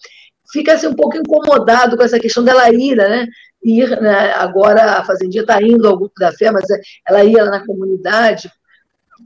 fica 0.51 0.73
assim, 0.73 0.87
um 0.87 0.95
pouco 0.95 1.17
incomodado 1.17 1.97
com 1.97 2.03
essa 2.03 2.19
questão 2.19 2.43
dela 2.43 2.69
ir, 2.69 2.95
né? 2.95 3.27
Ir, 3.63 3.89
né? 4.01 4.31
agora 4.33 4.99
a 4.99 5.03
Fazendinha 5.03 5.41
está 5.41 5.61
indo 5.61 5.87
ao 5.87 5.97
grupo 5.97 6.13
da 6.19 6.31
fé, 6.31 6.51
mas 6.51 6.65
ela 7.07 7.23
ia 7.23 7.45
na 7.45 7.65
comunidade. 7.65 8.51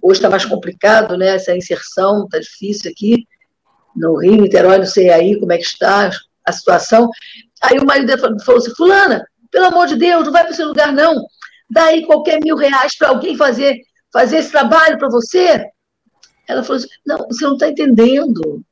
Hoje 0.02 0.20
está 0.20 0.30
mais 0.30 0.46
complicado, 0.46 1.18
né? 1.18 1.36
Essa 1.36 1.56
inserção 1.56 2.24
está 2.24 2.40
difícil 2.40 2.92
aqui 2.92 3.28
no 3.96 4.18
Rio, 4.18 4.42
Niterói, 4.42 4.78
não 4.78 4.86
sei 4.86 5.10
aí 5.10 5.40
como 5.40 5.52
é 5.52 5.58
que 5.58 5.66
está 5.66 6.10
a 6.46 6.52
situação. 6.52 7.10
Aí 7.62 7.78
o 7.78 7.86
marido 7.86 8.18
falou 8.44 8.60
assim: 8.60 8.74
Fulana, 8.76 9.24
pelo 9.52 9.66
amor 9.66 9.88
de 9.88 9.96
Deus, 9.96 10.26
não 10.26 10.32
vai 10.32 10.44
para 10.44 10.52
esse 10.52 10.64
lugar, 10.64 10.94
não. 10.94 11.26
Dá 11.70 11.86
aí 11.86 12.06
qualquer 12.06 12.40
mil 12.42 12.56
reais 12.56 12.98
para 12.98 13.10
alguém 13.10 13.38
fazer, 13.38 13.80
fazer 14.12 14.38
esse 14.38 14.52
trabalho 14.52 14.98
para 14.98 15.10
você. 15.10 15.66
Ela 16.48 16.64
falou 16.64 16.78
assim: 16.78 16.88
Não, 17.06 17.18
você 17.28 17.46
não 17.46 17.54
está 17.54 17.70
entendendo. 17.70 18.64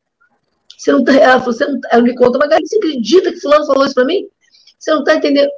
Você 0.78 0.92
não 0.92 1.04
tá, 1.04 1.14
ela, 1.14 1.40
falou, 1.40 1.54
você 1.54 1.66
não, 1.66 1.80
ela 1.92 2.04
me 2.04 2.16
conta, 2.16 2.38
mas 2.38 2.70
você 2.70 2.78
acredita 2.78 3.32
que 3.32 3.40
fulano 3.40 3.66
falou 3.66 3.86
isso 3.86 3.96
para 3.96 4.06
mim? 4.06 4.28
Você 4.78 4.92
não 4.92 5.00
está 5.00 5.16
entendendo. 5.16 5.50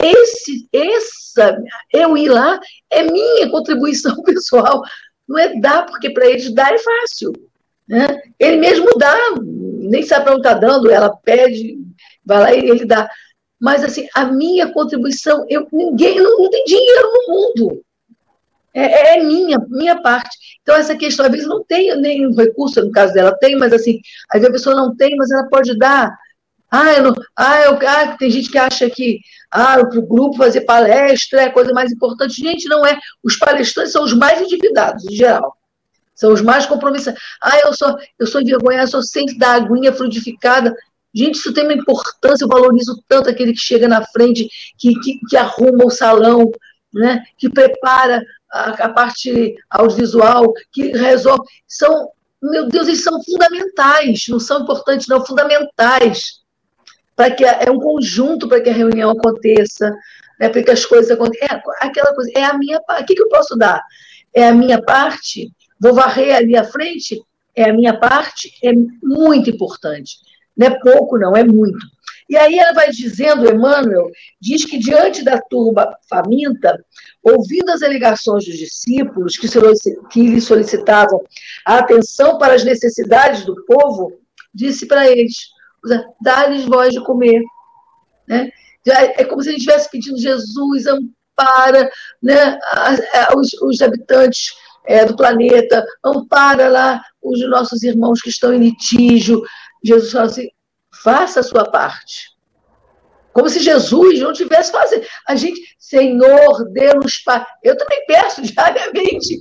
Esse, 0.00 0.68
essa, 0.72 1.58
eu 1.92 2.16
ir 2.16 2.28
lá 2.28 2.60
é 2.90 3.02
minha 3.02 3.50
contribuição 3.50 4.14
pessoal. 4.22 4.82
Não 5.28 5.38
é 5.38 5.58
dar, 5.60 5.86
porque 5.86 6.10
para 6.10 6.26
eles 6.26 6.52
dar 6.54 6.72
é 6.72 6.78
fácil. 6.78 7.32
Né? 7.88 8.06
Ele 8.38 8.56
mesmo 8.58 8.96
dá, 8.96 9.16
nem 9.42 10.02
sabe 10.02 10.24
para 10.24 10.34
onde 10.34 10.46
está 10.46 10.54
dando, 10.54 10.90
ela 10.90 11.14
pede, 11.16 11.76
vai 12.24 12.40
lá 12.40 12.54
e 12.54 12.70
ele 12.70 12.84
dá. 12.84 13.08
Mas 13.62 13.84
assim, 13.84 14.08
a 14.12 14.24
minha 14.24 14.72
contribuição, 14.72 15.46
eu, 15.48 15.68
ninguém 15.72 16.18
não, 16.18 16.36
não 16.36 16.50
tem 16.50 16.64
dinheiro 16.64 17.12
no 17.12 17.32
mundo. 17.32 17.84
É, 18.74 19.18
é, 19.18 19.22
minha, 19.22 19.56
minha 19.68 20.02
parte. 20.02 20.36
Então, 20.60 20.74
essa 20.74 20.96
questão, 20.96 21.26
às 21.26 21.30
vezes, 21.30 21.46
não 21.46 21.62
tem 21.62 21.96
nenhum 22.00 22.34
recurso, 22.34 22.84
no 22.84 22.90
caso 22.90 23.12
dela 23.12 23.36
tem, 23.38 23.56
mas 23.56 23.72
assim, 23.72 24.00
às 24.28 24.40
vezes 24.40 24.48
a 24.48 24.52
pessoa 24.52 24.74
não 24.74 24.96
tem, 24.96 25.14
mas 25.14 25.30
ela 25.30 25.48
pode 25.48 25.78
dar. 25.78 26.12
Ah, 26.68 26.92
eu 26.92 27.04
não, 27.04 27.14
ah, 27.36 27.60
eu, 27.60 27.78
ah 27.86 28.16
tem 28.16 28.30
gente 28.30 28.50
que 28.50 28.58
acha 28.58 28.90
que 28.90 29.20
ah, 29.48 29.78
o 29.78 30.02
grupo 30.02 30.38
fazer 30.38 30.62
palestra 30.62 31.42
é 31.42 31.44
a 31.44 31.52
coisa 31.52 31.72
mais 31.72 31.92
importante. 31.92 32.42
Gente, 32.42 32.68
não 32.68 32.84
é. 32.84 32.98
Os 33.22 33.36
palestrantes 33.36 33.92
são 33.92 34.02
os 34.02 34.12
mais 34.12 34.40
endividados, 34.40 35.04
em 35.04 35.14
geral. 35.14 35.56
São 36.16 36.32
os 36.32 36.42
mais 36.42 36.66
compromissados. 36.66 37.20
Ah, 37.40 37.60
eu 37.60 37.72
sou, 37.74 37.96
eu 38.18 38.26
sou 38.26 38.40
envergonhada, 38.40 38.88
sou 38.88 39.02
sempre 39.04 39.38
da 39.38 39.52
aguinha 39.52 39.92
frutificada. 39.92 40.74
Gente, 41.14 41.36
isso 41.36 41.52
tem 41.52 41.64
uma 41.64 41.74
importância, 41.74 42.44
eu 42.44 42.48
valorizo 42.48 43.02
tanto 43.06 43.28
aquele 43.28 43.52
que 43.52 43.60
chega 43.60 43.86
na 43.86 44.04
frente, 44.06 44.48
que, 44.78 44.94
que, 45.00 45.20
que 45.28 45.36
arruma 45.36 45.84
o 45.84 45.90
salão, 45.90 46.50
né, 46.92 47.22
que 47.36 47.50
prepara 47.50 48.22
a, 48.50 48.70
a 48.84 48.88
parte 48.88 49.54
audiovisual, 49.70 50.52
que 50.72 50.92
resolve. 50.92 51.42
São, 51.66 52.10
meu 52.42 52.68
Deus, 52.68 52.88
eles 52.88 53.02
são 53.02 53.22
fundamentais, 53.22 54.26
não 54.28 54.40
são 54.40 54.62
importantes, 54.62 55.06
não, 55.06 55.24
fundamentais. 55.24 56.42
Para 57.14 57.30
que 57.30 57.44
é 57.44 57.70
um 57.70 57.78
conjunto 57.78 58.48
para 58.48 58.60
que 58.60 58.70
a 58.70 58.74
reunião 58.74 59.10
aconteça, 59.10 59.94
né, 60.40 60.48
para 60.48 60.62
que 60.62 60.70
as 60.70 60.84
coisas 60.84 61.10
aconteçam. 61.10 61.60
É 61.82 61.86
aquela 61.86 62.14
coisa, 62.14 62.30
é 62.34 62.44
a 62.44 62.56
minha 62.56 62.80
parte. 62.82 63.02
O 63.02 63.06
que, 63.06 63.14
que 63.14 63.22
eu 63.22 63.28
posso 63.28 63.54
dar? 63.56 63.82
É 64.34 64.48
a 64.48 64.54
minha 64.54 64.80
parte? 64.82 65.52
Vou 65.78 65.94
varrer 65.94 66.34
ali 66.34 66.56
à 66.56 66.64
frente? 66.64 67.22
É 67.54 67.68
a 67.68 67.72
minha 67.72 67.98
parte? 67.98 68.50
É 68.64 68.72
muito 69.02 69.50
importante. 69.50 70.16
Não 70.56 70.66
é 70.66 70.78
pouco, 70.80 71.18
não, 71.18 71.36
é 71.36 71.44
muito. 71.44 71.78
E 72.28 72.36
aí 72.36 72.58
ela 72.58 72.72
vai 72.72 72.90
dizendo, 72.90 73.48
Emmanuel, 73.48 74.10
diz 74.40 74.64
que 74.64 74.78
diante 74.78 75.22
da 75.22 75.40
turba 75.40 75.94
faminta, 76.08 76.82
ouvindo 77.22 77.70
as 77.70 77.82
alegações 77.82 78.44
dos 78.44 78.56
discípulos 78.56 79.36
que, 79.36 79.46
que 80.10 80.22
lhe 80.22 80.40
solicitavam 80.40 81.22
a 81.66 81.78
atenção 81.78 82.38
para 82.38 82.54
as 82.54 82.64
necessidades 82.64 83.44
do 83.44 83.54
povo, 83.66 84.12
disse 84.54 84.86
para 84.86 85.10
eles: 85.10 85.34
dá-lhes 86.20 86.64
voz 86.64 86.92
de 86.92 87.02
comer. 87.02 87.42
Né? 88.26 88.50
É 88.86 89.24
como 89.24 89.42
se 89.42 89.50
gente 89.50 89.60
estivesse 89.60 89.90
pedindo 89.90 90.18
Jesus, 90.18 90.86
ampara 90.86 91.90
né, 92.22 92.58
os, 93.36 93.52
os 93.62 93.82
habitantes 93.82 94.54
é, 94.86 95.04
do 95.04 95.16
planeta, 95.16 95.84
ampara 96.04 96.68
lá 96.68 97.00
os 97.22 97.40
nossos 97.48 97.82
irmãos 97.82 98.20
que 98.20 98.30
estão 98.30 98.52
em 98.52 98.58
litígio. 98.58 99.42
Jesus 99.84 100.12
fala 100.12 100.26
assim: 100.26 100.48
faça 101.02 101.40
a 101.40 101.42
sua 101.42 101.64
parte. 101.64 102.32
Como 103.32 103.48
se 103.48 103.60
Jesus 103.60 104.20
não 104.20 104.32
tivesse 104.32 104.70
fazendo. 104.70 105.06
A 105.26 105.34
gente, 105.34 105.60
Senhor, 105.78 106.68
Deus, 106.70 107.18
Pai. 107.24 107.44
Eu 107.62 107.76
também 107.76 108.04
peço 108.06 108.42
diariamente. 108.42 109.40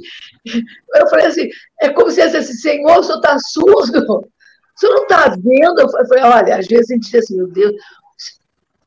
Eu 0.95 1.07
falei 1.09 1.25
assim: 1.25 1.49
é 1.81 1.89
como 1.89 2.09
se 2.09 2.21
fosse 2.21 2.37
assim, 2.37 2.53
Senhor, 2.53 2.99
o 2.99 3.03
senhor 3.03 3.17
está 3.17 3.37
surdo? 3.39 3.99
O 4.09 4.79
senhor 4.79 4.95
não 4.95 5.03
está 5.03 5.29
vendo? 5.29 5.81
Eu 5.81 5.89
falei: 6.07 6.23
olha, 6.23 6.57
às 6.57 6.67
vezes 6.67 6.91
a 6.91 6.93
gente 6.93 7.11
diz 7.11 7.15
assim, 7.15 7.37
meu 7.37 7.47
Deus, 7.47 7.75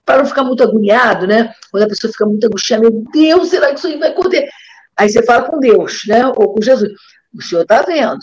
para 0.05 0.19
não 0.19 0.27
ficar 0.27 0.45
muito 0.45 0.63
agoniado, 0.63 1.27
né? 1.27 1.55
Quando 1.71 1.85
a 1.85 1.89
pessoa 1.89 2.11
fica 2.13 2.27
muito 2.27 2.47
angustiada, 2.47 2.89
meu 2.89 3.05
Deus, 3.13 3.49
será 3.49 3.69
que 3.69 3.79
isso 3.79 3.99
vai 3.99 4.11
acontecer? 4.11 4.49
Aí 4.97 5.09
você 5.09 5.23
fala 5.25 5.49
com 5.49 5.59
Deus, 5.59 6.03
né? 6.07 6.27
Ou 6.27 6.55
com 6.55 6.63
Jesus. 6.63 6.93
O 7.35 7.43
senhor 7.43 7.63
está 7.63 7.83
vendo. 7.83 8.19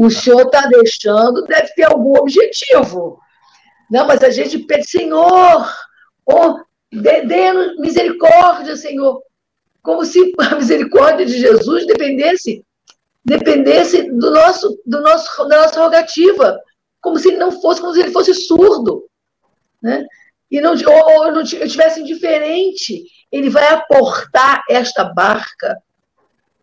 O 0.00 0.08
senhor 0.10 0.42
está 0.42 0.64
deixando, 0.68 1.42
deve 1.42 1.74
ter 1.74 1.82
algum 1.82 2.16
objetivo. 2.16 3.18
Não, 3.90 4.06
mas 4.06 4.22
a 4.22 4.30
gente 4.30 4.60
pede, 4.60 4.88
Senhor, 4.88 5.68
oh, 6.24 6.60
dê, 6.92 7.22
dê 7.22 7.52
misericórdia, 7.80 8.76
Senhor. 8.76 9.20
Como 9.82 10.04
se 10.04 10.32
a 10.38 10.54
misericórdia 10.54 11.26
de 11.26 11.40
Jesus 11.40 11.84
dependesse 11.84 12.64
dependesse 13.24 14.08
do 14.12 14.30
nosso, 14.30 14.80
do 14.86 15.00
nosso, 15.02 15.48
da 15.48 15.62
nossa 15.62 15.82
rogativa. 15.82 16.60
Como 17.00 17.18
se 17.18 17.30
ele 17.30 17.38
não 17.38 17.50
fosse, 17.50 17.80
como 17.80 17.92
se 17.92 17.98
ele 18.00 18.12
fosse 18.12 18.32
surdo. 18.34 19.04
Né? 19.82 20.06
E 20.48 20.60
não, 20.60 20.74
ou, 20.74 21.26
ou 21.26 21.32
não 21.32 21.42
tivesse 21.42 22.00
indiferente. 22.00 23.04
Ele 23.32 23.50
vai 23.50 23.66
aportar 23.72 24.62
esta 24.70 25.02
barca 25.12 25.76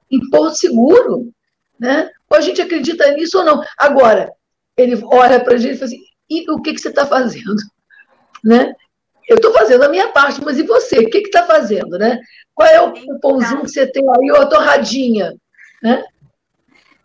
em 0.09 0.29
Porto 0.29 0.55
Seguro. 0.55 1.33
Né? 1.77 2.09
Ou 2.29 2.37
a 2.37 2.41
gente 2.41 2.61
acredita 2.61 3.11
nisso 3.11 3.39
ou 3.39 3.43
não. 3.43 3.63
Agora, 3.77 4.31
ele 4.77 5.01
olha 5.05 5.43
para 5.43 5.55
a 5.55 5.57
gente 5.57 5.75
e 5.75 5.77
fala 5.77 5.85
assim: 5.85 6.03
e 6.29 6.51
o 6.51 6.61
que, 6.61 6.73
que 6.73 6.79
você 6.79 6.89
está 6.89 7.05
fazendo? 7.05 7.55
Né? 8.43 8.75
Eu 9.27 9.37
estou 9.37 9.51
fazendo 9.51 9.83
a 9.85 9.89
minha 9.89 10.11
parte, 10.11 10.39
mas 10.39 10.59
e 10.59 10.63
você? 10.63 10.99
O 10.99 11.09
que 11.09 11.17
está 11.17 11.47
fazendo? 11.47 11.97
Né? 11.97 12.19
Qual 12.53 12.69
é 12.69 12.79
o, 12.79 12.95
então, 12.95 13.15
o 13.15 13.19
pãozinho 13.19 13.63
que 13.63 13.69
você 13.69 13.87
tem 13.87 14.03
aí, 14.07 14.31
ou 14.31 14.37
a 14.39 14.45
torradinha? 14.45 15.33
Né? 15.81 16.03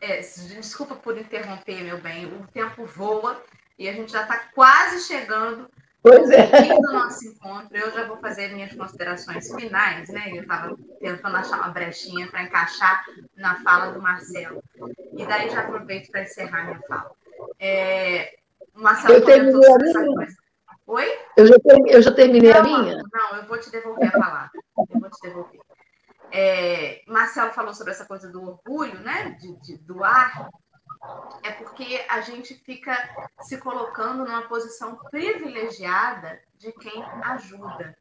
É, 0.03 0.19
desculpa 0.19 0.95
por 0.97 1.17
interromper, 1.17 1.83
meu 1.83 1.99
bem. 1.99 2.27
O 2.27 2.47
tempo 2.53 2.85
voa 2.85 3.43
e 3.79 3.89
a 3.89 3.93
gente 3.95 4.13
já 4.13 4.21
está 4.21 4.37
quase 4.55 5.07
chegando 5.07 5.67
Pois 6.03 6.31
é. 6.31 6.75
No 6.75 6.81
do 6.81 6.93
nosso 6.93 7.27
encontro, 7.27 7.77
eu 7.77 7.91
já 7.93 8.07
vou 8.07 8.17
fazer 8.19 8.49
minhas 8.55 8.73
considerações 8.75 9.53
finais, 9.55 10.09
né? 10.09 10.31
Eu 10.33 10.43
estava 10.43 10.75
tentando 10.99 11.37
achar 11.37 11.59
uma 11.59 11.69
brechinha 11.69 12.27
para 12.29 12.43
encaixar 12.43 13.05
na 13.37 13.63
fala 13.63 13.93
do 13.93 14.01
Marcelo. 14.01 14.63
E 15.13 15.27
daí 15.27 15.51
já 15.51 15.61
aproveito 15.61 16.11
para 16.11 16.23
encerrar 16.23 16.65
minha 16.65 16.81
fala. 16.89 17.11
É, 17.59 18.39
o 18.75 18.81
Marcelo 18.81 19.15
eu 19.15 19.25
terminei 19.25 19.73
a 19.73 19.79
minha. 19.79 20.15
Coisa. 20.15 20.37
Oi? 20.87 21.19
Eu 21.37 21.47
já, 21.47 21.55
eu 21.87 22.03
já 22.03 22.13
terminei 22.13 22.53
não, 22.53 22.61
a 22.61 22.63
minha? 22.63 23.03
Não, 23.13 23.37
eu 23.37 23.47
vou 23.47 23.59
te 23.59 23.71
devolver 23.71 24.09
a 24.09 24.19
palavra. 24.19 24.51
Eu 24.77 25.01
vou 25.01 25.11
te 25.11 25.21
devolver. 25.23 25.61
É, 26.33 27.03
Marcelo 27.07 27.53
falou 27.53 27.75
sobre 27.75 27.93
essa 27.93 28.07
coisa 28.07 28.29
do 28.29 28.43
orgulho, 28.43 28.99
né? 29.01 29.37
De, 29.39 29.55
de 29.61 29.77
doar 29.79 30.49
é 31.43 31.53
porque 31.53 32.05
a 32.09 32.21
gente 32.21 32.55
fica 32.55 32.95
se 33.41 33.59
colocando 33.59 34.25
numa 34.25 34.43
posição 34.43 34.97
privilegiada 35.11 36.41
de 36.59 36.73
quem 36.73 37.03
ajuda. 37.23 37.97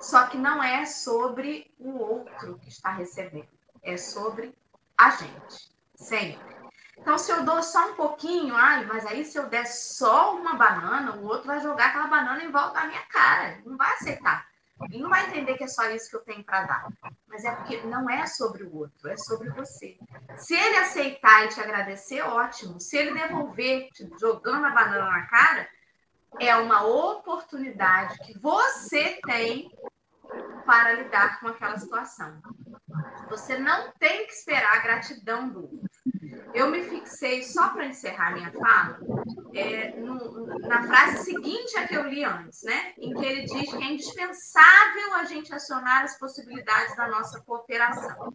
Só 0.00 0.26
que 0.26 0.38
não 0.38 0.62
é 0.62 0.86
sobre 0.86 1.72
o 1.78 1.98
outro 1.98 2.58
que 2.58 2.68
está 2.68 2.90
recebendo, 2.90 3.48
é 3.82 3.96
sobre 3.96 4.56
a 4.96 5.10
gente, 5.10 5.74
sempre. 5.94 6.60
Então, 6.96 7.16
se 7.16 7.32
eu 7.32 7.44
dou 7.44 7.62
só 7.62 7.90
um 7.90 7.94
pouquinho, 7.94 8.54
ai, 8.54 8.84
mas 8.84 9.06
aí 9.06 9.24
se 9.24 9.38
eu 9.38 9.48
der 9.48 9.66
só 9.66 10.36
uma 10.36 10.54
banana, 10.54 11.16
o 11.16 11.24
outro 11.24 11.46
vai 11.46 11.60
jogar 11.60 11.86
aquela 11.86 12.06
banana 12.06 12.44
em 12.44 12.50
volta 12.50 12.80
da 12.80 12.86
minha 12.86 13.02
cara, 13.06 13.60
não 13.64 13.76
vai 13.76 13.94
aceitar. 13.94 14.49
Ele 14.88 15.02
não 15.02 15.10
vai 15.10 15.26
entender 15.26 15.56
que 15.56 15.64
é 15.64 15.68
só 15.68 15.88
isso 15.90 16.08
que 16.08 16.16
eu 16.16 16.24
tenho 16.24 16.44
para 16.44 16.64
dar. 16.64 16.88
Mas 17.26 17.44
é 17.44 17.54
porque 17.54 17.82
não 17.82 18.08
é 18.08 18.26
sobre 18.26 18.64
o 18.64 18.76
outro, 18.76 19.08
é 19.08 19.16
sobre 19.16 19.50
você. 19.50 19.98
Se 20.36 20.54
ele 20.54 20.76
aceitar 20.76 21.44
e 21.44 21.48
te 21.48 21.60
agradecer, 21.60 22.22
ótimo. 22.22 22.80
Se 22.80 22.96
ele 22.96 23.12
devolver, 23.12 23.88
te 23.92 24.08
jogando 24.18 24.64
a 24.66 24.70
banana 24.70 25.10
na 25.10 25.26
cara, 25.26 25.68
é 26.38 26.54
uma 26.56 26.84
oportunidade 26.84 28.18
que 28.20 28.38
você 28.38 29.20
tem 29.26 29.70
para 30.64 30.92
lidar 30.92 31.40
com 31.40 31.48
aquela 31.48 31.76
situação. 31.78 32.40
Você 33.28 33.58
não 33.58 33.92
tem 33.98 34.26
que 34.26 34.32
esperar 34.32 34.76
a 34.76 34.80
gratidão 34.80 35.48
do 35.48 35.62
outro. 35.62 35.89
Eu 36.52 36.70
me 36.70 36.82
fixei, 36.82 37.42
só 37.42 37.68
para 37.68 37.86
encerrar 37.86 38.32
minha 38.32 38.50
fala, 38.52 38.98
é, 39.54 39.96
no, 39.96 40.46
na 40.60 40.82
frase 40.82 41.24
seguinte 41.24 41.76
a 41.76 41.86
que 41.86 41.94
eu 41.94 42.08
li 42.08 42.24
antes, 42.24 42.62
né? 42.64 42.92
Em 42.98 43.14
que 43.14 43.24
ele 43.24 43.44
diz 43.44 43.70
que 43.70 43.82
é 43.82 43.92
indispensável 43.92 45.14
a 45.14 45.24
gente 45.24 45.54
acionar 45.54 46.02
as 46.02 46.18
possibilidades 46.18 46.96
da 46.96 47.08
nossa 47.08 47.40
cooperação, 47.40 48.32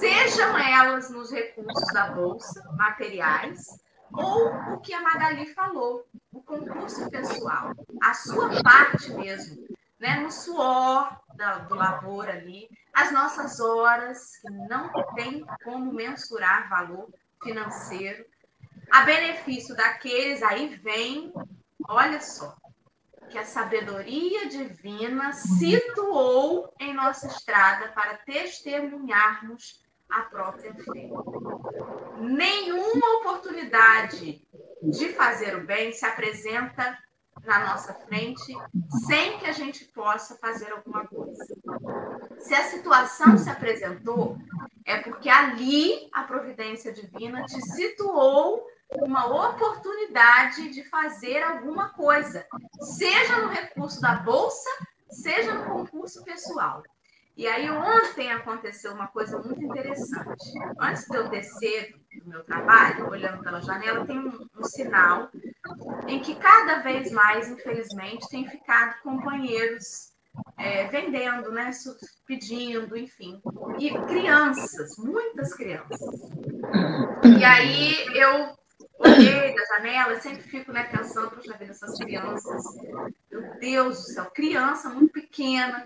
sejam 0.00 0.58
elas 0.58 1.10
nos 1.10 1.30
recursos 1.30 1.92
da 1.92 2.10
Bolsa, 2.10 2.62
materiais, 2.76 3.66
ou 4.12 4.48
o 4.74 4.80
que 4.80 4.92
a 4.92 5.00
Magali 5.00 5.46
falou, 5.54 6.06
o 6.32 6.42
concurso 6.42 7.08
pessoal, 7.10 7.72
a 8.02 8.14
sua 8.14 8.62
parte 8.62 9.12
mesmo, 9.12 9.64
né? 9.98 10.20
no 10.20 10.30
suor 10.30 11.20
da, 11.36 11.58
do 11.58 11.74
labor 11.74 12.28
ali, 12.28 12.68
as 12.94 13.12
nossas 13.12 13.58
horas, 13.58 14.36
que 14.40 14.50
não 14.50 14.88
tem 15.14 15.44
como 15.64 15.92
mensurar 15.92 16.68
valor 16.68 17.12
financeiro, 17.42 18.24
a 18.90 19.02
benefício 19.02 19.74
daqueles, 19.74 20.42
aí 20.42 20.76
vem, 20.76 21.32
olha 21.88 22.20
só, 22.20 22.56
que 23.28 23.38
a 23.38 23.44
sabedoria 23.44 24.48
divina 24.48 25.32
situou 25.32 26.72
em 26.78 26.94
nossa 26.94 27.26
estrada 27.26 27.88
para 27.88 28.18
testemunharmos 28.18 29.82
a 30.08 30.22
própria 30.22 30.72
fé. 30.74 31.10
Nenhuma 32.20 33.18
oportunidade 33.18 34.46
de 34.82 35.08
fazer 35.14 35.56
o 35.56 35.66
bem 35.66 35.92
se 35.92 36.06
apresenta 36.06 36.96
na 37.44 37.60
nossa 37.66 37.94
frente 37.94 38.56
sem 39.06 39.38
que 39.38 39.46
a 39.46 39.52
gente 39.52 39.84
possa 39.86 40.36
fazer 40.36 40.70
alguma 40.72 41.06
coisa. 41.06 41.44
Se 42.38 42.54
a 42.54 42.64
situação 42.64 43.36
se 43.38 43.48
apresentou, 43.48 44.38
é 44.84 44.98
porque 44.98 45.28
ali 45.28 46.08
a 46.12 46.22
providência 46.22 46.92
divina 46.92 47.44
te 47.44 47.60
situou 47.60 48.66
uma 48.90 49.26
oportunidade 49.48 50.70
de 50.70 50.84
fazer 50.84 51.42
alguma 51.42 51.90
coisa, 51.90 52.46
seja 52.80 53.38
no 53.38 53.48
recurso 53.48 54.00
da 54.00 54.16
bolsa, 54.16 54.68
seja 55.10 55.54
no 55.54 55.64
concurso 55.64 56.22
pessoal. 56.22 56.82
E 57.36 57.48
aí 57.48 57.68
ontem 57.68 58.30
aconteceu 58.30 58.92
uma 58.92 59.08
coisa 59.08 59.38
muito 59.38 59.62
interessante. 59.62 60.52
Antes 60.78 61.06
de 61.06 61.16
eu 61.16 61.28
descer 61.28 61.96
do 62.22 62.28
meu 62.28 62.44
trabalho, 62.44 63.10
olhando 63.10 63.42
pela 63.42 63.60
janela, 63.60 64.06
tem 64.06 64.18
um, 64.18 64.48
um 64.56 64.64
sinal 64.64 65.30
em 66.06 66.20
que 66.20 66.36
cada 66.36 66.78
vez 66.78 67.10
mais, 67.10 67.48
infelizmente, 67.48 68.28
tem 68.28 68.48
ficado 68.48 69.00
companheiros 69.02 70.14
é, 70.56 70.86
vendendo, 70.88 71.50
né, 71.50 71.70
pedindo, 72.26 72.96
enfim. 72.96 73.42
E 73.78 73.90
crianças, 74.06 74.96
muitas 74.98 75.54
crianças. 75.54 76.00
E 77.38 77.44
aí 77.44 78.16
eu 78.16 78.56
olhei 78.98 79.54
da 79.54 79.64
janela, 79.76 80.20
sempre 80.20 80.42
fico 80.42 80.72
né, 80.72 80.84
pensando, 80.84 81.30
poxa 81.30 81.56
vida, 81.56 81.72
essas 81.72 81.98
crianças, 81.98 82.62
meu 83.30 83.58
Deus 83.58 83.96
do 83.96 84.02
céu, 84.02 84.30
criança 84.30 84.88
muito 84.88 85.12
pequena. 85.12 85.84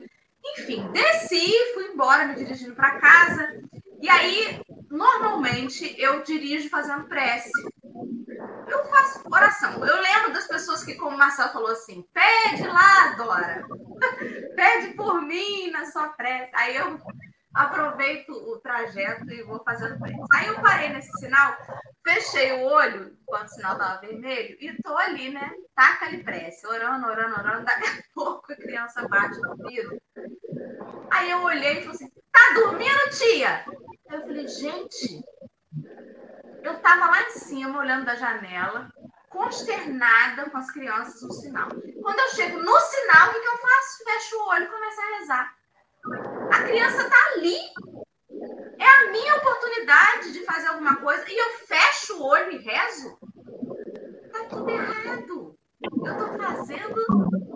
Enfim, 0.53 0.90
desci, 0.92 1.53
fui 1.74 1.84
embora, 1.86 2.26
me 2.26 2.34
dirigindo 2.34 2.74
para 2.74 2.99
casa. 2.99 3.61
E 4.01 4.09
aí, 4.09 4.61
normalmente, 4.90 5.94
eu 5.99 6.22
dirijo 6.22 6.68
fazendo 6.68 7.09
prece. 7.09 7.51
Eu 8.68 8.84
faço 8.84 9.22
oração. 9.30 9.84
Eu 9.84 10.01
lembro 10.01 10.32
das 10.32 10.46
pessoas 10.46 10.84
que, 10.84 10.94
como 10.94 11.16
o 11.16 11.18
Marcelo 11.18 11.53
falou 11.53 11.70
assim, 11.70 12.05
pede 12.12 12.66
lá, 12.66 13.14
Dora. 13.16 13.64
pede 14.55 14.94
por 14.94 15.22
mim 15.22 15.70
na 15.70 15.86
sua 15.86 16.09
prece. 16.11 16.51
Aí 16.55 16.76
eu 16.76 16.99
aproveito 17.55 18.30
o 18.30 18.59
trajeto 18.61 19.30
e 19.32 19.42
vou 19.42 19.62
fazendo 19.64 19.99
prece. 19.99 20.20
Aí 20.34 20.46
eu 20.46 20.61
parei 20.61 20.90
nesse 20.90 21.11
sinal, 21.18 21.57
fechei 22.07 22.53
o 22.53 22.62
olho 22.62 23.16
quando 23.26 23.46
o 23.46 23.51
sinal 23.51 23.72
estava 23.72 24.01
vermelho 24.01 24.57
e 24.61 24.82
tô 24.82 24.96
ali, 24.96 25.30
né? 25.30 25.51
Taca 25.74 26.07
ali 26.07 26.22
prece, 26.22 26.66
orando, 26.66 27.07
orando, 27.07 27.34
orando. 27.34 27.64
Daqui 27.64 27.86
a 27.86 28.03
pouco 28.14 28.53
a 28.53 28.57
criança 28.57 29.07
bate 29.09 29.40
no 29.40 29.57
vidro. 29.68 29.99
Aí 31.11 31.31
eu 31.31 31.43
olhei 31.43 31.73
e 31.73 31.83
falei 31.83 31.91
assim: 31.91 32.13
tá 32.33 32.55
dormindo, 32.55 33.11
tia? 33.11 33.65
Eu 34.11 34.21
falei, 34.23 34.49
gente, 34.49 35.25
eu 36.63 36.79
tava 36.81 37.11
lá 37.11 37.23
em 37.23 37.31
cima, 37.31 37.79
olhando 37.79 38.07
da 38.07 38.15
janela, 38.15 38.91
consternada 39.29 40.49
com 40.51 40.59
as 40.59 40.71
crianças 40.71 41.21
no 41.23 41.33
sinal. 41.33 41.69
Quando 42.03 42.19
eu 42.19 42.29
chego 42.31 42.59
no 42.59 42.81
sinal, 42.81 43.29
o 43.29 43.33
que, 43.35 43.41
que 43.41 43.49
eu 43.49 43.59
o 44.37 44.49
olho 44.49 44.65
e 44.65 44.69
começa 44.69 45.01
a 45.01 45.19
rezar. 45.19 45.55
A 46.53 46.63
criança 46.65 47.03
está 47.03 47.17
ali. 47.35 47.59
É 48.79 48.87
a 48.87 49.11
minha 49.11 49.37
oportunidade 49.37 50.33
de 50.33 50.45
fazer 50.45 50.69
alguma 50.69 50.97
coisa 50.97 51.25
e 51.29 51.37
eu 51.37 51.51
fecho 51.67 52.17
o 52.17 52.25
olho 52.25 52.53
e 52.53 52.59
rezo. 52.59 53.19
Tá 54.33 54.45
tudo 54.49 54.71
errado. 54.71 55.58
Eu 56.05 56.12
estou 56.12 56.38
fazendo 56.38 56.94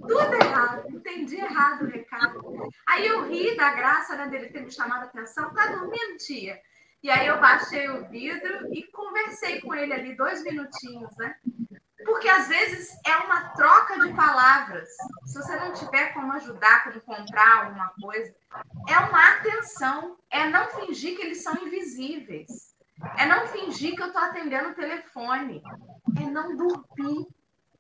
tudo 0.01 0.35
errado. 0.35 0.89
Entendi 0.89 1.37
errado 1.37 1.85
o 1.85 1.89
recado. 1.89 2.69
Aí 2.89 3.07
eu 3.07 3.29
ri 3.29 3.57
da 3.57 3.73
graça 3.73 4.17
né, 4.17 4.29
dele 4.29 4.49
ter 4.49 4.63
me 4.63 4.71
chamado 4.71 5.03
a 5.03 5.07
atenção. 5.07 5.53
Tá 5.55 5.67
dormindo, 5.67 6.19
tia? 6.19 6.61
E 7.03 7.11
aí 7.11 7.27
eu 7.27 7.41
baixei 7.41 7.89
o 7.89 8.09
vidro 8.09 8.73
e 8.73 8.85
conversei 8.93 9.61
com 9.61 9.75
ele 9.75 9.93
ali 9.93 10.17
dois 10.17 10.43
minutinhos, 10.45 11.17
né? 11.17 11.35
Porque 12.05 12.29
às 12.29 12.49
vezes 12.49 12.91
é 13.07 13.17
uma 13.17 13.51
troca 13.51 14.01
de 14.01 14.13
palavras. 14.15 14.89
Se 15.27 15.35
você 15.41 15.57
não 15.57 15.73
tiver 15.73 16.13
como 16.13 16.33
ajudar, 16.33 16.85
como 16.85 17.01
comprar 17.01 17.65
alguma 17.65 17.93
coisa, 18.01 18.35
é 18.89 18.99
uma 18.99 19.33
atenção, 19.33 20.17
é 20.31 20.49
não 20.49 20.69
fingir 20.69 21.17
que 21.17 21.23
eles 21.23 21.43
são 21.43 21.55
invisíveis. 21.55 22.73
É 23.19 23.27
não 23.27 23.47
fingir 23.49 23.97
que 23.97 24.03
eu 24.03 24.09
estou 24.09 24.23
atendendo 24.23 24.71
o 24.71 24.75
telefone. 24.75 25.63
É 26.21 26.31
não 26.31 26.57
dormir 26.57 27.27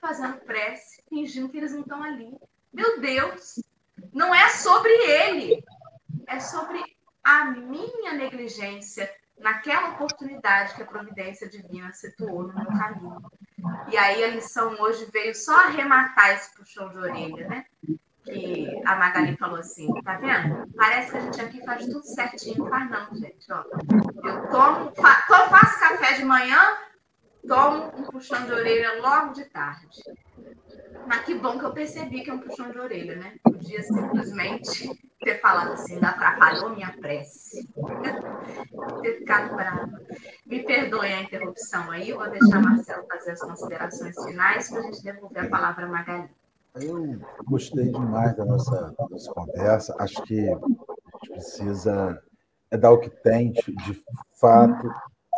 fazendo 0.03 0.38
prece, 0.40 1.00
fingindo 1.09 1.48
que 1.48 1.57
eles 1.57 1.72
não 1.72 1.82
estão 1.82 2.03
ali. 2.03 2.36
Meu 2.72 3.00
Deus! 3.00 3.62
Não 4.12 4.34
é 4.34 4.48
sobre 4.48 4.92
ele, 4.92 5.64
é 6.26 6.40
sobre 6.40 6.82
a 7.22 7.44
minha 7.44 8.12
negligência 8.12 9.09
naquela 9.38 9.90
oportunidade 9.90 10.74
que 10.74 10.82
a 10.82 10.86
providência 10.86 11.48
divina 11.48 11.92
situou 11.92 12.48
no 12.48 12.55
meu 12.55 12.66
caminho. 12.66 13.22
E 13.90 13.96
aí 13.96 14.24
a 14.24 14.28
lição 14.28 14.74
hoje 14.80 15.09
veio 15.12 15.34
só 15.34 15.55
arrematar 15.66 16.32
esse 16.32 16.55
puxão 16.57 16.88
de 16.88 16.98
orelha, 16.98 17.48
né? 17.48 17.64
Que 18.24 18.82
a 18.84 18.96
Magali 18.96 19.36
falou 19.36 19.59
assim, 19.59 19.88
tá 20.03 20.16
vendo? 20.16 20.68
Parece 20.76 21.11
que 21.11 21.16
a 21.16 21.20
gente 21.20 21.40
aqui 21.40 21.64
faz 21.64 21.86
tudo 21.86 22.05
certinho, 22.05 22.68
faz 22.68 22.90
não, 22.90 23.14
gente. 23.14 23.53
Ó, 23.53 23.64
eu 24.24 24.48
tomo, 24.50 24.92
fa 24.94 25.22
faço 25.28 25.80
café 25.80 26.14
de 26.14 26.24
manhã, 26.24 26.61
tomo 27.47 27.93
um 27.97 28.03
puxão 28.05 28.45
de 28.45 28.53
orelha 28.53 29.01
logo 29.01 29.32
de 29.32 29.45
tarde. 29.47 30.03
Mas 31.07 31.24
que 31.24 31.34
bom 31.34 31.59
que 31.59 31.64
eu 31.64 31.72
percebi 31.72 32.22
que 32.22 32.30
é 32.30 32.34
um 32.34 32.38
puxão 32.38 32.70
de 32.70 32.78
orelha, 32.78 33.16
né? 33.16 33.34
Podia 33.43 33.82
simplesmente 33.82 34.90
ter 35.20 35.40
falado 35.40 35.72
assim, 35.72 35.99
atrapalhou 36.03 36.70
minha 36.70 36.93
prece. 37.01 37.68
ter 39.03 39.18
ficado 39.18 39.55
brava. 39.55 40.01
Me 40.47 40.62
perdoe 40.62 41.12
a 41.12 41.22
interrupção 41.22 41.90
aí, 41.90 42.12
vou 42.12 42.30
deixar 42.30 42.61
Marcelo 42.61 43.07
fazer 43.09 43.32
as 43.32 43.40
considerações 43.40 44.24
finais 44.24 44.70
para 44.70 44.80
a 44.80 44.82
gente 44.82 45.03
devolver 45.03 45.45
a 45.45 45.49
palavra 45.49 45.86
a 45.86 45.88
Magali. 45.88 46.30
Eu 46.74 47.20
gostei 47.45 47.90
demais 47.90 48.34
da 48.36 48.45
nossa, 48.45 48.95
da 48.99 49.09
nossa 49.09 49.32
conversa. 49.32 49.95
Acho 49.99 50.22
que 50.22 50.49
a 50.49 50.55
gente 50.55 51.30
precisa 51.30 52.22
é 52.72 52.78
dar 52.78 52.90
o 52.90 52.99
que 52.99 53.11
tem, 53.11 53.53
de 53.53 54.03
fato, 54.40 54.90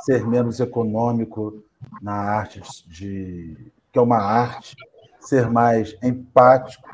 ser 0.04 0.24
menos 0.24 0.60
econômico 0.60 1.64
na 2.02 2.14
arte 2.14 2.62
de, 2.88 3.72
que 3.92 3.98
é 3.98 4.02
uma 4.02 4.18
arte, 4.18 4.76
ser 5.20 5.48
mais 5.50 5.96
empático, 6.02 6.88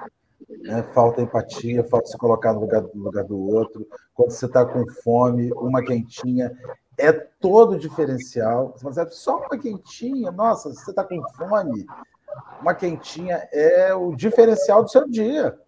né? 0.63 0.83
falta 0.95 1.23
empatia, 1.23 1.85
falta 1.85 2.09
se 2.09 2.19
colocar 2.19 2.53
no 2.53 2.61
lugar, 2.61 2.83
no 2.95 3.05
lugar 3.05 3.25
do 3.25 3.39
outro. 3.39 3.87
Quando 4.15 4.31
você 4.31 4.47
está 4.47 4.65
com 4.65 4.87
fome, 5.03 5.53
uma 5.53 5.83
quentinha 5.83 6.57
é 6.99 7.13
todo 7.13 7.79
diferencial. 7.79 8.75
Fala, 8.79 9.03
assim, 9.03 9.17
só 9.17 9.39
uma 9.39 9.59
quentinha, 9.59 10.31
nossa, 10.31 10.73
você 10.73 10.91
está 10.91 11.03
com 11.03 11.23
fome, 11.37 11.87
uma 12.61 12.75
quentinha 12.75 13.49
é 13.53 13.95
o 13.95 14.15
diferencial 14.15 14.83
do 14.85 14.91
seu 14.91 15.09
dia. 15.09 15.59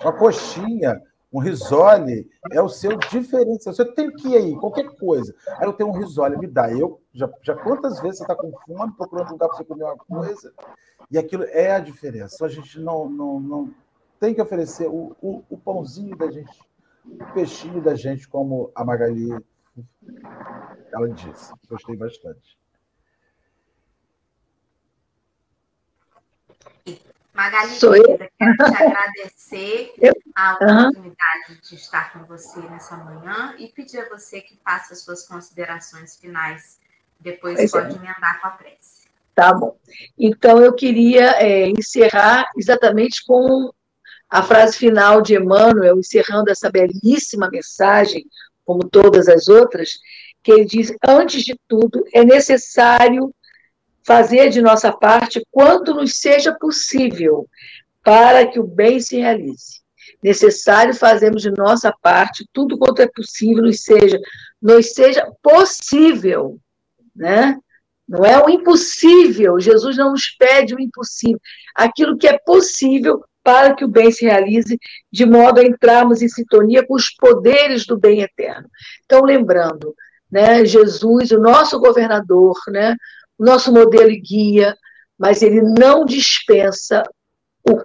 Uma 0.00 0.12
coxinha, 0.12 1.00
um 1.32 1.38
risole 1.38 2.28
é 2.50 2.60
o 2.60 2.68
seu 2.68 2.96
diferencial. 2.96 3.74
Você 3.74 3.84
tem 3.84 4.10
que 4.10 4.28
ir 4.28 4.36
aí, 4.36 4.56
qualquer 4.56 4.88
coisa. 4.96 5.34
Aí 5.58 5.66
eu 5.66 5.72
tenho 5.72 5.90
um 5.90 5.98
risole, 5.98 6.36
me 6.36 6.46
dá. 6.46 6.72
Eu 6.72 7.00
já, 7.12 7.30
já 7.42 7.54
quantas 7.54 8.00
vezes 8.00 8.18
você 8.18 8.24
está 8.24 8.34
com 8.34 8.52
fome, 8.66 8.92
procurando 8.96 9.28
um 9.28 9.32
lugar 9.32 9.48
para 9.48 9.56
você 9.56 9.64
comer 9.64 9.84
uma 9.84 9.96
coisa, 9.96 10.52
e 11.10 11.18
aquilo 11.18 11.44
é 11.44 11.72
a 11.72 11.80
diferença. 11.80 12.34
Então, 12.34 12.46
a 12.46 12.50
gente 12.50 12.80
não, 12.80 13.08
não, 13.08 13.40
não 13.40 13.74
tem 14.18 14.34
que 14.34 14.42
oferecer 14.42 14.88
o, 14.88 15.16
o, 15.22 15.44
o 15.48 15.56
pãozinho 15.56 16.16
da 16.16 16.30
gente, 16.30 16.60
o 17.04 17.32
peixinho 17.32 17.80
da 17.80 17.94
gente, 17.94 18.28
como 18.28 18.70
a 18.74 18.84
Magali 18.84 19.30
ela 20.92 21.08
disse. 21.08 21.52
Gostei 21.68 21.96
bastante. 21.96 22.59
Magali, 27.34 27.78
Sou 27.78 27.96
eu? 27.96 28.18
quero 28.18 28.30
te 28.56 28.82
agradecer 28.82 29.92
eu? 30.00 30.12
a 30.34 30.54
oportunidade 30.54 31.50
uhum. 31.50 31.56
de 31.62 31.74
estar 31.74 32.12
com 32.12 32.24
você 32.24 32.60
nessa 32.60 32.96
manhã 32.96 33.54
e 33.58 33.68
pedir 33.68 34.00
a 34.00 34.08
você 34.08 34.40
que 34.40 34.58
faça 34.64 34.92
as 34.94 35.02
suas 35.02 35.26
considerações 35.26 36.16
finais. 36.16 36.78
Depois 37.18 37.56
pois 37.56 37.70
pode 37.70 37.94
é. 37.94 37.98
emendar 37.98 38.40
com 38.40 38.48
a 38.48 38.50
prece. 38.50 39.08
Tá 39.34 39.54
bom. 39.54 39.76
Então, 40.18 40.58
eu 40.62 40.74
queria 40.74 41.30
é, 41.40 41.68
encerrar 41.68 42.46
exatamente 42.56 43.24
com 43.26 43.72
a 44.28 44.42
frase 44.42 44.76
final 44.76 45.22
de 45.22 45.34
Emmanuel, 45.34 45.98
encerrando 45.98 46.50
essa 46.50 46.70
belíssima 46.70 47.48
mensagem, 47.50 48.24
como 48.64 48.88
todas 48.88 49.28
as 49.28 49.48
outras, 49.48 49.98
que 50.42 50.52
ele 50.52 50.64
diz: 50.64 50.92
antes 51.06 51.42
de 51.42 51.58
tudo, 51.68 52.04
é 52.12 52.24
necessário 52.24 53.34
fazer 54.10 54.50
de 54.50 54.60
nossa 54.60 54.90
parte 54.90 55.40
quanto 55.52 55.94
nos 55.94 56.16
seja 56.16 56.52
possível 56.52 57.46
para 58.02 58.44
que 58.44 58.58
o 58.58 58.66
bem 58.66 58.98
se 58.98 59.18
realize. 59.18 59.78
Necessário 60.20 60.92
fazermos 60.92 61.42
de 61.42 61.50
nossa 61.52 61.94
parte 62.02 62.44
tudo 62.52 62.76
quanto 62.76 63.00
é 63.02 63.06
possível, 63.06 63.62
nos 63.62 63.84
seja, 63.84 64.18
nos 64.60 64.94
seja 64.94 65.24
possível, 65.40 66.58
né? 67.14 67.56
Não 68.08 68.24
é 68.24 68.44
o 68.44 68.50
impossível. 68.50 69.60
Jesus 69.60 69.96
não 69.96 70.10
nos 70.10 70.28
pede 70.36 70.74
o 70.74 70.80
impossível. 70.80 71.40
Aquilo 71.72 72.18
que 72.18 72.26
é 72.26 72.36
possível 72.36 73.24
para 73.44 73.76
que 73.76 73.84
o 73.84 73.88
bem 73.88 74.10
se 74.10 74.24
realize, 74.24 74.76
de 75.12 75.24
modo 75.24 75.60
a 75.60 75.64
entrarmos 75.64 76.20
em 76.20 76.28
sintonia 76.28 76.84
com 76.84 76.94
os 76.94 77.10
poderes 77.10 77.86
do 77.86 77.96
bem 77.96 78.22
eterno. 78.22 78.68
Então, 79.04 79.22
lembrando, 79.22 79.94
né, 80.28 80.64
Jesus, 80.64 81.30
o 81.30 81.38
nosso 81.38 81.78
governador, 81.78 82.56
né, 82.72 82.96
o 83.40 83.44
nosso 83.44 83.72
modelo 83.72 84.10
guia, 84.20 84.76
mas 85.18 85.40
ele 85.40 85.62
não 85.62 86.04
dispensa 86.04 87.02
o, 87.66 87.80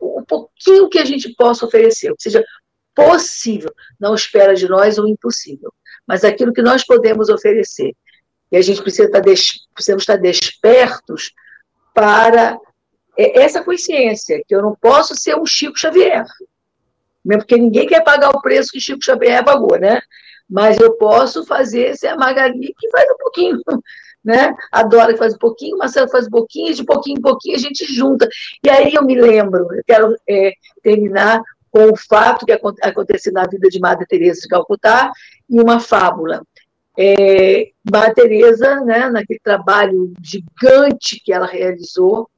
o 0.00 0.22
pouquinho 0.22 0.88
que 0.88 0.98
a 0.98 1.04
gente 1.04 1.32
possa 1.36 1.64
oferecer, 1.64 2.10
ou 2.10 2.16
seja, 2.18 2.44
possível, 2.92 3.72
não 4.00 4.16
espera 4.16 4.52
de 4.56 4.68
nós 4.68 4.98
o 4.98 5.06
impossível, 5.06 5.72
mas 6.04 6.24
aquilo 6.24 6.52
que 6.52 6.60
nós 6.60 6.84
podemos 6.84 7.28
oferecer. 7.28 7.94
E 8.50 8.56
a 8.56 8.62
gente 8.62 8.82
precisa 8.82 9.04
estar, 9.04 9.20
des, 9.20 9.64
precisamos 9.72 10.02
estar 10.02 10.16
despertos 10.16 11.32
para 11.94 12.58
essa 13.16 13.62
consciência, 13.62 14.42
que 14.44 14.56
eu 14.56 14.60
não 14.60 14.74
posso 14.74 15.14
ser 15.14 15.36
um 15.36 15.46
Chico 15.46 15.78
Xavier, 15.78 16.24
mesmo 17.24 17.42
porque 17.42 17.56
ninguém 17.56 17.86
quer 17.86 18.02
pagar 18.02 18.30
o 18.30 18.42
preço 18.42 18.72
que 18.72 18.80
Chico 18.80 19.04
Xavier 19.04 19.44
pagou, 19.44 19.78
né? 19.78 20.00
Mas 20.50 20.78
eu 20.80 20.94
posso 20.94 21.46
fazer 21.46 21.96
ser 21.96 22.08
a 22.08 22.16
Magali 22.16 22.74
que 22.76 22.90
faz 22.90 23.08
um 23.08 23.16
pouquinho, 23.16 23.62
né? 24.24 24.56
A 24.72 24.82
Dora 24.82 25.16
faz 25.16 25.34
um 25.34 25.38
pouquinho, 25.38 25.76
o 25.76 25.78
Marcelo 25.78 26.08
faz 26.08 26.26
um 26.26 26.30
pouquinho, 26.30 26.74
de 26.74 26.84
pouquinho 26.84 27.18
em 27.18 27.22
pouquinho 27.22 27.56
a 27.56 27.58
gente 27.58 27.84
junta. 27.92 28.28
E 28.64 28.70
aí 28.70 28.94
eu 28.94 29.04
me 29.04 29.20
lembro, 29.20 29.68
eu 29.74 29.82
quero 29.86 30.16
é, 30.28 30.52
terminar 30.82 31.42
com 31.70 31.90
o 31.90 31.96
fato 31.96 32.46
que 32.46 32.52
aconteceu 32.52 33.32
na 33.32 33.46
vida 33.46 33.68
de 33.68 33.80
Madre 33.80 34.06
Teresa 34.06 34.40
de 34.40 34.48
Calcutá 34.48 35.12
e 35.50 35.60
uma 35.60 35.78
fábula. 35.78 36.42
É, 36.96 37.70
Madre 37.90 38.14
Teresa, 38.14 38.80
né, 38.80 39.10
naquele 39.10 39.40
trabalho 39.40 40.14
gigante 40.22 41.20
que 41.22 41.32
ela 41.32 41.46
realizou, 41.46 42.30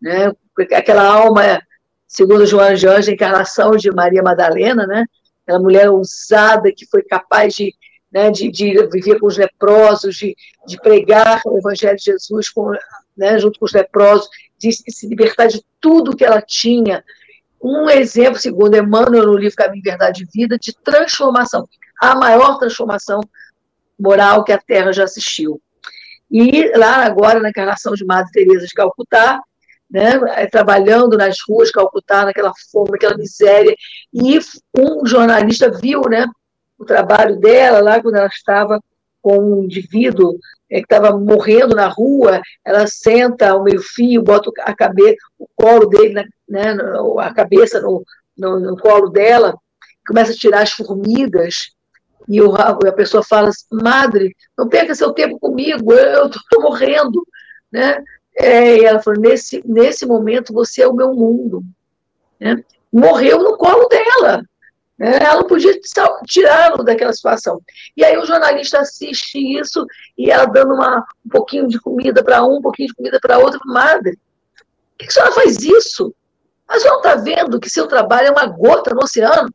né, 0.00 0.32
aquela 0.72 1.04
alma, 1.04 1.60
segundo 2.06 2.46
João 2.46 2.72
de 2.72 2.86
Anjos, 2.86 3.08
a 3.08 3.12
encarnação 3.12 3.72
de 3.72 3.90
Maria 3.90 4.22
Madalena, 4.22 4.86
né, 4.86 5.04
aquela 5.42 5.58
mulher 5.58 5.90
ousada 5.90 6.72
que 6.72 6.86
foi 6.86 7.02
capaz 7.02 7.54
de 7.54 7.74
né, 8.10 8.30
de, 8.30 8.50
de, 8.50 8.86
viver 8.88 9.18
com 9.18 9.26
os 9.26 9.36
leprosos, 9.36 10.16
de, 10.16 10.34
de 10.66 10.76
pregar 10.80 11.40
o 11.44 11.58
Evangelho 11.58 11.96
de 11.96 12.04
Jesus 12.04 12.48
com, 12.48 12.72
né, 13.16 13.38
junto 13.38 13.58
com 13.58 13.66
os 13.66 13.72
leprosos, 13.72 14.28
de 14.56 14.72
se 14.72 15.06
libertar 15.06 15.46
de 15.46 15.62
tudo 15.80 16.16
que 16.16 16.24
ela 16.24 16.40
tinha. 16.40 17.04
Um 17.62 17.90
exemplo, 17.90 18.38
segundo 18.38 18.76
Emmanuel, 18.76 19.26
no 19.26 19.36
livro 19.36 19.56
Caminho, 19.56 19.82
Verdade 19.82 20.22
e 20.22 20.28
Vida, 20.32 20.58
de 20.58 20.72
transformação, 20.72 21.68
a 22.00 22.14
maior 22.14 22.58
transformação 22.58 23.20
moral 23.98 24.44
que 24.44 24.52
a 24.52 24.58
Terra 24.58 24.92
já 24.92 25.04
assistiu. 25.04 25.60
E 26.30 26.70
lá 26.76 27.04
agora, 27.04 27.40
na 27.40 27.50
encarnação 27.50 27.94
de 27.94 28.04
Madre 28.04 28.30
Teresa 28.32 28.66
de 28.66 28.74
Calcutá, 28.74 29.40
né, 29.90 30.18
trabalhando 30.50 31.16
nas 31.16 31.38
ruas, 31.48 31.70
Calcutá, 31.70 32.24
naquela 32.24 32.52
fome, 32.70 32.90
naquela 32.92 33.16
miséria, 33.16 33.74
e 34.12 34.38
um 34.78 35.06
jornalista 35.06 35.70
viu, 35.70 36.02
né, 36.02 36.26
o 36.78 36.84
trabalho 36.84 37.36
dela 37.38 37.80
lá 37.80 38.00
quando 38.00 38.16
ela 38.16 38.26
estava 38.26 38.80
com 39.20 39.38
um 39.38 39.64
indivíduo 39.64 40.38
é, 40.70 40.78
que 40.78 40.84
estava 40.84 41.16
morrendo 41.18 41.74
na 41.74 41.88
rua, 41.88 42.40
ela 42.64 42.86
senta 42.86 43.50
ao 43.50 43.64
meio-fio, 43.64 44.22
bota 44.22 44.50
a 44.60 44.74
cabeça, 44.74 45.16
o 45.38 45.46
colo 45.56 45.86
dele, 45.86 46.24
né, 46.48 46.76
a 47.18 47.34
cabeça 47.34 47.80
no, 47.80 48.04
no, 48.36 48.60
no 48.60 48.76
colo 48.76 49.08
dela, 49.08 49.56
começa 50.06 50.32
a 50.32 50.36
tirar 50.36 50.62
as 50.62 50.72
formigas, 50.72 51.72
e 52.28 52.42
o, 52.42 52.54
a 52.54 52.92
pessoa 52.92 53.22
fala 53.22 53.48
assim, 53.48 53.66
madre, 53.72 54.36
não 54.56 54.68
perca 54.68 54.94
seu 54.94 55.12
tempo 55.12 55.38
comigo, 55.38 55.92
eu 55.92 56.26
estou 56.26 56.62
morrendo, 56.62 57.26
né? 57.72 58.02
É, 58.38 58.76
e 58.76 58.84
ela 58.84 59.02
falou, 59.02 59.20
nesse, 59.20 59.62
nesse 59.66 60.06
momento 60.06 60.52
você 60.52 60.82
é 60.82 60.88
o 60.88 60.94
meu 60.94 61.12
mundo. 61.12 61.62
Né? 62.38 62.62
Morreu 62.92 63.42
no 63.42 63.56
colo 63.56 63.88
dela. 63.88 64.44
Né? 64.98 65.18
Ela 65.22 65.44
podia 65.44 65.78
tirá-lo 66.26 66.82
daquela 66.82 67.12
situação. 67.12 67.60
E 67.96 68.04
aí 68.04 68.16
o 68.18 68.26
jornalista 68.26 68.80
assiste 68.80 69.38
isso 69.38 69.86
e 70.16 70.30
ela 70.30 70.46
dando 70.46 70.74
uma, 70.74 71.04
um 71.24 71.28
pouquinho 71.28 71.68
de 71.68 71.78
comida 71.80 72.22
para 72.24 72.44
um, 72.44 72.56
um 72.56 72.62
pouquinho 72.62 72.88
de 72.88 72.94
comida 72.94 73.18
para 73.20 73.38
outro. 73.38 73.60
Madre, 73.64 74.16
por 74.16 74.98
que 74.98 75.06
a 75.06 75.10
senhora 75.10 75.32
faz 75.32 75.62
isso? 75.62 76.12
A 76.66 76.78
senhora 76.78 77.00
não 77.02 77.10
está 77.10 77.14
vendo 77.22 77.60
que 77.60 77.70
seu 77.70 77.86
trabalho 77.86 78.28
é 78.28 78.30
uma 78.30 78.46
gota 78.46 78.92
no 78.92 79.02
oceano? 79.02 79.48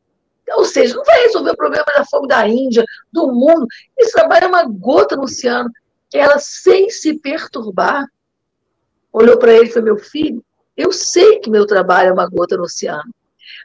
Ou 0.55 0.65
seja, 0.65 0.95
não 0.95 1.03
vai 1.03 1.21
resolver 1.23 1.51
o 1.51 1.57
problema 1.57 1.85
da 1.85 2.05
fome 2.05 2.27
da 2.27 2.47
Índia, 2.47 2.83
do 3.11 3.27
mundo. 3.31 3.65
Esse 3.97 4.11
trabalho 4.11 4.45
é 4.45 4.47
uma 4.47 4.63
gota 4.63 5.15
no 5.15 5.23
oceano. 5.23 5.69
Ela, 6.13 6.37
sem 6.37 6.89
se 6.89 7.17
perturbar, 7.19 8.05
olhou 9.11 9.37
para 9.37 9.53
ele 9.53 9.65
e 9.65 9.71
falou: 9.71 9.85
Meu 9.85 9.97
filho, 9.97 10.43
eu 10.75 10.91
sei 10.91 11.39
que 11.39 11.49
meu 11.49 11.65
trabalho 11.65 12.09
é 12.09 12.13
uma 12.13 12.27
gota 12.27 12.57
no 12.57 12.63
oceano, 12.63 13.11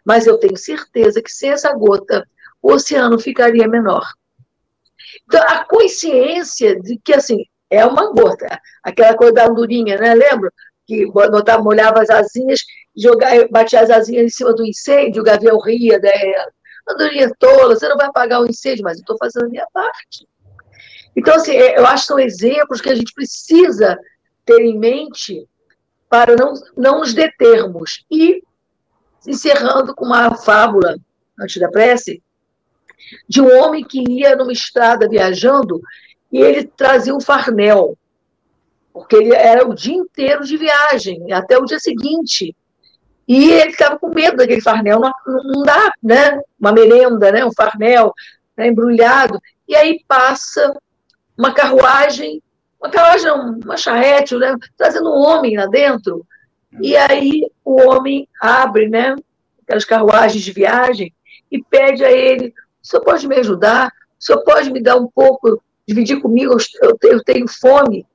mas 0.05 0.27
eu 0.27 0.39
tenho 0.39 0.57
certeza 0.57 1.23
que 1.23 1.31
sem 1.31 1.51
essa 1.51 1.73
gota, 1.73 2.27
o 2.63 2.73
oceano 2.73 3.19
ficaria 3.19 3.69
menor. 3.69 4.05
Então, 5.27 5.43
a 5.43 5.65
consciência 5.65 6.79
de 6.81 6.99
que, 7.03 7.15
assim, 7.15 7.45
é 7.71 7.85
uma 7.85 8.13
gota, 8.13 8.61
aquela 8.83 9.17
coisa 9.17 9.35
da 9.35 9.47
andorinha, 9.47 9.97
né? 9.99 10.15
Lembra? 10.15 10.51
Que 10.87 11.07
botava, 11.07 11.63
molhava 11.63 12.01
as 12.01 12.11
asinhas, 12.11 12.61
jogava, 12.97 13.47
batia 13.51 13.81
as 13.81 13.91
asinhas 13.91 14.25
em 14.25 14.31
cima 14.31 14.55
do 14.55 14.65
incêndio, 14.65 15.21
o 15.21 15.25
gavião 15.25 15.59
ria 15.61 16.01
dela. 16.01 16.51
Andorinha 16.89 17.31
tola, 17.39 17.75
você 17.77 17.89
não 17.89 17.97
vai 17.97 18.07
apagar 18.07 18.41
o 18.41 18.47
incêndio, 18.47 18.83
mas 18.83 18.97
eu 18.97 19.03
estou 19.03 19.19
fazendo 19.19 19.47
a 19.47 19.49
minha 19.51 19.67
parte. 19.73 20.27
Então, 21.15 21.35
assim, 21.35 21.53
eu 21.53 21.85
acho 21.87 22.03
que 22.03 22.09
são 22.09 22.19
exemplos 22.19 22.81
que 22.81 22.89
a 22.89 22.95
gente 22.95 23.13
precisa 23.13 23.99
ter 24.47 24.61
em 24.61 24.79
mente 24.79 25.47
para 26.09 26.35
não, 26.35 26.55
não 26.77 27.01
nos 27.01 27.13
determos. 27.13 28.05
E, 28.11 28.43
encerrando 29.29 29.95
com 29.95 30.05
uma 30.05 30.35
fábula, 30.37 30.97
antes 31.39 31.61
da 31.61 31.69
prece, 31.69 32.23
de 33.29 33.41
um 33.41 33.59
homem 33.59 33.85
que 33.85 34.03
ia 34.09 34.37
numa 34.37 34.53
estrada 34.53 35.09
viajando 35.09 35.81
e 36.33 36.39
ele 36.39 36.65
trazia 36.65 37.15
um 37.15 37.21
farnel, 37.21 37.97
porque 38.93 39.17
ele 39.17 39.35
era 39.35 39.67
o 39.67 39.75
dia 39.75 39.95
inteiro 39.95 40.45
de 40.45 40.57
viagem, 40.57 41.33
até 41.33 41.57
o 41.57 41.65
dia 41.65 41.79
seguinte. 41.79 42.55
E 43.27 43.51
ele 43.51 43.71
estava 43.71 43.99
com 43.99 44.09
medo 44.09 44.39
daquele 44.39 44.61
farnel, 44.61 45.01
não, 45.01 45.13
não 45.45 45.63
dá, 45.63 45.93
né? 46.03 46.41
Uma 46.59 46.73
merenda, 46.73 47.31
né? 47.31 47.45
Um 47.45 47.53
farnel 47.53 48.13
né? 48.57 48.69
embrulhado. 48.69 49.39
E 49.69 49.77
aí 49.77 50.03
passa 50.09 50.75
uma 51.37 51.53
carruagem 51.53 52.43
uma 52.81 52.91
carruagem, 52.91 53.31
uma 53.65 53.77
charrete, 53.77 54.37
né, 54.37 54.55
trazendo 54.77 55.11
um 55.11 55.19
homem 55.19 55.57
lá 55.57 55.67
dentro. 55.67 56.25
E 56.81 56.97
aí 56.97 57.51
o 57.65 57.81
homem 57.89 58.29
abre, 58.41 58.89
né, 58.89 59.17
aquelas 59.63 59.85
carruagens 59.85 60.43
de 60.43 60.53
viagem 60.53 61.13
e 61.51 61.63
pede 61.63 62.05
a 62.05 62.11
ele: 62.11 62.55
o 62.83 62.87
senhor 62.87 63.03
pode 63.03 63.27
me 63.27 63.37
ajudar? 63.37 63.89
O 63.89 64.25
senhor 64.25 64.43
pode 64.43 64.71
me 64.71 64.83
dar 64.83 64.97
um 64.97 65.09
pouco, 65.09 65.63
dividir 65.87 66.21
comigo? 66.21 66.57
Eu 66.83 66.97
tenho, 66.99 67.15
eu 67.15 67.25
tenho 67.25 67.49
fome. 67.49 68.07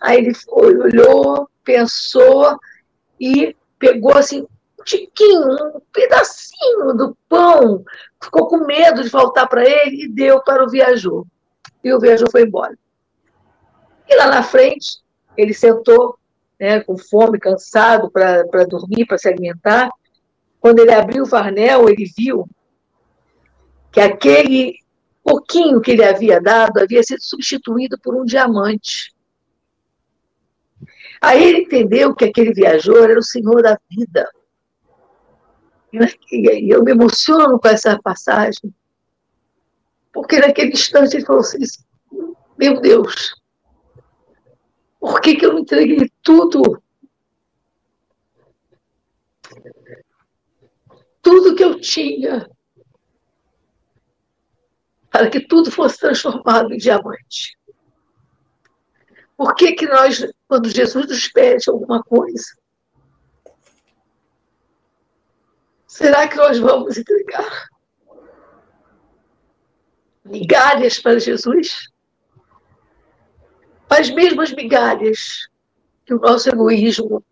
Aí 0.00 0.18
ele 0.18 0.32
olhou, 0.48 1.48
pensou 1.64 2.58
e 3.20 3.54
pegou 3.78 4.14
assim 4.14 4.42
um 4.42 4.84
tiquinho, 4.84 5.76
um 5.76 5.80
pedacinho 5.92 6.92
do 6.94 7.16
pão, 7.28 7.84
ficou 8.22 8.48
com 8.48 8.64
medo 8.64 9.02
de 9.02 9.10
faltar 9.10 9.48
para 9.48 9.62
ele 9.64 10.04
e 10.04 10.08
deu 10.08 10.42
para 10.42 10.64
o 10.64 10.68
viajor. 10.68 11.24
E 11.82 11.92
o 11.92 12.00
viajor 12.00 12.30
foi 12.30 12.42
embora. 12.42 12.76
E 14.08 14.16
lá 14.16 14.26
na 14.26 14.42
frente, 14.42 15.00
ele 15.36 15.54
sentou, 15.54 16.18
né, 16.62 16.78
com 16.78 16.96
fome, 16.96 17.40
cansado, 17.40 18.08
para 18.08 18.64
dormir, 18.68 19.04
para 19.04 19.18
se 19.18 19.26
alimentar. 19.26 19.90
Quando 20.60 20.78
ele 20.78 20.94
abriu 20.94 21.24
o 21.24 21.26
farnel, 21.26 21.88
ele 21.88 22.08
viu 22.16 22.48
que 23.90 24.00
aquele 24.00 24.76
pouquinho 25.24 25.80
que 25.80 25.90
ele 25.90 26.04
havia 26.04 26.40
dado 26.40 26.78
havia 26.78 27.02
sido 27.02 27.20
substituído 27.20 27.98
por 27.98 28.14
um 28.14 28.24
diamante. 28.24 29.12
Aí 31.20 31.42
ele 31.42 31.62
entendeu 31.62 32.14
que 32.14 32.26
aquele 32.26 32.52
viajor 32.52 33.10
era 33.10 33.18
o 33.18 33.24
senhor 33.24 33.60
da 33.60 33.76
vida. 33.90 34.30
E 36.30 36.72
eu 36.72 36.84
me 36.84 36.92
emociono 36.92 37.58
com 37.58 37.68
essa 37.68 38.00
passagem, 38.00 38.72
porque 40.12 40.38
naquele 40.38 40.70
instante 40.70 41.16
ele 41.16 41.26
falou 41.26 41.42
assim: 41.42 41.58
Meu 42.56 42.80
Deus, 42.80 43.41
por 45.02 45.20
que, 45.20 45.34
que 45.34 45.44
eu 45.44 45.58
entreguei 45.58 46.08
tudo? 46.22 46.80
Tudo 51.20 51.56
que 51.56 51.64
eu 51.64 51.80
tinha 51.80 52.48
para 55.10 55.28
que 55.28 55.40
tudo 55.40 55.72
fosse 55.72 55.98
transformado 55.98 56.72
em 56.72 56.76
diamante. 56.76 57.58
Por 59.36 59.56
que, 59.56 59.72
que 59.72 59.88
nós, 59.88 60.24
quando 60.46 60.70
Jesus 60.70 61.08
nos 61.08 61.26
pede 61.26 61.68
alguma 61.68 62.00
coisa, 62.04 62.56
será 65.88 66.28
que 66.28 66.36
nós 66.36 66.60
vamos 66.60 66.96
entregar 66.96 67.68
migalhas 70.24 71.00
para 71.00 71.18
Jesus? 71.18 71.91
As 73.92 74.10
mesmas 74.10 74.52
migalhas 74.52 75.48
que 76.04 76.14
o 76.14 76.18
nosso 76.18 76.48
egoísmo 76.48 77.24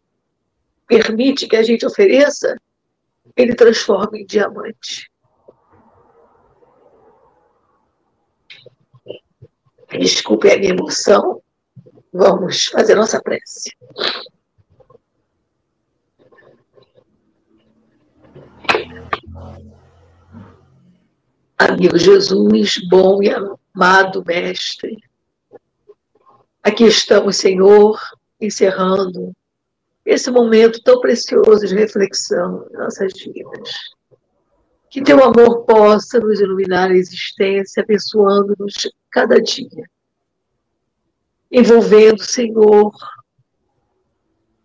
permite 0.87 1.47
que 1.47 1.57
a 1.57 1.63
gente 1.63 1.87
ofereça, 1.87 2.57
ele 3.37 3.55
transforma 3.55 4.19
em 4.19 4.27
diamante. 4.27 5.11
Desculpe 9.91 10.51
a 10.51 10.59
minha 10.59 10.73
emoção. 10.73 11.43
Vamos 12.13 12.67
fazer 12.67 12.95
nossa 12.95 13.21
prece. 13.23 13.71
Amigo 21.57 21.99
Jesus, 21.99 22.77
bom 22.89 23.23
e 23.23 23.31
amado 23.31 24.25
Mestre, 24.25 24.97
Aqui 26.63 26.85
estamos, 26.85 27.37
Senhor, 27.37 27.99
encerrando 28.39 29.35
esse 30.05 30.31
momento 30.31 30.83
tão 30.83 31.01
precioso 31.01 31.67
de 31.67 31.75
reflexão 31.75 32.67
em 32.71 32.77
nossas 32.77 33.13
vidas. 33.15 33.71
Que 34.91 35.03
teu 35.03 35.25
amor 35.25 35.65
possa 35.65 36.21
nos 36.21 36.39
iluminar 36.39 36.91
a 36.91 36.95
existência, 36.95 37.83
abençoando-nos 37.83 38.75
cada 39.11 39.41
dia. 39.41 39.85
Envolvendo, 41.51 42.23
Senhor, 42.23 42.93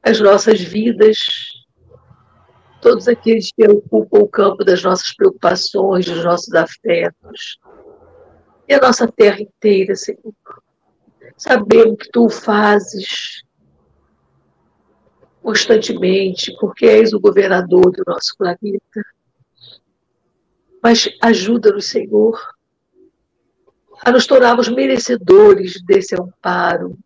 as 0.04 0.20
nossas 0.20 0.60
vidas, 0.60 1.18
todos 2.82 3.08
aqueles 3.08 3.52
que 3.54 3.66
ocupam 3.66 4.20
o 4.20 4.28
campo 4.28 4.66
das 4.66 4.84
nossas 4.84 5.16
preocupações, 5.16 6.06
dos 6.06 6.26
nossos 6.26 6.54
afetos, 6.54 7.58
e 8.68 8.74
a 8.74 8.82
nossa 8.82 9.08
terra 9.08 9.42
inteira, 9.42 9.96
Senhor 9.96 10.34
sabemos 11.38 11.98
que 11.98 12.12
tu 12.12 12.26
o 12.26 12.30
fazes 12.30 13.44
constantemente, 15.42 16.56
porque 16.60 16.86
és 16.88 17.14
o 17.14 17.20
governador 17.20 17.92
do 17.92 18.04
nosso 18.08 18.36
planeta. 18.38 19.06
Mas 20.82 21.08
ajuda-nos, 21.22 21.86
Senhor, 21.86 22.40
a 24.04 24.12
nos 24.12 24.26
tornarmos 24.26 24.70
merecedores 24.70 25.82
desse 25.84 26.16
amparo 26.16 26.98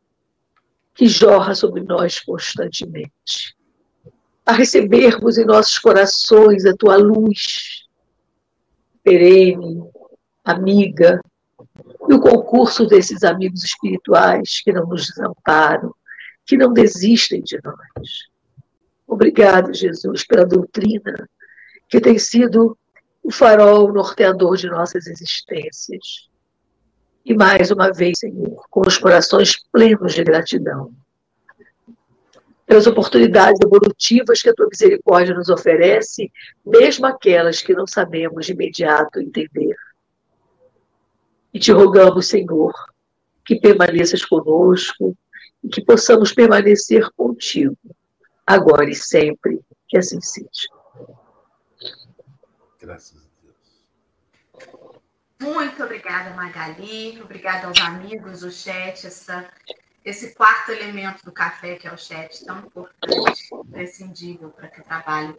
que 0.94 1.08
jorra 1.08 1.54
sobre 1.56 1.82
nós 1.84 2.20
constantemente. 2.20 3.56
A 4.46 4.54
recebermos 4.54 5.38
em 5.38 5.46
nossos 5.46 5.78
corações 5.78 6.66
a 6.66 6.76
tua 6.76 6.96
luz 6.98 7.86
perene, 9.04 9.84
amiga, 10.44 11.22
e 12.10 12.14
o 12.14 12.20
concurso 12.20 12.88
desses 12.88 13.24
amigos 13.24 13.64
espirituais 13.64 14.62
que 14.64 14.74
não 14.74 14.88
nos 14.88 15.06
desamparam, 15.08 15.94
que 16.46 16.58
não 16.58 16.74
desistem 16.74 17.42
de 17.44 17.60
nós. 17.64 18.28
Obrigado, 19.08 19.74
Jesus, 19.74 20.26
pela 20.26 20.46
doutrina 20.46 21.30
que 21.88 22.02
tem 22.02 22.18
sido 22.18 22.78
o 23.24 23.32
farol 23.32 23.92
norteador 23.92 24.56
de 24.56 24.68
nossas 24.68 25.08
existências. 25.08 26.30
E 27.26 27.36
mais 27.36 27.70
uma 27.72 27.92
vez, 27.92 28.20
Senhor, 28.20 28.66
com 28.70 28.82
os 28.88 28.98
corações 28.98 29.54
plenos 29.72 30.14
de 30.14 30.24
gratidão. 30.24 30.92
pelas 32.66 32.86
oportunidades 32.86 33.60
evolutivas 33.66 34.44
que 34.44 34.50
a 34.50 34.54
tua 34.54 34.68
misericórdia 34.68 35.34
nos 35.34 35.50
oferece, 35.50 36.32
mesmo 36.64 37.08
aquelas 37.08 37.64
que 37.64 37.74
não 37.74 37.88
sabemos 37.88 38.46
de 38.46 38.52
imediato 38.52 39.20
entender. 39.20 39.76
E 41.54 41.60
te 41.60 41.72
rogamos, 41.72 42.28
Senhor, 42.28 42.74
que 43.44 43.60
permaneças 43.60 44.24
conosco 44.24 45.18
e 45.64 45.70
que 45.70 45.84
possamos 45.84 46.32
permanecer 46.32 47.10
contigo, 47.12 47.78
agora 48.46 48.90
e 48.90 48.96
sempre, 48.96 49.60
que 49.88 49.98
assim 49.98 50.22
seja. 50.22 50.68
Graças 52.80 53.18
a 53.18 53.30
Deus. 53.42 53.56
Muito 55.42 55.84
obrigada, 55.84 56.36
Magali. 56.36 57.22
Obrigada 57.22 57.68
aos 57.68 57.80
amigos 57.80 58.42
do 58.42 58.52
chat, 58.52 59.06
essa, 59.06 59.50
esse 60.06 60.36
quarto 60.36 60.72
elemento 60.72 61.26
do 61.26 61.32
café, 61.32 61.76
que 61.76 61.88
é 61.88 61.94
o 61.94 61.98
chat, 61.98 62.46
tão 62.46 62.60
importante, 62.60 63.50
imprescindível 63.52 64.50
para 64.52 64.68
que 64.68 64.82
o 64.82 64.84
trabalho 64.84 65.38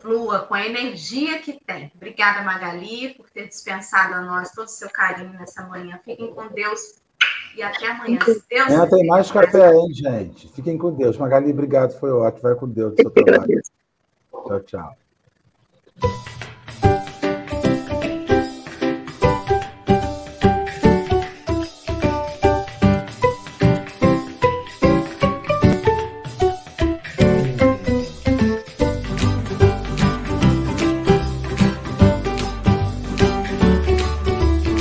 flua 0.00 0.40
com 0.40 0.54
a 0.54 0.66
energia 0.66 1.40
que 1.40 1.58
tem. 1.64 1.90
Obrigada, 1.94 2.42
Magali, 2.42 3.14
por 3.14 3.28
ter 3.30 3.48
dispensado 3.48 4.14
a 4.14 4.20
nós 4.20 4.50
todo 4.52 4.66
o 4.66 4.70
seu 4.70 4.90
carinho 4.90 5.32
nessa 5.32 5.66
manhã. 5.66 5.98
Fiquem 6.04 6.32
com 6.34 6.48
Deus 6.48 7.00
e 7.56 7.62
até 7.62 7.88
amanhã. 7.88 8.20
Se 8.24 8.42
Deus 8.48 8.66
amanhã 8.68 8.88
tem 8.88 9.06
mais 9.06 9.30
café, 9.30 9.74
hein, 9.74 9.92
gente? 9.92 10.48
Fiquem 10.52 10.78
com 10.78 10.92
Deus. 10.92 11.16
Magali, 11.18 11.50
obrigado, 11.50 11.98
foi 11.98 12.10
ótimo. 12.10 12.42
Vai 12.42 12.54
com 12.54 12.68
Deus 12.68 12.94
seu 12.94 13.10
trabalho. 13.10 13.62
Tchau, 14.30 14.60
tchau. 14.60 14.96